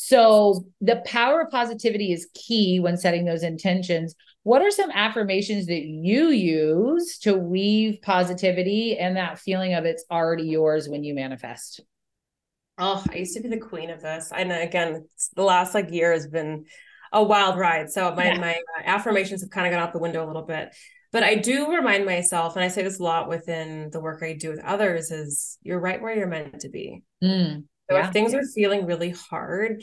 So, 0.00 0.64
the 0.80 1.02
power 1.04 1.40
of 1.40 1.50
positivity 1.50 2.12
is 2.12 2.28
key 2.32 2.78
when 2.78 2.96
setting 2.96 3.24
those 3.24 3.42
intentions. 3.42 4.14
What 4.44 4.62
are 4.62 4.70
some 4.70 4.92
affirmations 4.92 5.66
that 5.66 5.82
you 5.82 6.28
use 6.28 7.18
to 7.22 7.34
weave 7.34 8.00
positivity 8.00 8.96
and 8.96 9.16
that 9.16 9.40
feeling 9.40 9.74
of 9.74 9.86
it's 9.86 10.04
already 10.08 10.44
yours 10.44 10.88
when 10.88 11.02
you 11.02 11.14
manifest? 11.14 11.80
Oh, 12.78 13.04
I 13.10 13.16
used 13.16 13.34
to 13.34 13.42
be 13.42 13.48
the 13.48 13.58
queen 13.58 13.90
of 13.90 14.00
this. 14.00 14.30
And 14.32 14.52
again, 14.52 15.04
the 15.34 15.42
last 15.42 15.74
like 15.74 15.90
year 15.90 16.12
has 16.12 16.28
been 16.28 16.66
a 17.12 17.20
wild 17.20 17.58
ride. 17.58 17.90
So 17.90 18.14
my 18.14 18.26
yeah. 18.26 18.38
my 18.38 18.52
uh, 18.52 18.82
affirmations 18.84 19.40
have 19.40 19.50
kind 19.50 19.66
of 19.66 19.72
gone 19.72 19.82
out 19.82 19.92
the 19.92 19.98
window 19.98 20.24
a 20.24 20.28
little 20.28 20.44
bit. 20.44 20.76
But 21.10 21.24
I 21.24 21.34
do 21.34 21.74
remind 21.74 22.06
myself, 22.06 22.54
and 22.54 22.64
I 22.64 22.68
say 22.68 22.84
this 22.84 23.00
a 23.00 23.02
lot 23.02 23.28
within 23.28 23.90
the 23.90 24.00
work 24.00 24.22
I 24.22 24.34
do 24.34 24.50
with 24.50 24.62
others, 24.62 25.10
is 25.10 25.58
you're 25.64 25.80
right 25.80 26.00
where 26.00 26.14
you're 26.14 26.28
meant 26.28 26.60
to 26.60 26.68
be. 26.68 27.02
Mm, 27.20 27.64
so 27.90 27.96
yeah. 27.96 28.06
if 28.06 28.12
things 28.12 28.34
are 28.34 28.42
feeling 28.42 28.86
really 28.86 29.10
hard, 29.10 29.82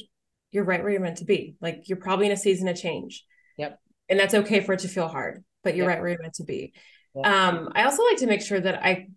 you're 0.52 0.64
right 0.64 0.82
where 0.82 0.92
you're 0.92 1.02
meant 1.02 1.18
to 1.18 1.26
be. 1.26 1.56
Like 1.62 1.84
you're 1.88 1.98
probably 1.98 2.28
in 2.28 2.32
a 2.32 2.38
season 2.38 2.68
of 2.68 2.78
change. 2.78 3.24
Yep. 3.58 3.80
And 4.10 4.20
that's 4.20 4.34
okay 4.34 4.60
for 4.60 4.74
it 4.74 4.80
to 4.82 4.88
feel 4.88 5.08
hard, 5.08 5.44
but 5.64 5.76
you're 5.76 5.86
yep. 5.86 5.96
right 5.96 6.02
where 6.02 6.10
you're 6.12 6.22
meant 6.22 6.36
to 6.36 6.44
be. 6.44 6.74
Um, 7.24 7.70
I 7.74 7.84
also 7.84 8.04
like 8.04 8.18
to 8.18 8.28
make 8.28 8.42
sure 8.42 8.60
that 8.60 8.84
I 8.84 9.08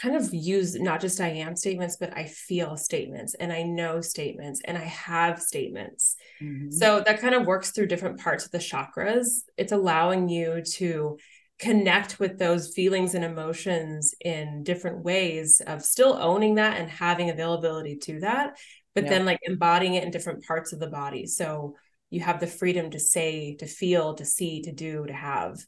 kind 0.00 0.16
of 0.16 0.32
use 0.34 0.78
not 0.78 1.00
just 1.00 1.20
I 1.20 1.28
am 1.28 1.56
statements, 1.56 1.96
but 1.96 2.14
I 2.16 2.26
feel 2.26 2.76
statements 2.76 3.34
and 3.34 3.52
I 3.52 3.62
know 3.62 4.00
statements 4.00 4.60
and 4.64 4.76
I 4.76 4.84
have 4.84 5.40
statements. 5.40 6.16
Mm-hmm. 6.42 6.70
So 6.70 7.00
that 7.00 7.20
kind 7.20 7.34
of 7.34 7.46
works 7.46 7.70
through 7.70 7.86
different 7.86 8.20
parts 8.20 8.44
of 8.44 8.50
the 8.50 8.58
chakras. 8.58 9.42
It's 9.56 9.72
allowing 9.72 10.28
you 10.28 10.62
to 10.74 11.18
connect 11.62 12.18
with 12.18 12.38
those 12.38 12.74
feelings 12.74 13.14
and 13.14 13.24
emotions 13.24 14.14
in 14.20 14.62
different 14.64 15.04
ways 15.04 15.60
of 15.66 15.84
still 15.84 16.16
owning 16.20 16.56
that 16.56 16.78
and 16.78 16.90
having 16.90 17.30
availability 17.30 17.96
to 17.96 18.20
that, 18.20 18.58
but 18.94 19.04
yeah. 19.04 19.10
then 19.10 19.24
like 19.24 19.40
embodying 19.44 19.94
it 19.94 20.04
in 20.04 20.10
different 20.10 20.44
parts 20.44 20.72
of 20.72 20.80
the 20.80 20.90
body. 20.90 21.26
So 21.26 21.76
you 22.10 22.20
have 22.20 22.40
the 22.40 22.46
freedom 22.46 22.90
to 22.90 23.00
say, 23.00 23.56
to 23.56 23.66
feel, 23.66 24.14
to 24.14 24.24
see, 24.24 24.62
to 24.62 24.72
do, 24.72 25.06
to 25.06 25.12
have 25.12 25.58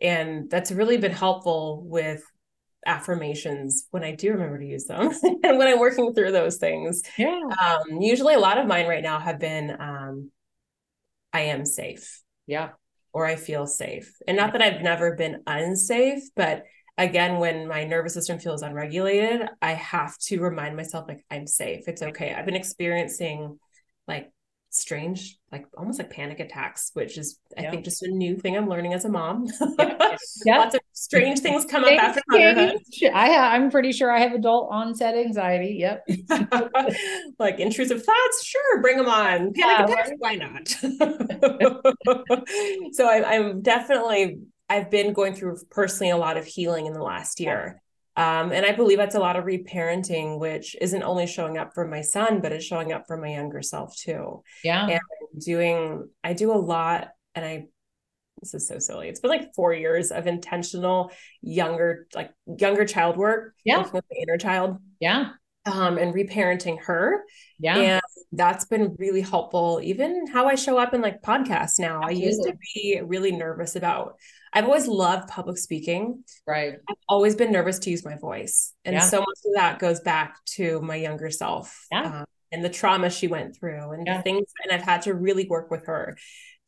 and 0.00 0.48
that's 0.48 0.70
really 0.70 0.96
been 0.96 1.12
helpful 1.12 1.82
with 1.84 2.22
affirmations 2.86 3.86
when 3.90 4.04
I 4.04 4.14
do 4.14 4.32
remember 4.32 4.58
to 4.58 4.64
use 4.64 4.84
them 4.84 5.10
and 5.42 5.58
when 5.58 5.68
I'm 5.68 5.80
working 5.80 6.14
through 6.14 6.32
those 6.32 6.56
things. 6.58 7.02
Yeah. 7.16 7.40
Um, 7.60 8.00
usually 8.00 8.34
a 8.34 8.38
lot 8.38 8.58
of 8.58 8.66
mine 8.66 8.86
right 8.86 9.02
now 9.02 9.18
have 9.18 9.40
been 9.40 9.76
um, 9.78 10.30
I 11.32 11.40
am 11.42 11.64
safe. 11.66 12.22
Yeah. 12.46 12.70
Or 13.12 13.26
I 13.26 13.36
feel 13.36 13.66
safe. 13.66 14.14
And 14.26 14.36
not 14.36 14.52
that 14.52 14.62
I've 14.62 14.82
never 14.82 15.14
been 15.16 15.42
unsafe, 15.46 16.22
but 16.36 16.64
again, 16.98 17.38
when 17.38 17.66
my 17.66 17.84
nervous 17.84 18.14
system 18.14 18.38
feels 18.38 18.62
unregulated, 18.62 19.48
I 19.62 19.72
have 19.72 20.18
to 20.18 20.40
remind 20.40 20.76
myself 20.76 21.06
like 21.08 21.24
I'm 21.30 21.46
safe. 21.46 21.84
It's 21.86 22.02
okay. 22.02 22.34
I've 22.34 22.46
been 22.46 22.54
experiencing 22.54 23.58
like 24.06 24.30
strange, 24.78 25.38
like 25.52 25.66
almost 25.76 25.98
like 25.98 26.10
panic 26.10 26.40
attacks, 26.40 26.90
which 26.94 27.18
is 27.18 27.38
I 27.56 27.62
yeah. 27.62 27.70
think 27.70 27.84
just 27.84 28.02
a 28.02 28.08
new 28.08 28.36
thing 28.36 28.56
I'm 28.56 28.68
learning 28.68 28.94
as 28.94 29.04
a 29.04 29.08
mom. 29.08 29.46
yeah. 30.44 30.58
Lots 30.58 30.74
of 30.74 30.80
strange 30.92 31.40
things 31.40 31.64
come 31.64 31.84
up 31.84 31.92
after 31.92 32.20
motherhood. 32.28 32.80
I 33.12 33.54
I'm 33.54 33.70
pretty 33.70 33.92
sure 33.92 34.10
I 34.10 34.20
have 34.20 34.32
adult 34.32 34.68
onset 34.70 35.14
anxiety. 35.16 35.76
Yep. 35.78 36.06
like 37.38 37.60
intrusive 37.60 38.04
thoughts, 38.04 38.44
sure, 38.44 38.82
bring 38.82 38.96
them 38.96 39.08
on. 39.08 39.52
Panic 39.52 39.56
yeah, 39.56 39.84
attacks, 39.84 40.10
right? 40.10 40.18
why 40.18 40.34
not? 40.36 40.68
so 42.92 43.08
I, 43.08 43.36
I'm 43.36 43.62
definitely 43.62 44.38
I've 44.68 44.90
been 44.90 45.12
going 45.12 45.34
through 45.34 45.56
personally 45.70 46.10
a 46.10 46.16
lot 46.16 46.36
of 46.36 46.44
healing 46.44 46.86
in 46.86 46.92
the 46.92 47.02
last 47.02 47.40
year. 47.40 47.80
Um, 48.18 48.50
and 48.50 48.66
I 48.66 48.72
believe 48.72 48.98
that's 48.98 49.14
a 49.14 49.20
lot 49.20 49.36
of 49.36 49.44
reparenting, 49.44 50.40
which 50.40 50.74
isn't 50.80 51.04
only 51.04 51.28
showing 51.28 51.56
up 51.56 51.72
for 51.72 51.86
my 51.86 52.00
son, 52.00 52.40
but 52.40 52.50
it's 52.50 52.64
showing 52.64 52.92
up 52.92 53.04
for 53.06 53.16
my 53.16 53.28
younger 53.28 53.62
self 53.62 53.96
too. 53.96 54.42
Yeah. 54.64 54.88
And 54.88 55.00
doing, 55.40 56.08
I 56.24 56.32
do 56.32 56.50
a 56.50 56.58
lot, 56.58 57.10
and 57.36 57.44
I, 57.44 57.66
this 58.40 58.54
is 58.54 58.66
so 58.66 58.80
silly. 58.80 59.08
It's 59.08 59.20
been 59.20 59.30
like 59.30 59.54
four 59.54 59.72
years 59.72 60.10
of 60.10 60.26
intentional 60.26 61.12
younger, 61.42 62.08
like 62.12 62.32
younger 62.46 62.84
child 62.84 63.16
work. 63.16 63.54
Yeah. 63.64 63.88
With 63.88 64.04
the 64.10 64.16
inner 64.20 64.36
child. 64.36 64.78
Yeah. 64.98 65.30
Um, 65.64 65.96
and 65.96 66.12
reparenting 66.12 66.82
her. 66.86 67.22
Yeah. 67.60 67.76
And 67.76 68.02
that's 68.32 68.64
been 68.64 68.96
really 68.98 69.20
helpful. 69.20 69.80
Even 69.80 70.26
how 70.26 70.46
I 70.46 70.56
show 70.56 70.76
up 70.76 70.92
in 70.92 71.02
like 71.02 71.22
podcasts 71.22 71.78
now. 71.78 72.02
Absolutely. 72.02 72.24
I 72.24 72.26
used 72.26 72.42
to 72.44 72.56
be 72.74 73.00
really 73.04 73.32
nervous 73.32 73.76
about 73.76 74.16
I've 74.52 74.64
always 74.64 74.86
loved 74.86 75.28
public 75.28 75.58
speaking. 75.58 76.24
Right. 76.46 76.74
I've 76.88 76.96
always 77.08 77.34
been 77.34 77.52
nervous 77.52 77.78
to 77.80 77.90
use 77.90 78.04
my 78.04 78.16
voice. 78.16 78.72
And 78.84 78.94
yeah. 78.94 79.00
so 79.00 79.18
much 79.20 79.38
of 79.46 79.54
that 79.54 79.78
goes 79.78 80.00
back 80.00 80.36
to 80.56 80.80
my 80.80 80.96
younger 80.96 81.30
self 81.30 81.86
yeah. 81.90 82.20
um, 82.20 82.24
and 82.52 82.64
the 82.64 82.70
trauma 82.70 83.10
she 83.10 83.28
went 83.28 83.56
through 83.56 83.92
and 83.92 84.06
yeah. 84.06 84.22
things. 84.22 84.48
And 84.62 84.72
I've 84.72 84.86
had 84.86 85.02
to 85.02 85.14
really 85.14 85.46
work 85.46 85.70
with 85.70 85.86
her. 85.86 86.16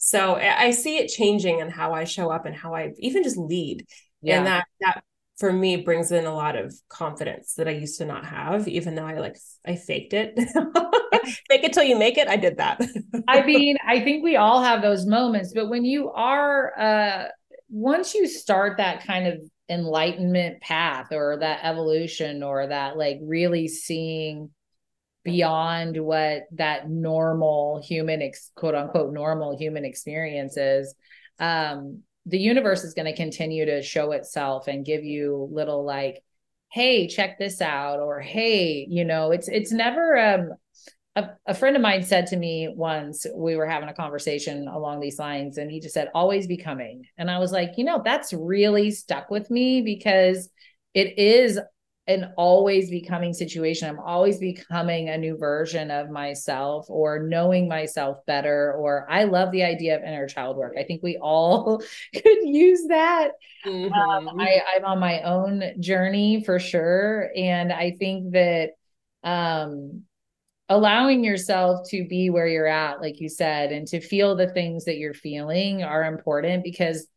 So 0.02 0.36
I 0.36 0.70
see 0.70 0.96
it 0.96 1.08
changing 1.08 1.58
in 1.58 1.68
how 1.68 1.92
I 1.92 2.04
show 2.04 2.30
up 2.30 2.46
and 2.46 2.56
how 2.56 2.74
I 2.74 2.92
even 2.98 3.22
just 3.22 3.36
lead. 3.36 3.86
And 4.26 4.46
that 4.46 4.64
that 4.80 5.02
for 5.40 5.52
me 5.52 5.76
brings 5.76 6.12
in 6.12 6.26
a 6.26 6.34
lot 6.34 6.56
of 6.56 6.74
confidence 6.88 7.54
that 7.54 7.66
I 7.66 7.72
used 7.72 7.98
to 7.98 8.04
not 8.04 8.24
have, 8.26 8.68
even 8.68 8.94
though 8.94 9.06
I 9.06 9.18
like 9.18 9.36
I 9.66 9.76
faked 9.76 10.12
it. 10.12 10.34
Fake 11.48 11.64
it 11.64 11.72
till 11.72 11.84
you 11.84 11.98
make 11.98 12.18
it. 12.18 12.28
I 12.28 12.36
did 12.36 12.58
that. 12.58 12.80
I 13.28 13.42
mean, 13.42 13.76
I 13.86 14.00
think 14.00 14.22
we 14.22 14.36
all 14.36 14.62
have 14.62 14.82
those 14.82 15.06
moments, 15.06 15.52
but 15.54 15.68
when 15.68 15.84
you 15.84 16.10
are 16.10 16.78
uh 16.78 17.28
once 17.70 18.14
you 18.14 18.26
start 18.26 18.76
that 18.76 19.06
kind 19.06 19.26
of 19.26 19.40
enlightenment 19.68 20.60
path 20.60 21.12
or 21.12 21.38
that 21.38 21.60
evolution 21.62 22.42
or 22.42 22.66
that 22.66 22.96
like 22.96 23.18
really 23.22 23.68
seeing 23.68 24.50
beyond 25.22 25.96
what 25.96 26.42
that 26.52 26.88
normal 26.88 27.80
human 27.82 28.20
ex, 28.20 28.50
quote 28.56 28.74
unquote 28.74 29.12
normal 29.12 29.56
human 29.56 29.84
experience 29.84 30.56
is 30.56 30.94
um 31.38 32.02
the 32.26 32.38
universe 32.38 32.84
is 32.84 32.94
going 32.94 33.06
to 33.06 33.16
continue 33.16 33.64
to 33.64 33.82
show 33.82 34.12
itself 34.12 34.66
and 34.66 34.84
give 34.84 35.04
you 35.04 35.48
little 35.52 35.84
like 35.84 36.22
hey 36.72 37.06
check 37.06 37.38
this 37.38 37.60
out 37.60 38.00
or 38.00 38.20
hey 38.20 38.86
you 38.88 39.04
know 39.04 39.30
it's 39.30 39.48
it's 39.48 39.72
never 39.72 40.18
um 40.18 40.50
a, 41.24 41.36
a, 41.46 41.54
friend 41.54 41.76
of 41.76 41.82
mine 41.82 42.02
said 42.02 42.26
to 42.28 42.36
me 42.36 42.72
once 42.74 43.26
we 43.34 43.56
were 43.56 43.66
having 43.66 43.88
a 43.88 43.94
conversation 43.94 44.68
along 44.68 45.00
these 45.00 45.18
lines 45.18 45.58
and 45.58 45.70
he 45.70 45.80
just 45.80 45.94
said 45.94 46.08
always 46.14 46.46
becoming 46.46 47.04
and 47.18 47.30
i 47.30 47.38
was 47.38 47.52
like 47.52 47.72
you 47.76 47.84
know 47.84 48.00
that's 48.04 48.32
really 48.32 48.90
stuck 48.90 49.30
with 49.30 49.50
me 49.50 49.82
because 49.82 50.48
it 50.94 51.18
is 51.18 51.58
an 52.10 52.32
always 52.36 52.90
becoming 52.90 53.32
situation. 53.32 53.88
I'm 53.88 54.00
always 54.00 54.38
becoming 54.38 55.08
a 55.08 55.16
new 55.16 55.36
version 55.36 55.92
of 55.92 56.10
myself 56.10 56.86
or 56.88 57.20
knowing 57.20 57.68
myself 57.68 58.18
better. 58.26 58.72
Or 58.72 59.06
I 59.08 59.24
love 59.24 59.52
the 59.52 59.62
idea 59.62 59.96
of 59.96 60.02
inner 60.02 60.26
child 60.26 60.56
work. 60.56 60.74
I 60.78 60.82
think 60.82 61.02
we 61.02 61.18
all 61.18 61.78
could 62.14 62.38
use 62.42 62.86
that. 62.88 63.32
Mm-hmm. 63.64 63.92
Um, 63.92 64.40
I, 64.40 64.60
I'm 64.74 64.84
on 64.84 64.98
my 64.98 65.22
own 65.22 65.62
journey 65.78 66.42
for 66.42 66.58
sure. 66.58 67.30
And 67.36 67.72
I 67.72 67.92
think 67.92 68.32
that 68.32 68.70
um, 69.22 70.02
allowing 70.70 71.24
yourself 71.24 71.86
to 71.90 72.06
be 72.08 72.30
where 72.30 72.46
you're 72.46 72.66
at, 72.66 73.00
like 73.00 73.20
you 73.20 73.28
said, 73.28 73.72
and 73.72 73.88
to 73.88 74.00
feel 74.00 74.36
the 74.36 74.48
things 74.48 74.84
that 74.84 74.98
you're 74.98 75.12
feeling 75.12 75.82
are 75.82 76.04
important 76.04 76.62
because 76.62 77.08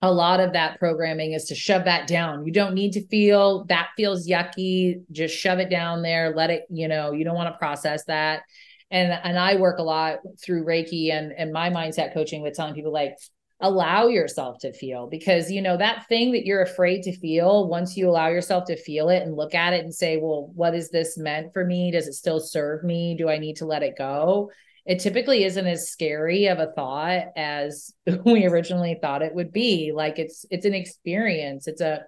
a 0.00 0.10
lot 0.10 0.40
of 0.40 0.54
that 0.54 0.78
programming 0.78 1.34
is 1.34 1.44
to 1.46 1.54
shove 1.54 1.84
that 1.84 2.06
down. 2.06 2.46
You 2.46 2.52
don't 2.52 2.74
need 2.74 2.92
to 2.92 3.06
feel 3.08 3.64
that 3.64 3.90
feels 3.96 4.26
yucky. 4.26 5.02
Just 5.12 5.36
shove 5.36 5.58
it 5.58 5.68
down 5.68 6.02
there. 6.02 6.32
Let 6.34 6.50
it, 6.50 6.62
you 6.70 6.88
know, 6.88 7.12
you 7.12 7.24
don't 7.24 7.34
want 7.34 7.52
to 7.52 7.58
process 7.58 8.04
that. 8.04 8.42
And 8.90 9.12
and 9.12 9.38
I 9.38 9.56
work 9.56 9.78
a 9.78 9.82
lot 9.82 10.20
through 10.42 10.64
Reiki 10.64 11.12
and 11.12 11.32
and 11.32 11.52
my 11.52 11.68
mindset 11.68 12.14
coaching 12.14 12.40
with 12.42 12.54
telling 12.54 12.74
people 12.74 12.92
like 12.92 13.16
allow 13.60 14.06
yourself 14.06 14.58
to 14.58 14.72
feel 14.72 15.08
because 15.08 15.50
you 15.50 15.60
know 15.60 15.76
that 15.76 16.06
thing 16.08 16.32
that 16.32 16.46
you're 16.46 16.62
afraid 16.62 17.02
to 17.02 17.16
feel 17.18 17.66
once 17.68 17.96
you 17.96 18.08
allow 18.08 18.28
yourself 18.28 18.64
to 18.66 18.76
feel 18.76 19.08
it 19.08 19.22
and 19.22 19.34
look 19.34 19.52
at 19.52 19.72
it 19.72 19.82
and 19.84 19.92
say 19.92 20.16
well 20.16 20.50
what 20.54 20.74
is 20.74 20.90
this 20.90 21.18
meant 21.18 21.52
for 21.52 21.64
me? 21.64 21.90
Does 21.90 22.06
it 22.06 22.12
still 22.12 22.38
serve 22.38 22.84
me? 22.84 23.16
Do 23.16 23.28
i 23.28 23.38
need 23.38 23.56
to 23.56 23.66
let 23.66 23.82
it 23.82 23.98
go? 23.98 24.50
It 24.86 25.00
typically 25.00 25.44
isn't 25.44 25.66
as 25.66 25.90
scary 25.90 26.46
of 26.46 26.60
a 26.60 26.72
thought 26.72 27.26
as 27.36 27.92
we 28.24 28.46
originally 28.46 28.96
thought 29.00 29.22
it 29.22 29.34
would 29.34 29.52
be. 29.52 29.92
Like 29.92 30.18
it's 30.18 30.46
it's 30.50 30.66
an 30.66 30.74
experience. 30.74 31.66
It's 31.66 31.80
a 31.80 32.04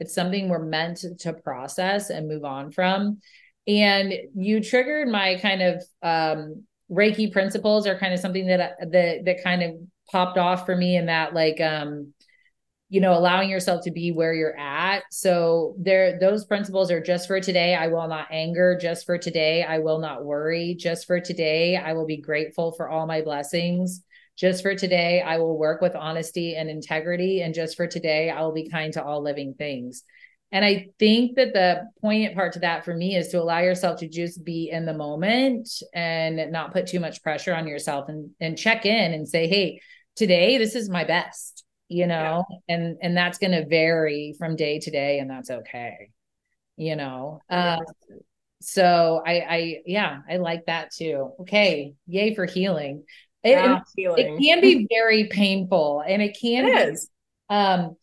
it's 0.00 0.14
something 0.14 0.48
we're 0.48 0.64
meant 0.64 1.04
to 1.20 1.32
process 1.32 2.10
and 2.10 2.28
move 2.28 2.44
on 2.44 2.72
from. 2.72 3.20
And 3.66 4.12
you 4.34 4.62
triggered 4.62 5.08
my 5.08 5.38
kind 5.40 5.62
of 5.62 5.84
um 6.02 6.64
reiki 6.90 7.32
principles 7.32 7.86
are 7.86 7.98
kind 7.98 8.12
of 8.12 8.20
something 8.20 8.46
that 8.48 8.76
that 8.90 9.24
that 9.24 9.42
kind 9.42 9.62
of 9.62 9.74
popped 10.10 10.38
off 10.38 10.66
for 10.66 10.76
me 10.76 10.96
in 10.96 11.06
that 11.06 11.34
like 11.34 11.60
um 11.60 12.12
you 12.90 13.00
know 13.00 13.16
allowing 13.16 13.48
yourself 13.48 13.84
to 13.84 13.92
be 13.92 14.10
where 14.10 14.34
you're 14.34 14.58
at. 14.58 15.04
So 15.10 15.76
there 15.78 16.18
those 16.18 16.44
principles 16.44 16.90
are 16.90 17.00
just 17.00 17.28
for 17.28 17.40
today. 17.40 17.74
I 17.74 17.86
will 17.86 18.08
not 18.08 18.26
anger. 18.30 18.76
Just 18.78 19.06
for 19.06 19.16
today 19.16 19.62
i 19.62 19.78
will 19.78 20.00
not 20.00 20.24
worry. 20.24 20.74
Just 20.78 21.06
for 21.06 21.20
today 21.20 21.76
i 21.76 21.94
will 21.94 22.06
be 22.06 22.20
grateful 22.20 22.72
for 22.72 22.90
all 22.90 23.06
my 23.06 23.22
blessings. 23.22 24.02
Just 24.36 24.62
for 24.62 24.74
today 24.74 25.22
i 25.22 25.38
will 25.38 25.56
work 25.56 25.80
with 25.80 25.94
honesty 25.94 26.56
and 26.56 26.68
integrity. 26.68 27.40
And 27.42 27.54
just 27.54 27.76
for 27.76 27.86
today 27.86 28.28
i 28.28 28.42
will 28.42 28.52
be 28.52 28.68
kind 28.68 28.92
to 28.94 29.04
all 29.04 29.22
living 29.22 29.54
things. 29.54 30.02
And 30.50 30.64
i 30.64 30.88
think 30.98 31.36
that 31.36 31.52
the 31.52 31.84
poignant 32.00 32.34
part 32.34 32.54
to 32.54 32.58
that 32.60 32.84
for 32.84 32.92
me 32.92 33.14
is 33.14 33.28
to 33.28 33.40
allow 33.40 33.60
yourself 33.60 34.00
to 34.00 34.08
just 34.08 34.44
be 34.44 34.68
in 34.68 34.84
the 34.84 34.94
moment 34.94 35.68
and 35.94 36.50
not 36.50 36.72
put 36.72 36.88
too 36.88 36.98
much 36.98 37.22
pressure 37.22 37.54
on 37.54 37.68
yourself 37.68 38.08
and 38.08 38.30
and 38.40 38.58
check 38.58 38.84
in 38.84 39.12
and 39.12 39.28
say 39.28 39.46
hey 39.46 39.80
today 40.16 40.58
this 40.58 40.74
is 40.74 40.88
my 40.88 41.04
best 41.04 41.64
you 41.88 42.06
know 42.06 42.44
yeah. 42.48 42.76
and 42.76 42.96
and 43.02 43.16
that's 43.16 43.38
going 43.38 43.50
to 43.50 43.66
vary 43.66 44.34
from 44.38 44.56
day 44.56 44.78
to 44.78 44.90
day 44.90 45.18
and 45.18 45.28
that's 45.28 45.50
okay 45.50 46.10
you 46.76 46.96
know 46.96 47.40
uh, 47.50 47.78
so 48.60 49.22
i 49.26 49.32
i 49.40 49.76
yeah 49.86 50.20
i 50.28 50.36
like 50.36 50.66
that 50.66 50.92
too. 50.92 51.32
Okay 51.40 51.94
yay 52.06 52.34
for 52.34 52.46
healing. 52.46 53.04
It, 53.42 53.56
it 53.96 54.38
can 54.38 54.60
be 54.60 54.86
very 54.90 55.24
painful 55.28 56.02
and 56.06 56.20
it 56.20 56.36
can 56.38 56.66
it 56.66 56.74
be, 56.74 56.92
is. 56.92 57.08
um 57.48 57.96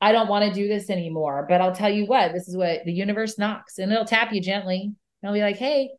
i 0.00 0.12
don't 0.12 0.28
want 0.28 0.44
to 0.44 0.54
do 0.54 0.68
this 0.68 0.90
anymore 0.90 1.44
but 1.48 1.60
i'll 1.60 1.74
tell 1.74 1.90
you 1.90 2.06
what 2.06 2.32
this 2.32 2.46
is 2.46 2.56
what 2.56 2.84
the 2.84 2.92
universe 2.92 3.36
knocks 3.36 3.78
and 3.78 3.90
it'll 3.90 4.04
tap 4.04 4.32
you 4.32 4.40
gently. 4.40 4.82
And 4.82 4.94
it'll 5.24 5.34
be 5.34 5.40
like 5.40 5.56
hey 5.56 5.90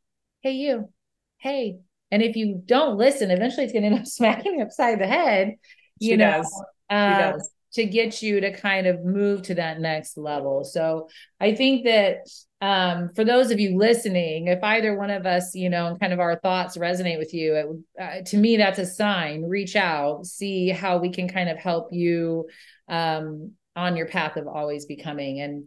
hey 0.41 0.53
you. 0.53 0.89
Hey 1.37 1.79
and 2.11 2.21
if 2.21 2.35
you 2.35 2.61
don't 2.65 2.97
listen 2.97 3.31
eventually 3.31 3.63
it's 3.63 3.73
going 3.73 3.83
to 3.83 3.89
end 3.89 3.99
up 3.99 4.05
smacking 4.05 4.59
you 4.59 4.63
upside 4.63 4.99
the 4.99 5.07
head 5.07 5.55
you 5.99 6.11
she 6.11 6.17
know 6.17 6.43
uh, 6.89 7.33
to 7.73 7.85
get 7.85 8.21
you 8.21 8.41
to 8.41 8.51
kind 8.51 8.85
of 8.85 9.03
move 9.03 9.43
to 9.43 9.55
that 9.55 9.79
next 9.79 10.17
level. 10.17 10.63
So 10.63 11.07
I 11.39 11.55
think 11.55 11.85
that 11.85 12.27
um, 12.59 13.11
for 13.15 13.23
those 13.23 13.49
of 13.49 13.59
you 13.59 13.77
listening, 13.77 14.47
if 14.47 14.61
either 14.63 14.97
one 14.97 15.09
of 15.09 15.25
us, 15.25 15.55
you 15.55 15.69
know, 15.69 15.87
and 15.87 15.99
kind 15.99 16.13
of 16.13 16.19
our 16.19 16.37
thoughts 16.39 16.77
resonate 16.77 17.17
with 17.17 17.33
you, 17.33 17.55
it, 17.55 18.01
uh, 18.01 18.21
to 18.29 18.37
me, 18.37 18.57
that's 18.57 18.77
a 18.77 18.85
sign. 18.85 19.43
Reach 19.43 19.75
out, 19.75 20.25
see 20.25 20.69
how 20.69 20.97
we 20.97 21.11
can 21.11 21.27
kind 21.27 21.49
of 21.49 21.57
help 21.57 21.89
you 21.91 22.47
um, 22.89 23.53
on 23.75 23.95
your 23.95 24.07
path 24.07 24.35
of 24.35 24.47
always 24.47 24.85
becoming. 24.85 25.39
And 25.39 25.65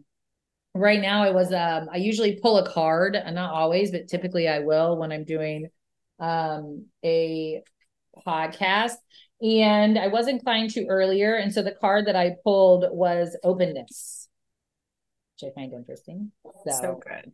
right 0.75 1.01
now, 1.01 1.23
I 1.23 1.31
was, 1.31 1.51
um, 1.51 1.89
I 1.91 1.97
usually 1.97 2.39
pull 2.39 2.59
a 2.59 2.69
card, 2.69 3.15
and 3.15 3.35
not 3.35 3.51
always, 3.51 3.91
but 3.91 4.07
typically 4.07 4.47
I 4.47 4.59
will 4.59 4.95
when 4.97 5.11
I'm 5.11 5.25
doing 5.25 5.69
um, 6.19 6.85
a 7.03 7.61
podcast 8.25 8.95
and 9.41 9.99
I 9.99 10.07
was 10.07 10.27
inclined 10.27 10.71
to 10.71 10.85
earlier. 10.87 11.35
And 11.35 11.53
so 11.53 11.61
the 11.61 11.71
card 11.71 12.07
that 12.07 12.15
I 12.15 12.35
pulled 12.43 12.85
was 12.89 13.37
openness, 13.43 14.29
which 15.33 15.51
I 15.51 15.53
find 15.53 15.73
interesting. 15.73 16.31
So, 16.65 16.71
so 16.81 17.01
good. 17.05 17.31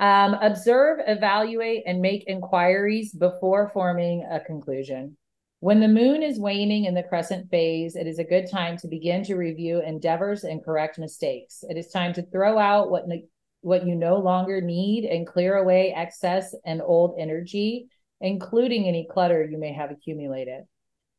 Um, 0.00 0.34
observe, 0.34 1.00
evaluate, 1.06 1.82
and 1.86 2.00
make 2.00 2.28
inquiries 2.28 3.12
before 3.12 3.70
forming 3.74 4.24
a 4.30 4.38
conclusion. 4.38 5.16
When 5.60 5.80
the 5.80 5.88
moon 5.88 6.22
is 6.22 6.38
waning 6.38 6.84
in 6.84 6.94
the 6.94 7.02
crescent 7.02 7.50
phase, 7.50 7.96
it 7.96 8.06
is 8.06 8.20
a 8.20 8.24
good 8.24 8.48
time 8.48 8.76
to 8.78 8.86
begin 8.86 9.24
to 9.24 9.34
review 9.34 9.82
endeavors 9.82 10.44
and 10.44 10.64
correct 10.64 11.00
mistakes. 11.00 11.64
It 11.68 11.76
is 11.76 11.88
time 11.88 12.12
to 12.12 12.22
throw 12.22 12.58
out 12.58 12.92
what 12.92 13.08
ne- 13.08 13.26
what 13.60 13.86
you 13.86 13.94
no 13.94 14.18
longer 14.18 14.60
need 14.60 15.04
and 15.04 15.26
clear 15.26 15.56
away 15.56 15.92
excess 15.96 16.54
and 16.64 16.80
old 16.82 17.16
energy, 17.18 17.88
including 18.20 18.86
any 18.86 19.06
clutter 19.10 19.44
you 19.44 19.58
may 19.58 19.72
have 19.72 19.90
accumulated. 19.90 20.64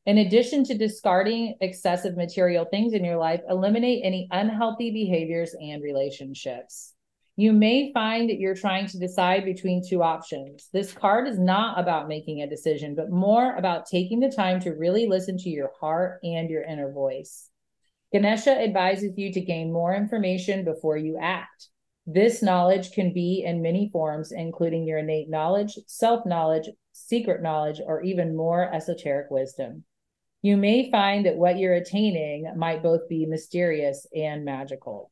In 0.06 0.18
addition 0.18 0.64
to 0.66 0.78
discarding 0.78 1.56
excessive 1.62 2.18
material 2.18 2.66
things 2.66 2.94
in 2.94 3.04
your 3.04 3.18
life, 3.18 3.42
eliminate 3.48 4.02
any 4.04 4.28
unhealthy 4.32 4.92
behaviors 4.92 5.54
and 5.54 5.84
relationships. 5.84 6.94
You 7.36 7.54
may 7.54 7.94
find 7.94 8.30
that 8.30 8.40
you're 8.40 8.56
trying 8.56 8.88
to 8.88 9.00
decide 9.00 9.46
between 9.46 9.82
two 9.88 10.04
options. 10.04 10.68
This 10.74 10.92
card 10.92 11.28
is 11.28 11.40
not 11.40 11.80
about 11.80 12.10
making 12.10 12.42
a 12.42 12.50
decision, 12.50 12.96
but 12.96 13.12
more 13.12 13.56
about 13.56 13.86
taking 13.86 14.20
the 14.20 14.32
time 14.32 14.60
to 14.62 14.72
really 14.72 15.08
listen 15.08 15.38
to 15.38 15.50
your 15.50 15.72
heart 15.80 16.20
and 16.24 16.50
your 16.50 16.64
inner 16.64 16.92
voice. 16.92 17.50
Ganesha 18.12 18.52
advises 18.52 19.18
you 19.18 19.32
to 19.32 19.42
gain 19.42 19.72
more 19.72 19.96
information 19.96 20.66
before 20.66 20.98
you 20.98 21.18
act. 21.18 21.70
This 22.12 22.42
knowledge 22.42 22.92
can 22.92 23.14
be 23.14 23.44
in 23.46 23.62
many 23.62 23.90
forms, 23.90 24.32
including 24.32 24.86
your 24.86 24.98
innate 24.98 25.30
knowledge, 25.30 25.78
self 25.86 26.26
knowledge, 26.26 26.70
secret 26.92 27.42
knowledge, 27.42 27.80
or 27.86 28.02
even 28.02 28.36
more 28.36 28.74
esoteric 28.74 29.30
wisdom 29.30 29.84
you 30.42 30.56
may 30.56 30.90
find 30.90 31.26
that 31.26 31.36
what 31.36 31.58
you're 31.58 31.74
attaining 31.74 32.52
might 32.56 32.82
both 32.82 33.10
be 33.10 33.26
mysterious 33.26 34.08
and 34.16 34.46
magical. 34.46 35.12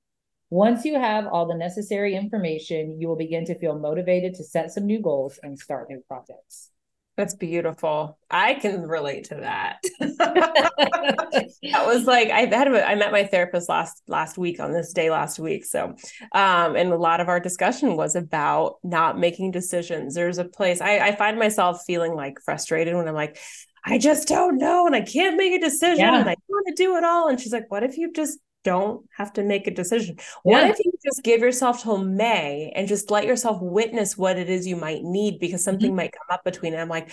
Once 0.50 0.86
you 0.86 0.98
have 0.98 1.28
all 1.28 1.46
the 1.46 1.56
necessary 1.56 2.16
information, 2.16 3.00
you 3.00 3.10
will 3.10 3.18
begin 3.18 3.44
to 3.44 3.60
feel 3.60 3.78
motivated 3.78 4.34
to 4.36 4.44
set 4.46 4.72
some 4.72 4.86
new 4.86 5.02
goals 5.02 5.38
and 5.44 5.60
start 5.60 5.90
new 5.90 6.02
projects. 6.08 6.72
That's 7.18 7.34
beautiful. 7.34 8.20
I 8.30 8.54
can 8.54 8.84
relate 8.84 9.24
to 9.26 9.36
that. 9.36 9.82
that 10.00 11.84
was 11.88 12.04
like 12.06 12.30
I 12.30 12.42
had 12.42 12.68
a, 12.68 12.88
I 12.88 12.94
met 12.94 13.12
my 13.12 13.24
therapist 13.24 13.68
last 13.68 14.04
last 14.08 14.38
week 14.38 14.60
on 14.60 14.72
this 14.72 14.94
day 14.94 15.10
last 15.10 15.40
week. 15.40 15.66
So, 15.66 15.96
um, 16.34 16.76
and 16.76 16.94
a 16.94 16.96
lot 16.96 17.20
of 17.20 17.28
our 17.28 17.40
discussion 17.40 17.98
was 17.98 18.16
about 18.16 18.76
not 18.84 19.18
making 19.18 19.50
decisions. 19.50 20.14
There's 20.14 20.38
a 20.38 20.46
place 20.46 20.80
I, 20.80 21.00
I 21.00 21.16
find 21.16 21.40
myself 21.40 21.82
feeling 21.88 22.14
like 22.14 22.38
frustrated 22.46 22.94
when 22.96 23.08
I'm 23.08 23.16
like, 23.16 23.40
I 23.84 23.98
just 23.98 24.28
don't 24.28 24.60
know 24.60 24.86
and 24.86 24.96
I 24.96 25.02
can't 25.02 25.38
make 25.38 25.54
a 25.54 25.60
decision 25.60 25.98
yeah. 25.98 26.20
and 26.20 26.30
I 26.30 26.36
want 26.48 26.68
to 26.68 26.74
do 26.76 26.98
it 26.98 27.04
all. 27.04 27.30
And 27.30 27.40
she's 27.40 27.54
like, 27.54 27.72
what 27.72 27.82
if 27.82 27.98
you 27.98 28.14
just 28.14 28.38
don't 28.68 29.06
have 29.16 29.32
to 29.32 29.44
make 29.44 29.66
a 29.66 29.72
decision. 29.72 30.18
Yeah. 30.18 30.24
What 30.44 30.70
if 30.72 30.80
you 30.84 30.92
just 31.02 31.24
give 31.24 31.40
yourself 31.40 31.84
till 31.84 31.98
May 32.00 32.74
and 32.76 32.86
just 32.86 33.10
let 33.10 33.26
yourself 33.26 33.62
witness 33.62 34.18
what 34.18 34.38
it 34.38 34.50
is 34.50 34.68
you 34.68 34.76
might 34.76 35.04
need 35.04 35.40
because 35.40 35.64
something 35.64 35.92
mm-hmm. 35.92 35.96
might 35.96 36.12
come 36.12 36.28
up 36.30 36.44
between 36.44 36.74
it. 36.74 36.78
I'm 36.78 36.90
like, 36.90 37.10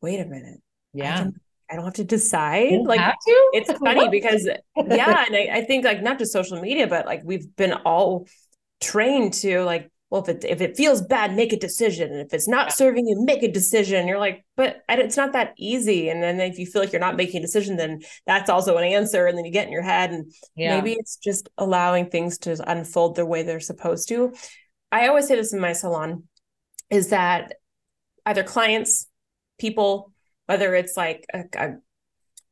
wait 0.00 0.20
a 0.20 0.24
minute. 0.24 0.60
Yeah. 0.92 1.14
I, 1.14 1.18
can, 1.18 1.40
I 1.68 1.74
don't 1.74 1.84
have 1.84 1.94
to 1.94 2.04
decide. 2.04 2.78
like 2.84 3.14
it's 3.52 3.72
funny 3.84 4.08
because 4.08 4.46
yeah, 4.46 5.24
and 5.26 5.34
I, 5.34 5.48
I 5.52 5.64
think 5.64 5.84
like 5.84 6.00
not 6.00 6.20
just 6.20 6.32
social 6.32 6.60
media, 6.60 6.86
but 6.86 7.06
like 7.06 7.22
we've 7.24 7.56
been 7.56 7.72
all 7.72 8.28
trained 8.80 9.32
to 9.34 9.64
like 9.64 9.90
well, 10.14 10.22
if 10.22 10.28
it 10.28 10.44
if 10.44 10.60
it 10.60 10.76
feels 10.76 11.02
bad, 11.02 11.34
make 11.34 11.52
a 11.52 11.58
decision, 11.58 12.12
and 12.12 12.20
if 12.20 12.32
it's 12.32 12.46
not 12.46 12.72
serving 12.72 13.08
you, 13.08 13.20
make 13.24 13.42
a 13.42 13.50
decision. 13.50 14.06
You're 14.06 14.20
like, 14.20 14.44
but 14.56 14.84
it's 14.88 15.16
not 15.16 15.32
that 15.32 15.54
easy. 15.58 16.08
And 16.08 16.22
then 16.22 16.38
if 16.38 16.56
you 16.56 16.66
feel 16.66 16.82
like 16.82 16.92
you're 16.92 17.00
not 17.00 17.16
making 17.16 17.38
a 17.38 17.42
decision, 17.42 17.76
then 17.76 18.00
that's 18.24 18.48
also 18.48 18.76
an 18.76 18.84
answer. 18.84 19.26
And 19.26 19.36
then 19.36 19.44
you 19.44 19.50
get 19.50 19.66
in 19.66 19.72
your 19.72 19.82
head, 19.82 20.12
and 20.12 20.32
yeah. 20.54 20.76
maybe 20.76 20.92
it's 20.92 21.16
just 21.16 21.48
allowing 21.58 22.10
things 22.10 22.38
to 22.38 22.56
unfold 22.70 23.16
the 23.16 23.26
way 23.26 23.42
they're 23.42 23.58
supposed 23.58 24.08
to. 24.10 24.32
I 24.92 25.08
always 25.08 25.26
say 25.26 25.34
this 25.34 25.52
in 25.52 25.58
my 25.58 25.72
salon, 25.72 26.28
is 26.90 27.08
that 27.08 27.54
either 28.24 28.44
clients, 28.44 29.08
people, 29.58 30.12
whether 30.46 30.76
it's 30.76 30.96
like 30.96 31.26
a, 31.34 31.40
a, 31.56 31.64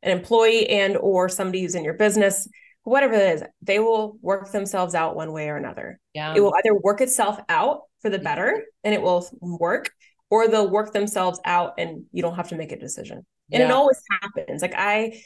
an 0.03 0.11
employee 0.11 0.69
and 0.69 0.97
or 0.97 1.29
somebody 1.29 1.63
who's 1.63 1.77
in 1.77 1.85
your 1.85 1.95
business 1.95 2.49
whatever 2.85 3.15
it 3.15 3.35
is, 3.35 3.43
they 3.61 3.79
will 3.79 4.19
work 4.21 4.51
themselves 4.51 4.95
out 4.95 5.17
one 5.17 5.33
way 5.33 5.49
or 5.49 5.57
another. 5.57 6.01
Yeah. 6.15 6.35
It 6.35 6.41
will 6.41 6.55
either 6.59 6.75
work 6.75 7.01
itself 7.01 7.39
out 7.49 7.83
for 8.01 8.11
the 8.11 8.19
better 8.19 8.65
and 8.85 8.95
it 8.95 9.03
will 9.03 9.27
work, 9.41 9.91
or 10.31 10.49
they'll 10.49 10.71
work 10.71 10.93
themselves 10.93 11.41
out 11.45 11.75
and 11.79 12.05
you 12.13 12.23
don't 12.23 12.37
have 12.37 12.49
to 12.49 12.57
make 12.57 12.73
a 12.73 12.79
decision. 12.79 13.25
And 13.53 13.61
yeah. 13.61 13.69
it 13.69 13.71
always 13.71 14.01
happens. 14.21 14.63
Like 14.63 14.75
I 14.77 15.23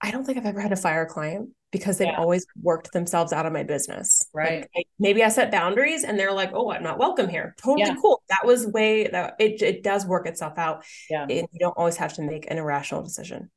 I 0.00 0.10
don't 0.10 0.24
think 0.24 0.38
I've 0.38 0.46
ever 0.46 0.60
had 0.60 0.70
to 0.70 0.76
fire 0.76 1.02
a 1.02 1.06
client 1.06 1.50
because 1.72 1.98
they've 1.98 2.08
yeah. 2.08 2.18
always 2.18 2.46
worked 2.60 2.92
themselves 2.92 3.32
out 3.32 3.46
of 3.46 3.52
my 3.52 3.62
business. 3.62 4.26
Right. 4.32 4.66
Like, 4.74 4.86
maybe 4.98 5.22
I 5.22 5.28
set 5.28 5.50
boundaries 5.50 6.04
and 6.04 6.18
they're 6.18 6.32
like, 6.32 6.50
oh, 6.54 6.70
I'm 6.70 6.82
not 6.82 6.98
welcome 6.98 7.28
here. 7.28 7.54
Totally 7.62 7.86
yeah. 7.86 7.94
cool. 8.00 8.22
That 8.30 8.44
was 8.44 8.66
way 8.66 9.08
that 9.08 9.34
it, 9.38 9.60
it 9.62 9.82
does 9.82 10.06
work 10.06 10.26
itself 10.26 10.58
out. 10.58 10.84
Yeah. 11.10 11.22
And 11.22 11.46
you 11.52 11.58
don't 11.60 11.76
always 11.76 11.96
have 11.98 12.14
to 12.14 12.22
make 12.22 12.50
an 12.50 12.58
irrational 12.58 13.02
decision. 13.02 13.50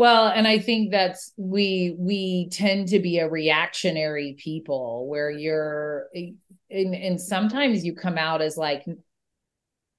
Well, 0.00 0.28
and 0.28 0.48
I 0.48 0.58
think 0.60 0.92
that's 0.92 1.30
we 1.36 1.94
we 1.98 2.48
tend 2.48 2.88
to 2.88 3.00
be 3.00 3.18
a 3.18 3.28
reactionary 3.28 4.34
people 4.42 5.06
where 5.06 5.30
you're 5.30 6.06
and, 6.70 6.94
and 6.94 7.20
sometimes 7.20 7.84
you 7.84 7.94
come 7.94 8.16
out 8.16 8.40
as 8.40 8.56
like 8.56 8.82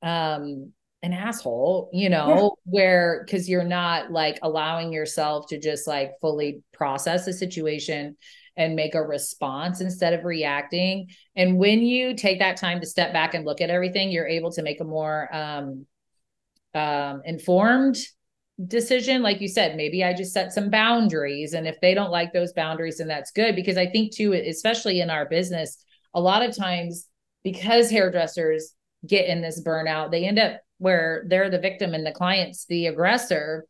um 0.02 0.74
an 1.04 1.14
asshole, 1.14 1.92
you 1.94 2.10
know, 2.10 2.28
yeah. 2.28 2.50
where 2.64 3.24
because 3.24 3.48
you're 3.48 3.64
not 3.64 4.12
like 4.12 4.40
allowing 4.42 4.92
yourself 4.92 5.46
to 5.50 5.60
just 5.60 5.86
like 5.86 6.14
fully 6.20 6.64
process 6.74 7.26
the 7.26 7.34
situation 7.34 8.18
and 8.58 8.76
make 8.76 8.96
a 8.96 9.04
response 9.04 9.82
instead 9.82 10.16
of 10.16 10.26
reacting. 10.26 11.10
And 11.36 11.60
when 11.60 11.84
you 11.84 12.16
take 12.16 12.40
that 12.40 12.58
time 12.58 12.80
to 12.80 12.88
step 12.88 13.14
back 13.14 13.36
and 13.36 13.46
look 13.46 13.62
at 13.62 13.70
everything, 13.70 14.10
you're 14.10 14.26
able 14.28 14.52
to 14.54 14.64
make 14.64 14.82
a 14.82 14.84
more 14.84 15.30
um 15.32 15.86
um 16.74 17.22
informed 17.24 17.98
decision 18.68 19.22
like 19.22 19.42
you 19.42 19.48
said 19.48 19.76
maybe 19.76 20.04
i 20.04 20.14
just 20.14 20.34
set 20.34 20.54
some 20.54 20.70
boundaries 20.70 21.54
and 21.54 21.68
if 21.68 21.80
they 21.82 21.94
don't 21.94 22.12
like 22.12 22.34
those 22.34 22.54
boundaries 22.54 22.98
then 22.98 23.08
that's 23.08 23.32
good 23.32 23.56
because 23.56 23.78
i 23.78 23.86
think 23.86 24.14
too 24.14 24.34
especially 24.34 25.00
in 25.00 25.10
our 25.10 25.26
business 25.26 25.84
a 26.14 26.22
lot 26.22 26.44
of 26.44 26.56
times 26.56 27.08
because 27.44 27.90
hairdressers 27.90 28.74
get 29.08 29.28
in 29.28 29.42
this 29.42 29.64
burnout 29.64 30.12
they 30.12 30.26
end 30.26 30.38
up 30.38 30.60
where 30.78 31.24
they're 31.28 31.50
the 31.50 31.60
victim 31.60 31.94
and 31.94 32.06
the 32.06 32.12
client's 32.12 32.66
the 32.66 32.88
aggressor 32.88 33.66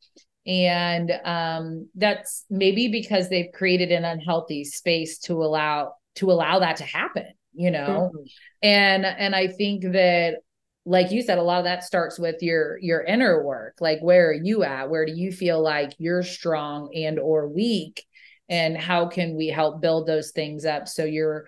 and 0.48 1.12
um, 1.24 1.88
that's 1.94 2.46
maybe 2.50 2.88
because 2.88 3.30
they've 3.30 3.52
created 3.54 3.92
an 3.92 4.04
unhealthy 4.04 4.64
space 4.64 5.20
to 5.20 5.34
allow 5.34 5.94
to 6.16 6.32
allow 6.32 6.60
that 6.60 6.78
to 6.78 6.84
happen 6.84 7.28
you 7.54 7.70
know 7.70 8.12
mm-hmm. 8.14 8.26
and 8.64 9.06
and 9.06 9.36
i 9.36 9.48
think 9.48 9.84
that 9.84 10.38
like 10.86 11.12
you 11.12 11.22
said 11.22 11.38
a 11.38 11.44
lot 11.44 11.60
of 11.60 11.66
that 11.66 11.84
starts 11.84 12.18
with 12.18 12.42
your 12.42 12.78
your 12.80 13.02
inner 13.04 13.44
work 13.44 13.76
like 13.80 14.00
where 14.02 14.30
are 14.30 14.34
you 14.34 14.64
at? 14.64 14.90
Where 14.90 15.06
do 15.06 15.14
you 15.14 15.32
feel 15.32 15.62
like 15.62 15.94
you're 16.00 16.24
strong 16.24 16.94
and 16.96 17.20
or 17.20 17.48
weak? 17.48 18.06
And 18.50 18.76
how 18.76 19.08
can 19.08 19.38
we 19.38 19.48
help 19.48 19.82
build 19.82 20.08
those 20.08 20.32
things 20.32 20.66
up? 20.66 20.88
So 20.88 21.06
you're 21.06 21.48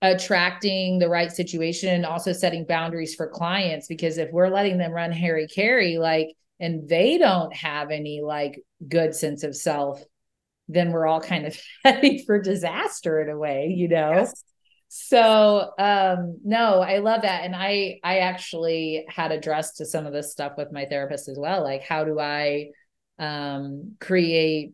attracting 0.00 0.98
the 0.98 1.08
right 1.08 1.32
situation 1.32 1.92
and 1.92 2.06
also 2.06 2.32
setting 2.32 2.64
boundaries 2.64 3.14
for 3.14 3.28
clients 3.28 3.88
because 3.88 4.16
if 4.18 4.30
we're 4.30 4.48
letting 4.48 4.78
them 4.78 4.92
run 4.92 5.10
harry 5.10 5.48
carry 5.48 5.98
like 5.98 6.28
and 6.60 6.88
they 6.88 7.18
don't 7.18 7.52
have 7.52 7.90
any 7.90 8.20
like 8.22 8.62
good 8.88 9.12
sense 9.12 9.42
of 9.42 9.56
self 9.56 10.00
then 10.68 10.92
we're 10.92 11.06
all 11.06 11.20
kind 11.20 11.46
of 11.46 11.60
heading 11.84 12.22
for 12.24 12.40
disaster 12.40 13.20
in 13.20 13.28
a 13.28 13.36
way 13.36 13.74
you 13.76 13.88
know? 13.88 14.12
Yes 14.12 14.44
so 14.88 15.70
um 15.78 16.38
no 16.44 16.80
i 16.80 16.98
love 16.98 17.22
that. 17.22 17.44
And 17.44 17.54
i 17.54 18.00
i 18.02 18.18
actually 18.18 19.04
had 19.08 19.32
addressed 19.32 19.76
to 19.78 19.86
some 19.86 20.06
of 20.06 20.12
this 20.12 20.32
stuff 20.32 20.52
with 20.56 20.72
my 20.72 20.86
therapist 20.86 21.28
as 21.28 21.38
well 21.38 21.62
like 21.62 21.82
how 21.82 22.04
do 22.04 22.18
i 22.18 22.70
um 23.18 23.96
create 24.00 24.72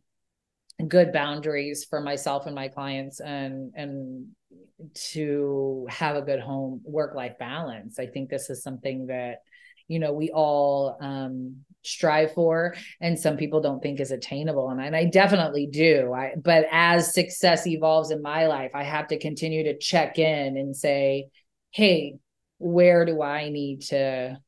good 0.89 1.13
boundaries 1.13 1.85
for 1.85 2.01
myself 2.01 2.47
and 2.47 2.55
my 2.55 2.69
clients 2.69 3.21
and 3.21 3.73
and 3.75 4.27
to 4.95 5.87
have 5.89 6.17
a 6.17 6.23
good 6.23 6.41
home 6.41 6.81
work 6.85 7.15
life 7.15 7.39
balance? 7.39 7.99
I 7.99 8.07
think 8.07 8.29
this 8.29 8.51
is 8.51 8.63
something 8.63 9.07
that 9.07 9.39
you 9.89 9.99
know 9.99 10.13
we 10.13 10.31
all 10.31 10.97
um 11.01 11.65
strive 11.85 12.33
for 12.33 12.75
and 13.01 13.19
some 13.19 13.37
people 13.37 13.61
don't 13.61 13.83
think 13.83 14.01
is 14.01 14.11
attainable 14.11 14.71
and, 14.71 14.81
and 14.81 14.97
I 14.97 15.05
definitely 15.05 15.67
do. 15.67 16.13
I 16.13 16.35
but 16.37 16.67
as 16.71 17.15
success 17.15 17.67
evolves 17.67 18.11
in 18.11 18.23
my 18.23 18.47
life 18.47 18.73
I 18.75 18.83
have 18.83 19.09
to 19.09 19.19
continue 19.19 19.65
to 19.65 19.79
check 19.79 20.19
in 20.19 20.57
and 20.57 20.77
say 20.77 21.29
hey 21.71 22.15
where 22.59 23.05
do 23.05 23.21
I 23.21 23.51
need 23.51 23.83
to 23.83 24.39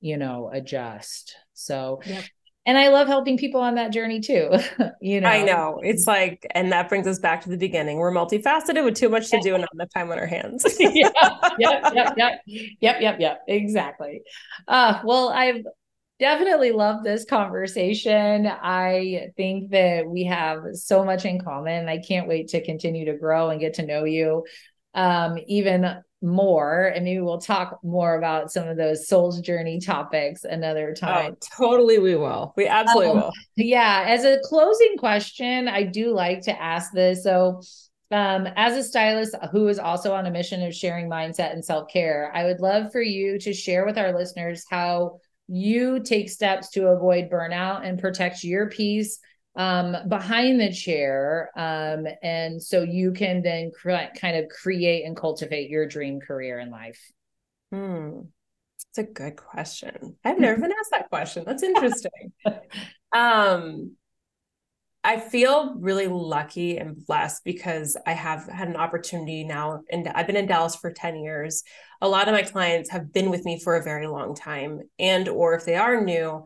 you 0.00 0.16
know 0.16 0.50
adjust? 0.52 1.36
So 1.54 2.00
yep. 2.06 2.24
and 2.66 2.78
I 2.78 2.88
love 2.88 3.08
helping 3.08 3.36
people 3.36 3.60
on 3.60 3.74
that 3.74 3.92
journey 3.92 4.20
too 4.20 4.50
you 5.00 5.20
know? 5.20 5.28
I 5.28 5.42
know. 5.42 5.80
It's 5.82 6.06
like 6.06 6.46
and 6.54 6.72
that 6.72 6.88
brings 6.88 7.06
us 7.06 7.18
back 7.18 7.42
to 7.42 7.48
the 7.50 7.56
beginning. 7.56 7.98
We're 7.98 8.12
multifaceted 8.12 8.84
with 8.84 8.94
too 8.94 9.08
much 9.08 9.30
to 9.30 9.40
do 9.40 9.54
and 9.54 9.62
not 9.62 9.74
enough 9.74 9.88
time 9.94 10.10
on 10.10 10.18
our 10.18 10.26
hands. 10.26 10.64
Yeah. 10.80 11.10
Yep 11.58 11.94
yep 11.94 12.14
yep. 12.16 12.40
Yep 12.46 13.00
yep 13.00 13.20
yep. 13.20 13.42
Exactly. 13.48 14.22
Uh 14.66 15.00
well 15.04 15.30
I've 15.30 15.64
definitely 16.18 16.72
love 16.72 17.04
this 17.04 17.24
conversation. 17.24 18.46
I 18.46 19.30
think 19.36 19.70
that 19.70 20.06
we 20.06 20.24
have 20.24 20.62
so 20.74 21.04
much 21.04 21.24
in 21.24 21.40
common. 21.40 21.88
I 21.88 21.98
can't 21.98 22.28
wait 22.28 22.48
to 22.48 22.64
continue 22.64 23.04
to 23.06 23.18
grow 23.18 23.50
and 23.50 23.60
get 23.60 23.74
to 23.74 23.86
know 23.86 24.04
you 24.04 24.44
um, 24.94 25.38
even 25.46 26.02
more. 26.20 26.86
And 26.86 27.04
maybe 27.04 27.20
we'll 27.20 27.40
talk 27.40 27.78
more 27.84 28.16
about 28.16 28.50
some 28.50 28.66
of 28.66 28.76
those 28.76 29.06
soul's 29.06 29.40
journey 29.40 29.80
topics 29.80 30.44
another 30.44 30.90
oh, 30.90 30.94
time. 30.94 31.36
Oh, 31.36 31.46
totally, 31.56 31.98
we 31.98 32.16
will. 32.16 32.52
We 32.56 32.66
absolutely 32.66 33.12
um, 33.12 33.16
will. 33.18 33.32
Yeah. 33.56 34.04
As 34.08 34.24
a 34.24 34.40
closing 34.42 34.96
question, 34.98 35.68
I 35.68 35.84
do 35.84 36.12
like 36.12 36.42
to 36.42 36.60
ask 36.60 36.92
this. 36.92 37.22
So, 37.22 37.60
um, 38.10 38.48
as 38.56 38.74
a 38.74 38.82
stylist 38.82 39.36
who 39.52 39.68
is 39.68 39.78
also 39.78 40.14
on 40.14 40.24
a 40.24 40.30
mission 40.30 40.62
of 40.62 40.74
sharing 40.74 41.10
mindset 41.10 41.52
and 41.52 41.64
self 41.64 41.88
care, 41.92 42.32
I 42.34 42.44
would 42.44 42.58
love 42.58 42.90
for 42.90 43.02
you 43.02 43.38
to 43.40 43.52
share 43.52 43.84
with 43.84 43.98
our 43.98 44.16
listeners 44.16 44.64
how 44.68 45.20
you 45.48 46.00
take 46.00 46.30
steps 46.30 46.70
to 46.70 46.88
avoid 46.88 47.30
burnout 47.30 47.84
and 47.84 47.98
protect 47.98 48.44
your 48.44 48.68
peace 48.68 49.18
um, 49.56 49.96
behind 50.08 50.60
the 50.60 50.72
chair. 50.72 51.50
Um, 51.56 52.06
and 52.22 52.62
so 52.62 52.82
you 52.82 53.12
can 53.12 53.42
then 53.42 53.72
cre- 53.72 54.14
kind 54.14 54.36
of 54.36 54.48
create 54.48 55.04
and 55.04 55.16
cultivate 55.16 55.70
your 55.70 55.86
dream 55.86 56.20
career 56.20 56.60
in 56.60 56.70
life. 56.70 57.00
Hmm. 57.72 58.20
It's 58.90 58.98
a 58.98 59.02
good 59.02 59.36
question. 59.36 60.16
I've 60.24 60.38
never 60.38 60.60
been 60.60 60.72
asked 60.72 60.90
that 60.92 61.08
question. 61.08 61.44
That's 61.44 61.62
interesting. 61.62 62.32
um, 63.12 63.96
I 65.04 65.20
feel 65.20 65.74
really 65.76 66.08
lucky 66.08 66.76
and 66.76 67.04
blessed 67.06 67.44
because 67.44 67.96
I 68.06 68.12
have 68.12 68.46
had 68.46 68.68
an 68.68 68.76
opportunity 68.76 69.44
now, 69.44 69.82
and 69.90 70.08
I've 70.08 70.26
been 70.26 70.36
in 70.36 70.46
Dallas 70.46 70.74
for 70.74 70.92
10 70.92 71.16
years. 71.16 71.62
A 72.00 72.08
lot 72.08 72.28
of 72.28 72.34
my 72.34 72.42
clients 72.42 72.90
have 72.90 73.12
been 73.12 73.30
with 73.30 73.44
me 73.44 73.60
for 73.60 73.76
a 73.76 73.82
very 73.82 74.06
long 74.06 74.34
time, 74.34 74.80
and 74.98 75.28
or 75.28 75.54
if 75.54 75.64
they 75.64 75.76
are 75.76 76.02
new, 76.02 76.44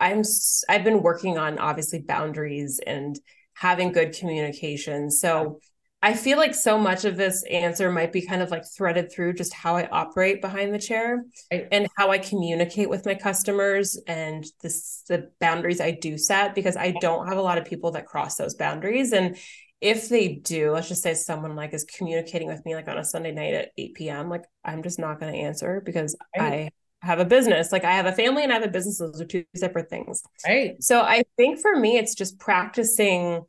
I'm 0.00 0.22
I've 0.68 0.84
been 0.84 1.02
working 1.02 1.38
on 1.38 1.58
obviously 1.58 2.00
boundaries 2.02 2.80
and 2.86 3.18
having 3.54 3.92
good 3.92 4.16
communication. 4.16 5.10
So 5.10 5.60
I 6.04 6.12
feel 6.12 6.36
like 6.36 6.54
so 6.54 6.76
much 6.76 7.06
of 7.06 7.16
this 7.16 7.42
answer 7.44 7.90
might 7.90 8.12
be 8.12 8.26
kind 8.26 8.42
of 8.42 8.50
like 8.50 8.64
threaded 8.76 9.10
through 9.10 9.32
just 9.32 9.54
how 9.54 9.76
I 9.76 9.88
operate 9.88 10.42
behind 10.42 10.74
the 10.74 10.78
chair 10.78 11.24
right. 11.50 11.66
and 11.72 11.88
how 11.96 12.10
I 12.10 12.18
communicate 12.18 12.90
with 12.90 13.06
my 13.06 13.14
customers 13.14 13.98
and 14.06 14.44
this, 14.62 15.02
the 15.08 15.30
boundaries 15.40 15.80
I 15.80 15.92
do 15.92 16.18
set 16.18 16.54
because 16.54 16.76
I 16.76 16.90
don't 17.00 17.26
have 17.28 17.38
a 17.38 17.42
lot 17.42 17.56
of 17.56 17.64
people 17.64 17.92
that 17.92 18.04
cross 18.04 18.36
those 18.36 18.54
boundaries. 18.54 19.14
And 19.14 19.38
if 19.80 20.10
they 20.10 20.28
do, 20.28 20.72
let's 20.72 20.88
just 20.88 21.02
say 21.02 21.14
someone 21.14 21.56
like 21.56 21.72
is 21.72 21.84
communicating 21.84 22.48
with 22.48 22.62
me 22.66 22.74
like 22.74 22.86
on 22.86 22.98
a 22.98 23.04
Sunday 23.04 23.32
night 23.32 23.54
at 23.54 23.70
8 23.78 23.94
p.m., 23.94 24.28
like 24.28 24.44
I'm 24.62 24.82
just 24.82 24.98
not 24.98 25.18
going 25.18 25.32
to 25.32 25.38
answer 25.38 25.80
because 25.82 26.14
right. 26.36 26.70
I 27.02 27.06
have 27.06 27.18
a 27.18 27.24
business. 27.24 27.72
Like 27.72 27.84
I 27.84 27.92
have 27.92 28.04
a 28.04 28.12
family 28.12 28.42
and 28.42 28.52
I 28.52 28.56
have 28.56 28.64
a 28.64 28.70
business. 28.70 28.98
Those 28.98 29.22
are 29.22 29.26
two 29.26 29.44
separate 29.56 29.88
things. 29.88 30.22
Right. 30.46 30.82
So 30.82 31.00
I 31.00 31.22
think 31.38 31.60
for 31.60 31.74
me, 31.74 31.96
it's 31.96 32.14
just 32.14 32.38
practicing 32.38 33.46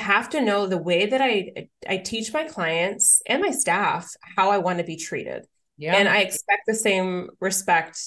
have 0.00 0.30
to 0.30 0.40
know 0.40 0.66
the 0.66 0.78
way 0.78 1.06
that 1.06 1.20
I 1.20 1.68
I 1.88 1.98
teach 1.98 2.32
my 2.32 2.44
clients 2.44 3.22
and 3.26 3.42
my 3.42 3.50
staff 3.50 4.10
how 4.36 4.50
I 4.50 4.58
want 4.58 4.78
to 4.78 4.84
be 4.84 4.96
treated. 4.96 5.46
Yeah. 5.78 5.96
And 5.96 6.08
I 6.08 6.18
expect 6.18 6.62
the 6.66 6.74
same 6.74 7.30
respect 7.40 7.98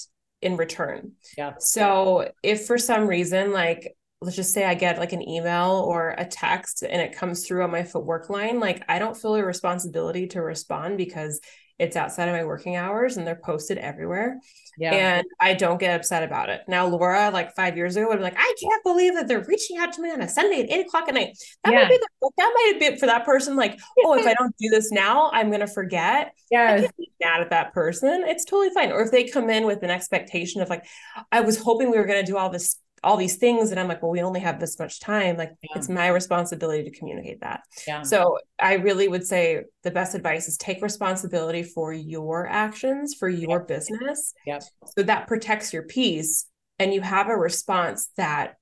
in 0.41 0.57
return. 0.57 1.13
Yeah. 1.37 1.53
So 1.59 2.31
if 2.43 2.67
for 2.67 2.77
some 2.77 3.07
reason 3.07 3.51
like 3.51 3.95
let's 4.21 4.35
just 4.35 4.53
say 4.53 4.65
I 4.65 4.73
get 4.73 4.99
like 4.99 5.13
an 5.13 5.27
email 5.27 5.83
or 5.87 6.15
a 6.17 6.25
text 6.25 6.83
and 6.83 7.01
it 7.01 7.15
comes 7.15 7.45
through 7.45 7.63
on 7.63 7.71
my 7.71 7.83
footwork 7.83 8.29
line, 8.29 8.59
like 8.59 8.83
I 8.87 8.99
don't 8.99 9.17
feel 9.17 9.35
a 9.35 9.43
responsibility 9.43 10.27
to 10.27 10.41
respond 10.41 10.97
because 10.97 11.41
it's 11.83 11.95
outside 11.95 12.29
of 12.29 12.33
my 12.33 12.45
working 12.45 12.75
hours 12.75 13.17
and 13.17 13.27
they're 13.27 13.35
posted 13.35 13.77
everywhere. 13.77 14.39
Yeah. 14.77 14.93
And 14.93 15.27
I 15.39 15.53
don't 15.53 15.79
get 15.79 15.95
upset 15.95 16.23
about 16.23 16.49
it. 16.49 16.61
Now, 16.67 16.87
Laura, 16.87 17.29
like 17.29 17.55
five 17.55 17.77
years 17.77 17.95
ago, 17.95 18.07
would 18.07 18.17
be 18.17 18.23
like, 18.23 18.37
I 18.37 18.55
can't 18.59 18.83
believe 18.83 19.13
that 19.13 19.27
they're 19.27 19.43
reaching 19.43 19.77
out 19.77 19.93
to 19.93 20.01
me 20.01 20.09
on 20.09 20.21
a 20.21 20.27
Sunday 20.27 20.61
at 20.63 20.71
eight 20.71 20.87
o'clock 20.87 21.07
at 21.07 21.13
night. 21.13 21.37
That 21.63 21.73
yeah. 21.73 21.81
might 21.81 21.89
be 21.89 21.97
the, 21.97 22.31
that 22.37 22.51
might 22.55 22.79
be 22.79 22.97
for 22.97 23.05
that 23.05 23.23
person, 23.23 23.55
like, 23.55 23.79
oh, 24.03 24.17
if 24.17 24.25
I 24.25 24.33
don't 24.33 24.55
do 24.57 24.69
this 24.69 24.91
now, 24.91 25.29
I'm 25.31 25.51
gonna 25.51 25.67
forget. 25.67 26.33
Yeah. 26.49 26.73
I 26.73 26.79
can't 26.79 26.97
be 26.97 27.11
mad 27.23 27.41
at 27.41 27.51
that 27.51 27.73
person. 27.73 28.23
It's 28.25 28.45
totally 28.45 28.73
fine. 28.73 28.91
Or 28.91 29.01
if 29.01 29.11
they 29.11 29.25
come 29.25 29.49
in 29.51 29.65
with 29.65 29.83
an 29.83 29.91
expectation 29.91 30.61
of 30.61 30.69
like, 30.69 30.85
I 31.31 31.41
was 31.41 31.59
hoping 31.59 31.91
we 31.91 31.97
were 31.97 32.05
gonna 32.05 32.23
do 32.23 32.37
all 32.37 32.49
this 32.49 32.77
all 33.03 33.17
these 33.17 33.35
things 33.35 33.71
and 33.71 33.79
i'm 33.79 33.87
like 33.87 34.01
well 34.01 34.11
we 34.11 34.21
only 34.21 34.39
have 34.39 34.59
this 34.59 34.79
much 34.79 34.99
time 34.99 35.35
like 35.37 35.51
yeah. 35.61 35.69
it's 35.75 35.89
my 35.89 36.07
responsibility 36.07 36.83
to 36.83 36.97
communicate 36.97 37.39
that 37.41 37.61
yeah. 37.87 38.01
so 38.01 38.37
i 38.59 38.73
really 38.75 39.07
would 39.07 39.25
say 39.25 39.61
the 39.83 39.91
best 39.91 40.15
advice 40.15 40.47
is 40.47 40.57
take 40.57 40.81
responsibility 40.81 41.63
for 41.63 41.93
your 41.93 42.47
actions 42.47 43.13
for 43.13 43.29
your 43.29 43.59
yep. 43.59 43.67
business 43.67 44.33
yep. 44.45 44.63
so 44.95 45.03
that 45.03 45.27
protects 45.27 45.73
your 45.73 45.83
peace 45.83 46.45
and 46.79 46.93
you 46.93 47.01
have 47.01 47.27
a 47.27 47.35
response 47.35 48.09
that 48.15 48.55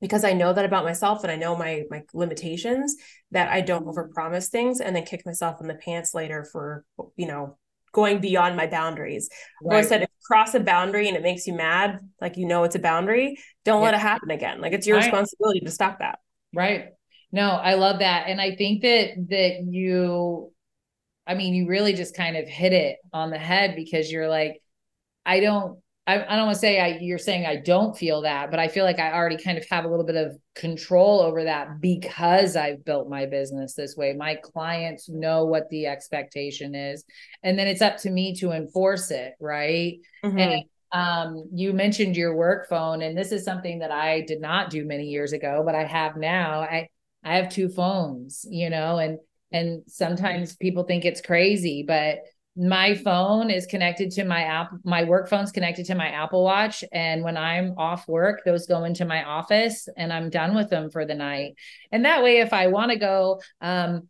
because 0.00 0.24
i 0.24 0.32
know 0.32 0.52
that 0.52 0.64
about 0.64 0.84
myself 0.84 1.22
and 1.22 1.30
i 1.30 1.36
know 1.36 1.56
my 1.56 1.84
my 1.90 2.02
limitations 2.12 2.96
that 3.30 3.48
i 3.50 3.60
don't 3.60 3.86
mm-hmm. 3.86 3.98
overpromise 3.98 4.48
things 4.48 4.80
and 4.80 4.94
then 4.96 5.04
kick 5.04 5.24
myself 5.24 5.60
in 5.60 5.68
the 5.68 5.74
pants 5.74 6.14
later 6.14 6.44
for 6.44 6.84
you 7.16 7.26
know 7.26 7.56
going 7.92 8.20
beyond 8.20 8.56
my 8.56 8.66
boundaries. 8.66 9.28
Right. 9.62 9.78
I 9.78 9.82
said, 9.82 10.02
if 10.02 10.08
you 10.08 10.26
cross 10.26 10.54
a 10.54 10.60
boundary 10.60 11.08
and 11.08 11.16
it 11.16 11.22
makes 11.22 11.46
you 11.46 11.54
mad, 11.54 11.98
like 12.20 12.36
you 12.36 12.46
know 12.46 12.64
it's 12.64 12.76
a 12.76 12.80
boundary, 12.80 13.38
don't 13.64 13.80
yeah. 13.80 13.86
let 13.86 13.94
it 13.94 14.00
happen 14.00 14.30
again. 14.30 14.60
Like 14.60 14.72
it's 14.72 14.86
your 14.86 14.96
right. 14.96 15.04
responsibility 15.04 15.60
to 15.60 15.70
stop 15.70 15.98
that. 16.00 16.18
Right. 16.54 16.90
No, 17.30 17.50
I 17.50 17.74
love 17.74 17.98
that. 17.98 18.28
And 18.28 18.40
I 18.40 18.56
think 18.56 18.82
that 18.82 19.10
that 19.28 19.64
you 19.68 20.52
I 21.26 21.34
mean, 21.34 21.52
you 21.52 21.68
really 21.68 21.92
just 21.92 22.16
kind 22.16 22.38
of 22.38 22.48
hit 22.48 22.72
it 22.72 22.96
on 23.12 23.30
the 23.30 23.38
head 23.38 23.76
because 23.76 24.10
you're 24.10 24.30
like, 24.30 24.62
I 25.26 25.40
don't 25.40 25.78
I, 26.08 26.24
I 26.24 26.36
don't 26.36 26.46
want 26.46 26.54
to 26.56 26.60
say 26.60 26.80
I, 26.80 26.98
you're 27.02 27.18
saying 27.18 27.44
I 27.44 27.56
don't 27.56 27.94
feel 27.94 28.22
that, 28.22 28.50
but 28.50 28.58
I 28.58 28.68
feel 28.68 28.86
like 28.86 28.98
I 28.98 29.12
already 29.12 29.36
kind 29.36 29.58
of 29.58 29.66
have 29.68 29.84
a 29.84 29.88
little 29.88 30.06
bit 30.06 30.16
of 30.16 30.38
control 30.54 31.20
over 31.20 31.44
that 31.44 31.82
because 31.82 32.56
I've 32.56 32.82
built 32.82 33.10
my 33.10 33.26
business 33.26 33.74
this 33.74 33.94
way. 33.94 34.14
My 34.14 34.36
clients 34.36 35.10
know 35.10 35.44
what 35.44 35.68
the 35.68 35.86
expectation 35.86 36.74
is, 36.74 37.04
and 37.42 37.58
then 37.58 37.66
it's 37.66 37.82
up 37.82 37.98
to 37.98 38.10
me 38.10 38.34
to 38.36 38.52
enforce 38.52 39.10
it, 39.10 39.34
right? 39.38 39.98
Mm-hmm. 40.24 40.38
And 40.38 40.62
um, 40.92 41.50
you 41.52 41.74
mentioned 41.74 42.16
your 42.16 42.34
work 42.34 42.70
phone, 42.70 43.02
and 43.02 43.16
this 43.16 43.30
is 43.30 43.44
something 43.44 43.80
that 43.80 43.90
I 43.90 44.22
did 44.22 44.40
not 44.40 44.70
do 44.70 44.86
many 44.86 45.08
years 45.08 45.34
ago, 45.34 45.62
but 45.62 45.74
I 45.74 45.84
have 45.84 46.16
now. 46.16 46.60
I 46.62 46.88
I 47.22 47.36
have 47.36 47.50
two 47.50 47.68
phones, 47.68 48.46
you 48.48 48.70
know, 48.70 48.96
and 48.96 49.18
and 49.52 49.82
sometimes 49.88 50.56
people 50.56 50.84
think 50.84 51.04
it's 51.04 51.20
crazy, 51.20 51.84
but 51.86 52.20
my 52.58 52.92
phone 52.96 53.50
is 53.50 53.66
connected 53.66 54.10
to 54.10 54.24
my 54.24 54.42
app 54.42 54.72
my 54.82 55.04
work 55.04 55.28
phone's 55.28 55.52
connected 55.52 55.86
to 55.86 55.94
my 55.94 56.08
apple 56.08 56.42
watch 56.42 56.82
and 56.90 57.22
when 57.22 57.36
i'm 57.36 57.72
off 57.78 58.08
work 58.08 58.40
those 58.44 58.66
go 58.66 58.82
into 58.82 59.04
my 59.04 59.22
office 59.22 59.88
and 59.96 60.12
i'm 60.12 60.28
done 60.28 60.56
with 60.56 60.68
them 60.68 60.90
for 60.90 61.04
the 61.04 61.14
night. 61.14 61.54
And 61.92 62.04
that 62.04 62.22
way 62.22 62.38
if 62.38 62.52
i 62.52 62.66
want 62.66 62.90
to 62.90 62.98
go 62.98 63.40
um, 63.60 64.08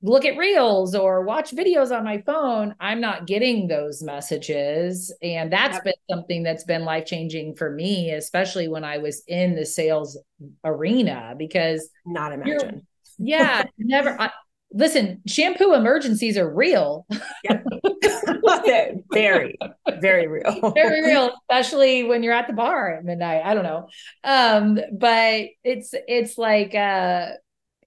look 0.00 0.24
at 0.24 0.38
reels 0.38 0.94
or 0.94 1.24
watch 1.24 1.52
videos 1.52 1.94
on 1.94 2.04
my 2.04 2.22
phone 2.22 2.74
i'm 2.80 3.02
not 3.02 3.26
getting 3.26 3.68
those 3.68 4.02
messages. 4.02 5.14
And 5.22 5.52
that's 5.52 5.80
been 5.80 5.92
something 6.08 6.42
that's 6.42 6.64
been 6.64 6.86
life 6.86 7.04
changing 7.04 7.54
for 7.54 7.70
me 7.70 8.12
especially 8.12 8.66
when 8.66 8.84
i 8.84 8.96
was 8.96 9.22
in 9.28 9.54
the 9.54 9.66
sales 9.66 10.18
arena 10.64 11.34
because 11.36 11.90
not 12.06 12.32
imagine. 12.32 12.86
Yeah 13.18 13.64
never 13.78 14.18
I, 14.18 14.30
listen, 14.74 15.22
shampoo 15.26 15.72
emergencies 15.72 16.36
are 16.36 16.52
real. 16.52 17.06
Yeah. 17.44 17.62
very, 19.12 19.56
very 20.00 20.26
real. 20.26 20.72
very 20.74 21.02
real, 21.06 21.30
especially 21.48 22.04
when 22.04 22.22
you're 22.22 22.34
at 22.34 22.46
the 22.46 22.52
bar 22.52 22.96
at 22.96 23.04
midnight. 23.04 23.42
I 23.44 23.54
don't 23.54 23.62
know. 23.62 23.88
Um, 24.24 24.78
but 24.92 25.46
it's 25.62 25.94
it's 26.08 26.36
like 26.36 26.74
uh 26.74 27.28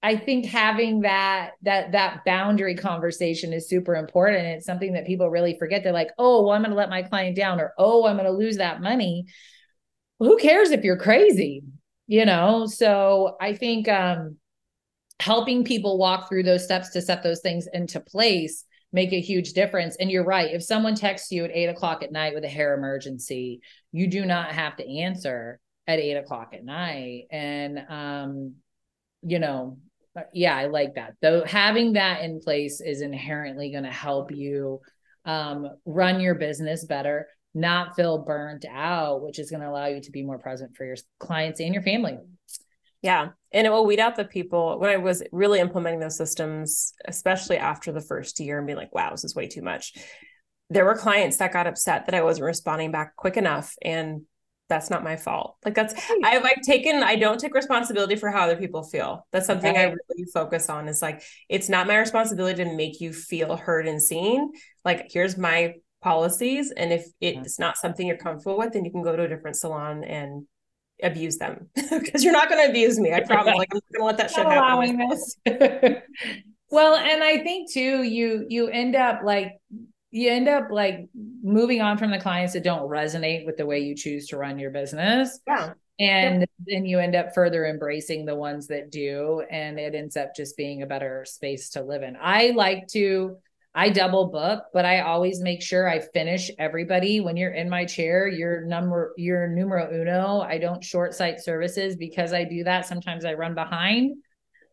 I 0.02 0.16
think 0.16 0.46
having 0.46 1.00
that 1.00 1.52
that 1.62 1.92
that 1.92 2.24
boundary 2.24 2.74
conversation 2.76 3.52
is 3.52 3.68
super 3.68 3.94
important. 3.94 4.46
It's 4.46 4.66
something 4.66 4.92
that 4.94 5.06
people 5.06 5.28
really 5.28 5.56
forget. 5.58 5.82
They're 5.82 5.92
like, 5.92 6.10
"Oh, 6.18 6.42
well, 6.42 6.52
I'm 6.52 6.62
going 6.62 6.70
to 6.70 6.76
let 6.76 6.88
my 6.88 7.02
client 7.02 7.36
down," 7.36 7.60
or 7.60 7.74
"Oh, 7.78 8.06
I'm 8.06 8.16
going 8.16 8.26
to 8.26 8.32
lose 8.32 8.58
that 8.58 8.80
money." 8.80 9.26
Well, 10.18 10.30
who 10.30 10.38
cares 10.38 10.70
if 10.70 10.84
you're 10.84 10.96
crazy, 10.96 11.62
you 12.06 12.24
know? 12.24 12.66
So 12.66 13.36
I 13.40 13.54
think 13.54 13.88
um, 13.88 14.36
helping 15.20 15.64
people 15.64 15.98
walk 15.98 16.28
through 16.28 16.44
those 16.44 16.64
steps 16.64 16.90
to 16.90 17.02
set 17.02 17.22
those 17.22 17.40
things 17.40 17.68
into 17.72 18.00
place 18.00 18.64
make 18.92 19.12
a 19.12 19.20
huge 19.20 19.52
difference. 19.52 19.96
And 19.96 20.10
you're 20.10 20.24
right. 20.24 20.54
If 20.54 20.62
someone 20.62 20.94
texts 20.94 21.30
you 21.30 21.44
at 21.44 21.50
eight 21.52 21.68
o'clock 21.68 22.02
at 22.02 22.12
night 22.12 22.34
with 22.34 22.44
a 22.44 22.48
hair 22.48 22.74
emergency, 22.74 23.60
you 23.92 24.06
do 24.06 24.24
not 24.24 24.52
have 24.52 24.76
to 24.76 24.98
answer 25.00 25.60
at 25.86 25.98
eight 25.98 26.16
o'clock 26.16 26.50
at 26.54 26.64
night. 26.64 27.24
And, 27.30 27.78
um, 27.88 28.54
you 29.22 29.38
know, 29.38 29.78
uh, 30.16 30.22
yeah, 30.32 30.56
I 30.56 30.66
like 30.66 30.94
that. 30.94 31.14
Though 31.20 31.44
having 31.44 31.94
that 31.94 32.22
in 32.22 32.40
place 32.40 32.80
is 32.80 33.02
inherently 33.02 33.70
going 33.70 33.84
to 33.84 33.90
help 33.90 34.30
you 34.30 34.80
um, 35.24 35.68
run 35.84 36.20
your 36.20 36.34
business 36.34 36.84
better, 36.84 37.28
not 37.54 37.94
feel 37.96 38.24
burnt 38.24 38.64
out, 38.70 39.22
which 39.22 39.38
is 39.38 39.50
going 39.50 39.60
to 39.60 39.68
allow 39.68 39.86
you 39.86 40.00
to 40.00 40.10
be 40.10 40.22
more 40.22 40.38
present 40.38 40.76
for 40.76 40.84
your 40.84 40.96
clients 41.18 41.60
and 41.60 41.74
your 41.74 41.82
family. 41.82 42.18
Yeah. 43.02 43.28
And 43.52 43.66
it 43.66 43.70
will 43.70 43.86
weed 43.86 44.00
out 44.00 44.16
the 44.16 44.24
people 44.24 44.78
when 44.78 44.90
I 44.90 44.96
was 44.96 45.22
really 45.32 45.60
implementing 45.60 46.00
those 46.00 46.16
systems, 46.16 46.92
especially 47.06 47.56
after 47.56 47.92
the 47.92 48.00
first 48.00 48.40
year 48.40 48.58
and 48.58 48.66
being 48.66 48.76
like, 48.76 48.94
wow, 48.94 49.10
this 49.10 49.24
is 49.24 49.34
way 49.34 49.46
too 49.46 49.62
much. 49.62 49.94
There 50.70 50.84
were 50.84 50.96
clients 50.96 51.38
that 51.38 51.52
got 51.52 51.66
upset 51.66 52.06
that 52.06 52.14
I 52.14 52.22
wasn't 52.22 52.46
responding 52.46 52.90
back 52.90 53.16
quick 53.16 53.36
enough. 53.36 53.74
And 53.80 54.22
that's 54.68 54.90
not 54.90 55.02
my 55.02 55.16
fault. 55.16 55.56
Like 55.64 55.74
that's 55.74 55.94
I've 56.22 56.42
like 56.42 56.60
taken 56.62 57.02
I 57.02 57.16
don't 57.16 57.40
take 57.40 57.54
responsibility 57.54 58.16
for 58.16 58.30
how 58.30 58.42
other 58.42 58.56
people 58.56 58.82
feel. 58.82 59.26
That's 59.32 59.46
something 59.46 59.74
I 59.74 59.84
really 59.84 60.26
focus 60.32 60.68
on 60.68 60.88
is 60.88 61.00
like 61.00 61.22
it's 61.48 61.70
not 61.70 61.86
my 61.86 61.96
responsibility 61.96 62.64
to 62.64 62.76
make 62.76 63.00
you 63.00 63.14
feel 63.14 63.56
heard 63.56 63.88
and 63.88 64.02
seen. 64.02 64.52
Like 64.84 65.06
here's 65.10 65.38
my 65.38 65.74
policies 66.02 66.70
and 66.70 66.92
if 66.92 67.06
mm. 67.06 67.12
it's 67.20 67.58
not 67.58 67.76
something 67.76 68.06
you're 68.06 68.18
comfortable 68.18 68.58
with 68.58 68.72
then 68.72 68.84
you 68.84 68.90
can 68.90 69.02
go 69.02 69.16
to 69.16 69.24
a 69.24 69.28
different 69.28 69.56
salon 69.56 70.04
and 70.04 70.46
abuse 71.02 71.38
them 71.38 71.68
because 71.74 72.24
you're 72.24 72.32
not 72.32 72.48
going 72.48 72.64
to 72.64 72.70
abuse 72.70 72.98
me. 72.98 73.12
I 73.12 73.20
promise. 73.20 73.54
Like 73.56 73.68
I'm 73.72 73.76
not 73.76 73.92
going 73.92 74.00
to 74.00 74.04
let 74.04 74.16
that 74.18 74.30
shit 74.30 74.46
happen. 74.46 74.58
Allowing 74.58 74.96
this. 74.96 75.36
well, 76.70 76.94
and 76.94 77.22
I 77.22 77.38
think 77.38 77.72
too, 77.72 78.02
you 78.02 78.46
you 78.48 78.68
end 78.68 78.96
up 78.96 79.20
like 79.24 79.52
you 80.10 80.30
end 80.30 80.48
up 80.48 80.68
like 80.70 81.08
moving 81.42 81.82
on 81.82 81.98
from 81.98 82.10
the 82.10 82.18
clients 82.18 82.54
that 82.54 82.64
don't 82.64 82.88
resonate 82.88 83.44
with 83.44 83.56
the 83.56 83.66
way 83.66 83.80
you 83.80 83.94
choose 83.94 84.28
to 84.28 84.38
run 84.38 84.58
your 84.58 84.70
business. 84.70 85.40
Yeah. 85.46 85.74
And 86.00 86.40
yeah. 86.40 86.46
then 86.66 86.84
you 86.84 87.00
end 87.00 87.16
up 87.16 87.34
further 87.34 87.66
embracing 87.66 88.24
the 88.24 88.36
ones 88.36 88.68
that 88.68 88.90
do, 88.90 89.42
and 89.50 89.80
it 89.80 89.96
ends 89.96 90.16
up 90.16 90.34
just 90.34 90.56
being 90.56 90.82
a 90.82 90.86
better 90.86 91.24
space 91.26 91.70
to 91.70 91.82
live 91.82 92.02
in. 92.02 92.16
I 92.20 92.50
like 92.50 92.86
to 92.88 93.38
I 93.78 93.90
double 93.90 94.26
book, 94.26 94.64
but 94.72 94.84
I 94.84 95.02
always 95.02 95.40
make 95.40 95.62
sure 95.62 95.88
I 95.88 96.00
finish 96.00 96.50
everybody. 96.58 97.20
When 97.20 97.36
you're 97.36 97.52
in 97.52 97.70
my 97.70 97.84
chair, 97.84 98.26
you're 98.26 98.64
number 98.64 99.14
you're 99.16 99.46
numero 99.46 99.88
uno. 99.94 100.40
I 100.40 100.58
don't 100.58 100.82
short 100.82 101.14
site 101.14 101.38
services 101.38 101.94
because 101.94 102.32
I 102.32 102.42
do 102.42 102.64
that. 102.64 102.86
Sometimes 102.86 103.24
I 103.24 103.34
run 103.34 103.54
behind. 103.54 104.16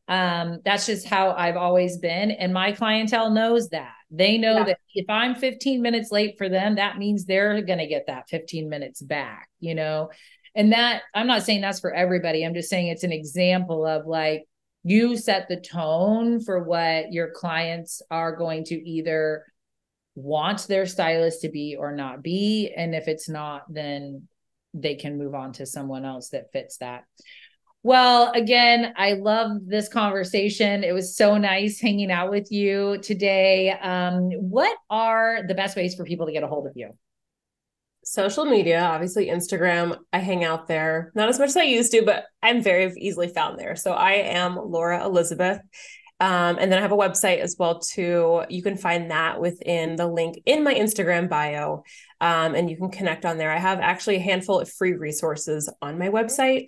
Um, 0.08 0.58
that's 0.66 0.88
just 0.88 1.06
how 1.06 1.34
I've 1.34 1.56
always 1.56 1.99
been. 1.99 2.32
And 2.32 2.51
my 2.51 2.72
clientele 2.72 3.30
knows 3.30 3.70
that. 3.70 3.93
They 4.10 4.39
know 4.39 4.58
yeah. 4.58 4.64
that 4.64 4.80
if 4.95 5.08
I'm 5.08 5.36
15 5.36 5.84
minutes 5.84 6.12
late 6.12 6.39
for 6.39 6.49
them, 6.49 6.78
that 6.78 6.97
means 6.97 7.26
they're 7.26 7.62
gonna 7.62 7.88
get 7.88 8.08
that 8.08 8.28
15 8.30 8.70
minutes 8.70 9.03
back, 9.03 9.49
you 9.60 9.76
know. 9.76 10.10
And 10.56 10.72
that 10.72 11.03
I'm 11.14 11.28
not 11.28 11.43
saying 11.43 11.62
that's 11.62 11.80
for 11.80 11.93
everybody. 11.93 12.43
I'm 12.43 12.56
just 12.56 12.72
saying 12.72 12.88
it's 12.88 13.03
an 13.03 13.12
example 13.12 13.86
of 13.86 14.08
like 14.08 14.45
you 14.88 15.17
set 15.17 15.47
the 15.49 15.59
tone 15.59 16.39
for 16.39 16.63
what 16.63 17.11
your 17.11 17.31
clients 17.31 18.03
are 18.11 18.36
going 18.36 18.63
to 18.63 18.75
either 18.88 19.43
want 20.13 20.67
their 20.67 20.86
stylist 20.86 21.41
to 21.41 21.49
be 21.49 21.75
or 21.77 21.91
not 21.91 22.21
be 22.21 22.71
and 22.77 22.93
if 22.93 23.07
it's 23.07 23.27
not 23.27 23.63
then 23.67 24.27
they 24.75 24.93
can 24.93 25.17
move 25.17 25.33
on 25.33 25.51
to 25.53 25.65
someone 25.65 26.05
else 26.05 26.29
that 26.29 26.51
fits 26.53 26.77
that. 26.77 27.05
Well 27.81 28.31
again 28.31 28.93
i 28.95 29.13
love 29.13 29.57
this 29.65 29.89
conversation. 29.89 30.83
It 30.83 30.93
was 30.93 31.17
so 31.17 31.38
nice 31.38 31.81
hanging 31.81 32.11
out 32.11 32.29
with 32.29 32.51
you 32.51 32.99
today. 32.99 33.71
Um, 33.71 34.29
what 34.33 34.77
are 34.89 35.41
the 35.47 35.55
best 35.55 35.75
ways 35.75 35.95
for 35.95 36.05
people 36.05 36.27
to 36.27 36.31
get 36.31 36.43
a 36.43 36.47
hold 36.47 36.67
of 36.67 36.73
you 36.75 36.91
social 38.06 38.45
media, 38.45 38.82
obviously 38.82 39.28
Instagram. 39.28 39.97
I 40.14 40.20
hang 40.20 40.43
out 40.43 40.68
there, 40.68 41.12
not 41.16 41.28
as 41.28 41.39
much 41.39 41.49
as 41.49 41.58
I 41.58 41.64
used 41.64 41.91
to, 41.91 42.03
but 42.03 42.26
I'm 42.41 42.62
very 42.62 42.93
easily 42.97 43.28
found 43.28 43.60
there. 43.60 43.76
So 43.76 43.91
I 43.91 44.12
am 44.14 44.56
Laura 44.56 45.03
Elizabeth. 45.03 45.60
Um, 46.22 46.58
and 46.60 46.72
then 46.72 46.80
I 46.80 46.82
have 46.82 46.93
a 46.93 46.97
website 46.97 47.39
as 47.39 47.58
well 47.60 47.80
too. 47.80 48.43
You 48.47 48.64
can 48.64 48.78
find 48.78 49.12
that 49.12 49.41
within 49.41 49.97
the 49.97 50.08
link 50.08 50.41
in 50.45 50.64
my 50.64 50.74
Instagram 50.74 51.28
bio, 51.28 51.84
um, 52.22 52.56
and 52.56 52.70
you 52.70 52.78
can 52.78 52.89
connect 52.89 53.26
on 53.26 53.38
there. 53.38 53.51
I 53.51 53.58
have 53.58 53.80
actually 53.82 54.16
a 54.18 54.22
handful 54.22 54.62
of 54.62 54.72
free 54.72 54.93
resources 54.93 55.70
on 55.82 55.99
my 55.99 56.08
website 56.08 56.68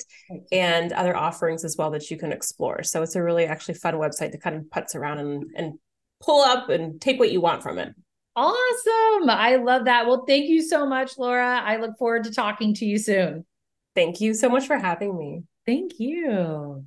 and 0.52 0.92
other 0.92 1.16
offerings 1.16 1.64
as 1.64 1.78
well 1.78 1.92
that 1.92 2.12
you 2.12 2.18
can 2.18 2.34
explore. 2.34 2.84
So 2.84 3.04
it's 3.04 3.16
a 3.16 3.24
really 3.24 3.46
actually 3.46 3.76
fun 3.76 3.94
website 3.94 4.32
to 4.32 4.38
kind 4.38 4.58
of 4.58 4.64
putz 4.64 4.96
around 4.96 5.20
and, 5.20 5.46
and 5.56 5.80
pull 6.20 6.42
up 6.42 6.68
and 6.68 7.00
take 7.00 7.18
what 7.18 7.32
you 7.32 7.40
want 7.40 7.64
from 7.64 7.78
it. 7.78 7.96
Awesome. 8.40 9.32
I 9.32 9.56
love 9.56 9.86
that. 9.86 10.06
Well, 10.06 10.24
thank 10.28 10.48
you 10.48 10.62
so 10.62 10.86
much, 10.86 11.18
Laura. 11.18 11.60
I 11.60 11.78
look 11.78 11.98
forward 11.98 12.24
to 12.26 12.32
talking 12.32 12.76
to 12.76 12.86
you 12.86 13.00
soon. 13.00 13.46
Thank 13.96 14.22
you 14.22 14.36
so 14.36 14.48
much 14.48 14.68
for 14.68 14.78
having 14.78 15.18
me. 15.18 15.42
Thank 15.66 16.00
you. 16.00 16.86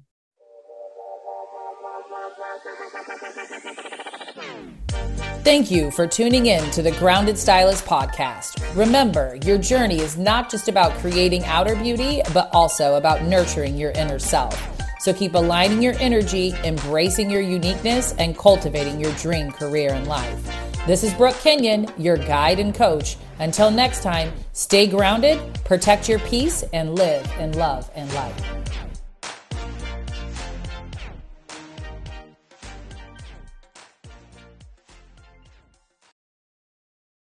Thank 5.43 5.73
you 5.73 5.91
for 5.91 6.07
tuning 6.07 6.47
in 6.47 6.71
to 6.71 6.83
the 6.83 6.93
Grounded 6.93 7.37
Stylist 7.37 7.85
podcast. 7.85 8.63
Remember, 8.77 9.37
your 9.45 9.59
journey 9.59 9.99
is 9.99 10.17
not 10.17 10.51
just 10.53 10.69
about 10.69 10.93
creating 10.99 11.45
outer 11.47 11.75
beauty, 11.75 12.23
but 12.33 12.49
also 12.53 12.95
about 12.95 13.25
nurturing 13.25 13.77
your 13.77 13.91
inner 13.93 14.21
self. 14.21 14.57
So 15.01 15.13
keep 15.13 15.35
aligning 15.35 15.83
your 15.83 15.95
energy, 15.95 16.55
embracing 16.63 17.29
your 17.29 17.41
uniqueness, 17.41 18.15
and 18.19 18.39
cultivating 18.39 19.01
your 19.01 19.13
dream 19.15 19.51
career 19.51 19.93
in 19.95 20.05
life. 20.05 20.70
This 20.87 21.05
is 21.05 21.13
Brooke 21.13 21.37
Kenyon, 21.37 21.89
your 21.99 22.17
guide 22.17 22.59
and 22.59 22.75
coach. 22.75 23.19
Until 23.39 23.71
next 23.71 24.03
time, 24.03 24.33
stay 24.55 24.87
grounded, 24.87 25.39
protect 25.65 26.09
your 26.09 26.19
peace, 26.21 26.65
and 26.73 26.95
live 26.95 27.31
in 27.39 27.53
love 27.53 27.91
and 27.95 28.11
light. 28.15 28.90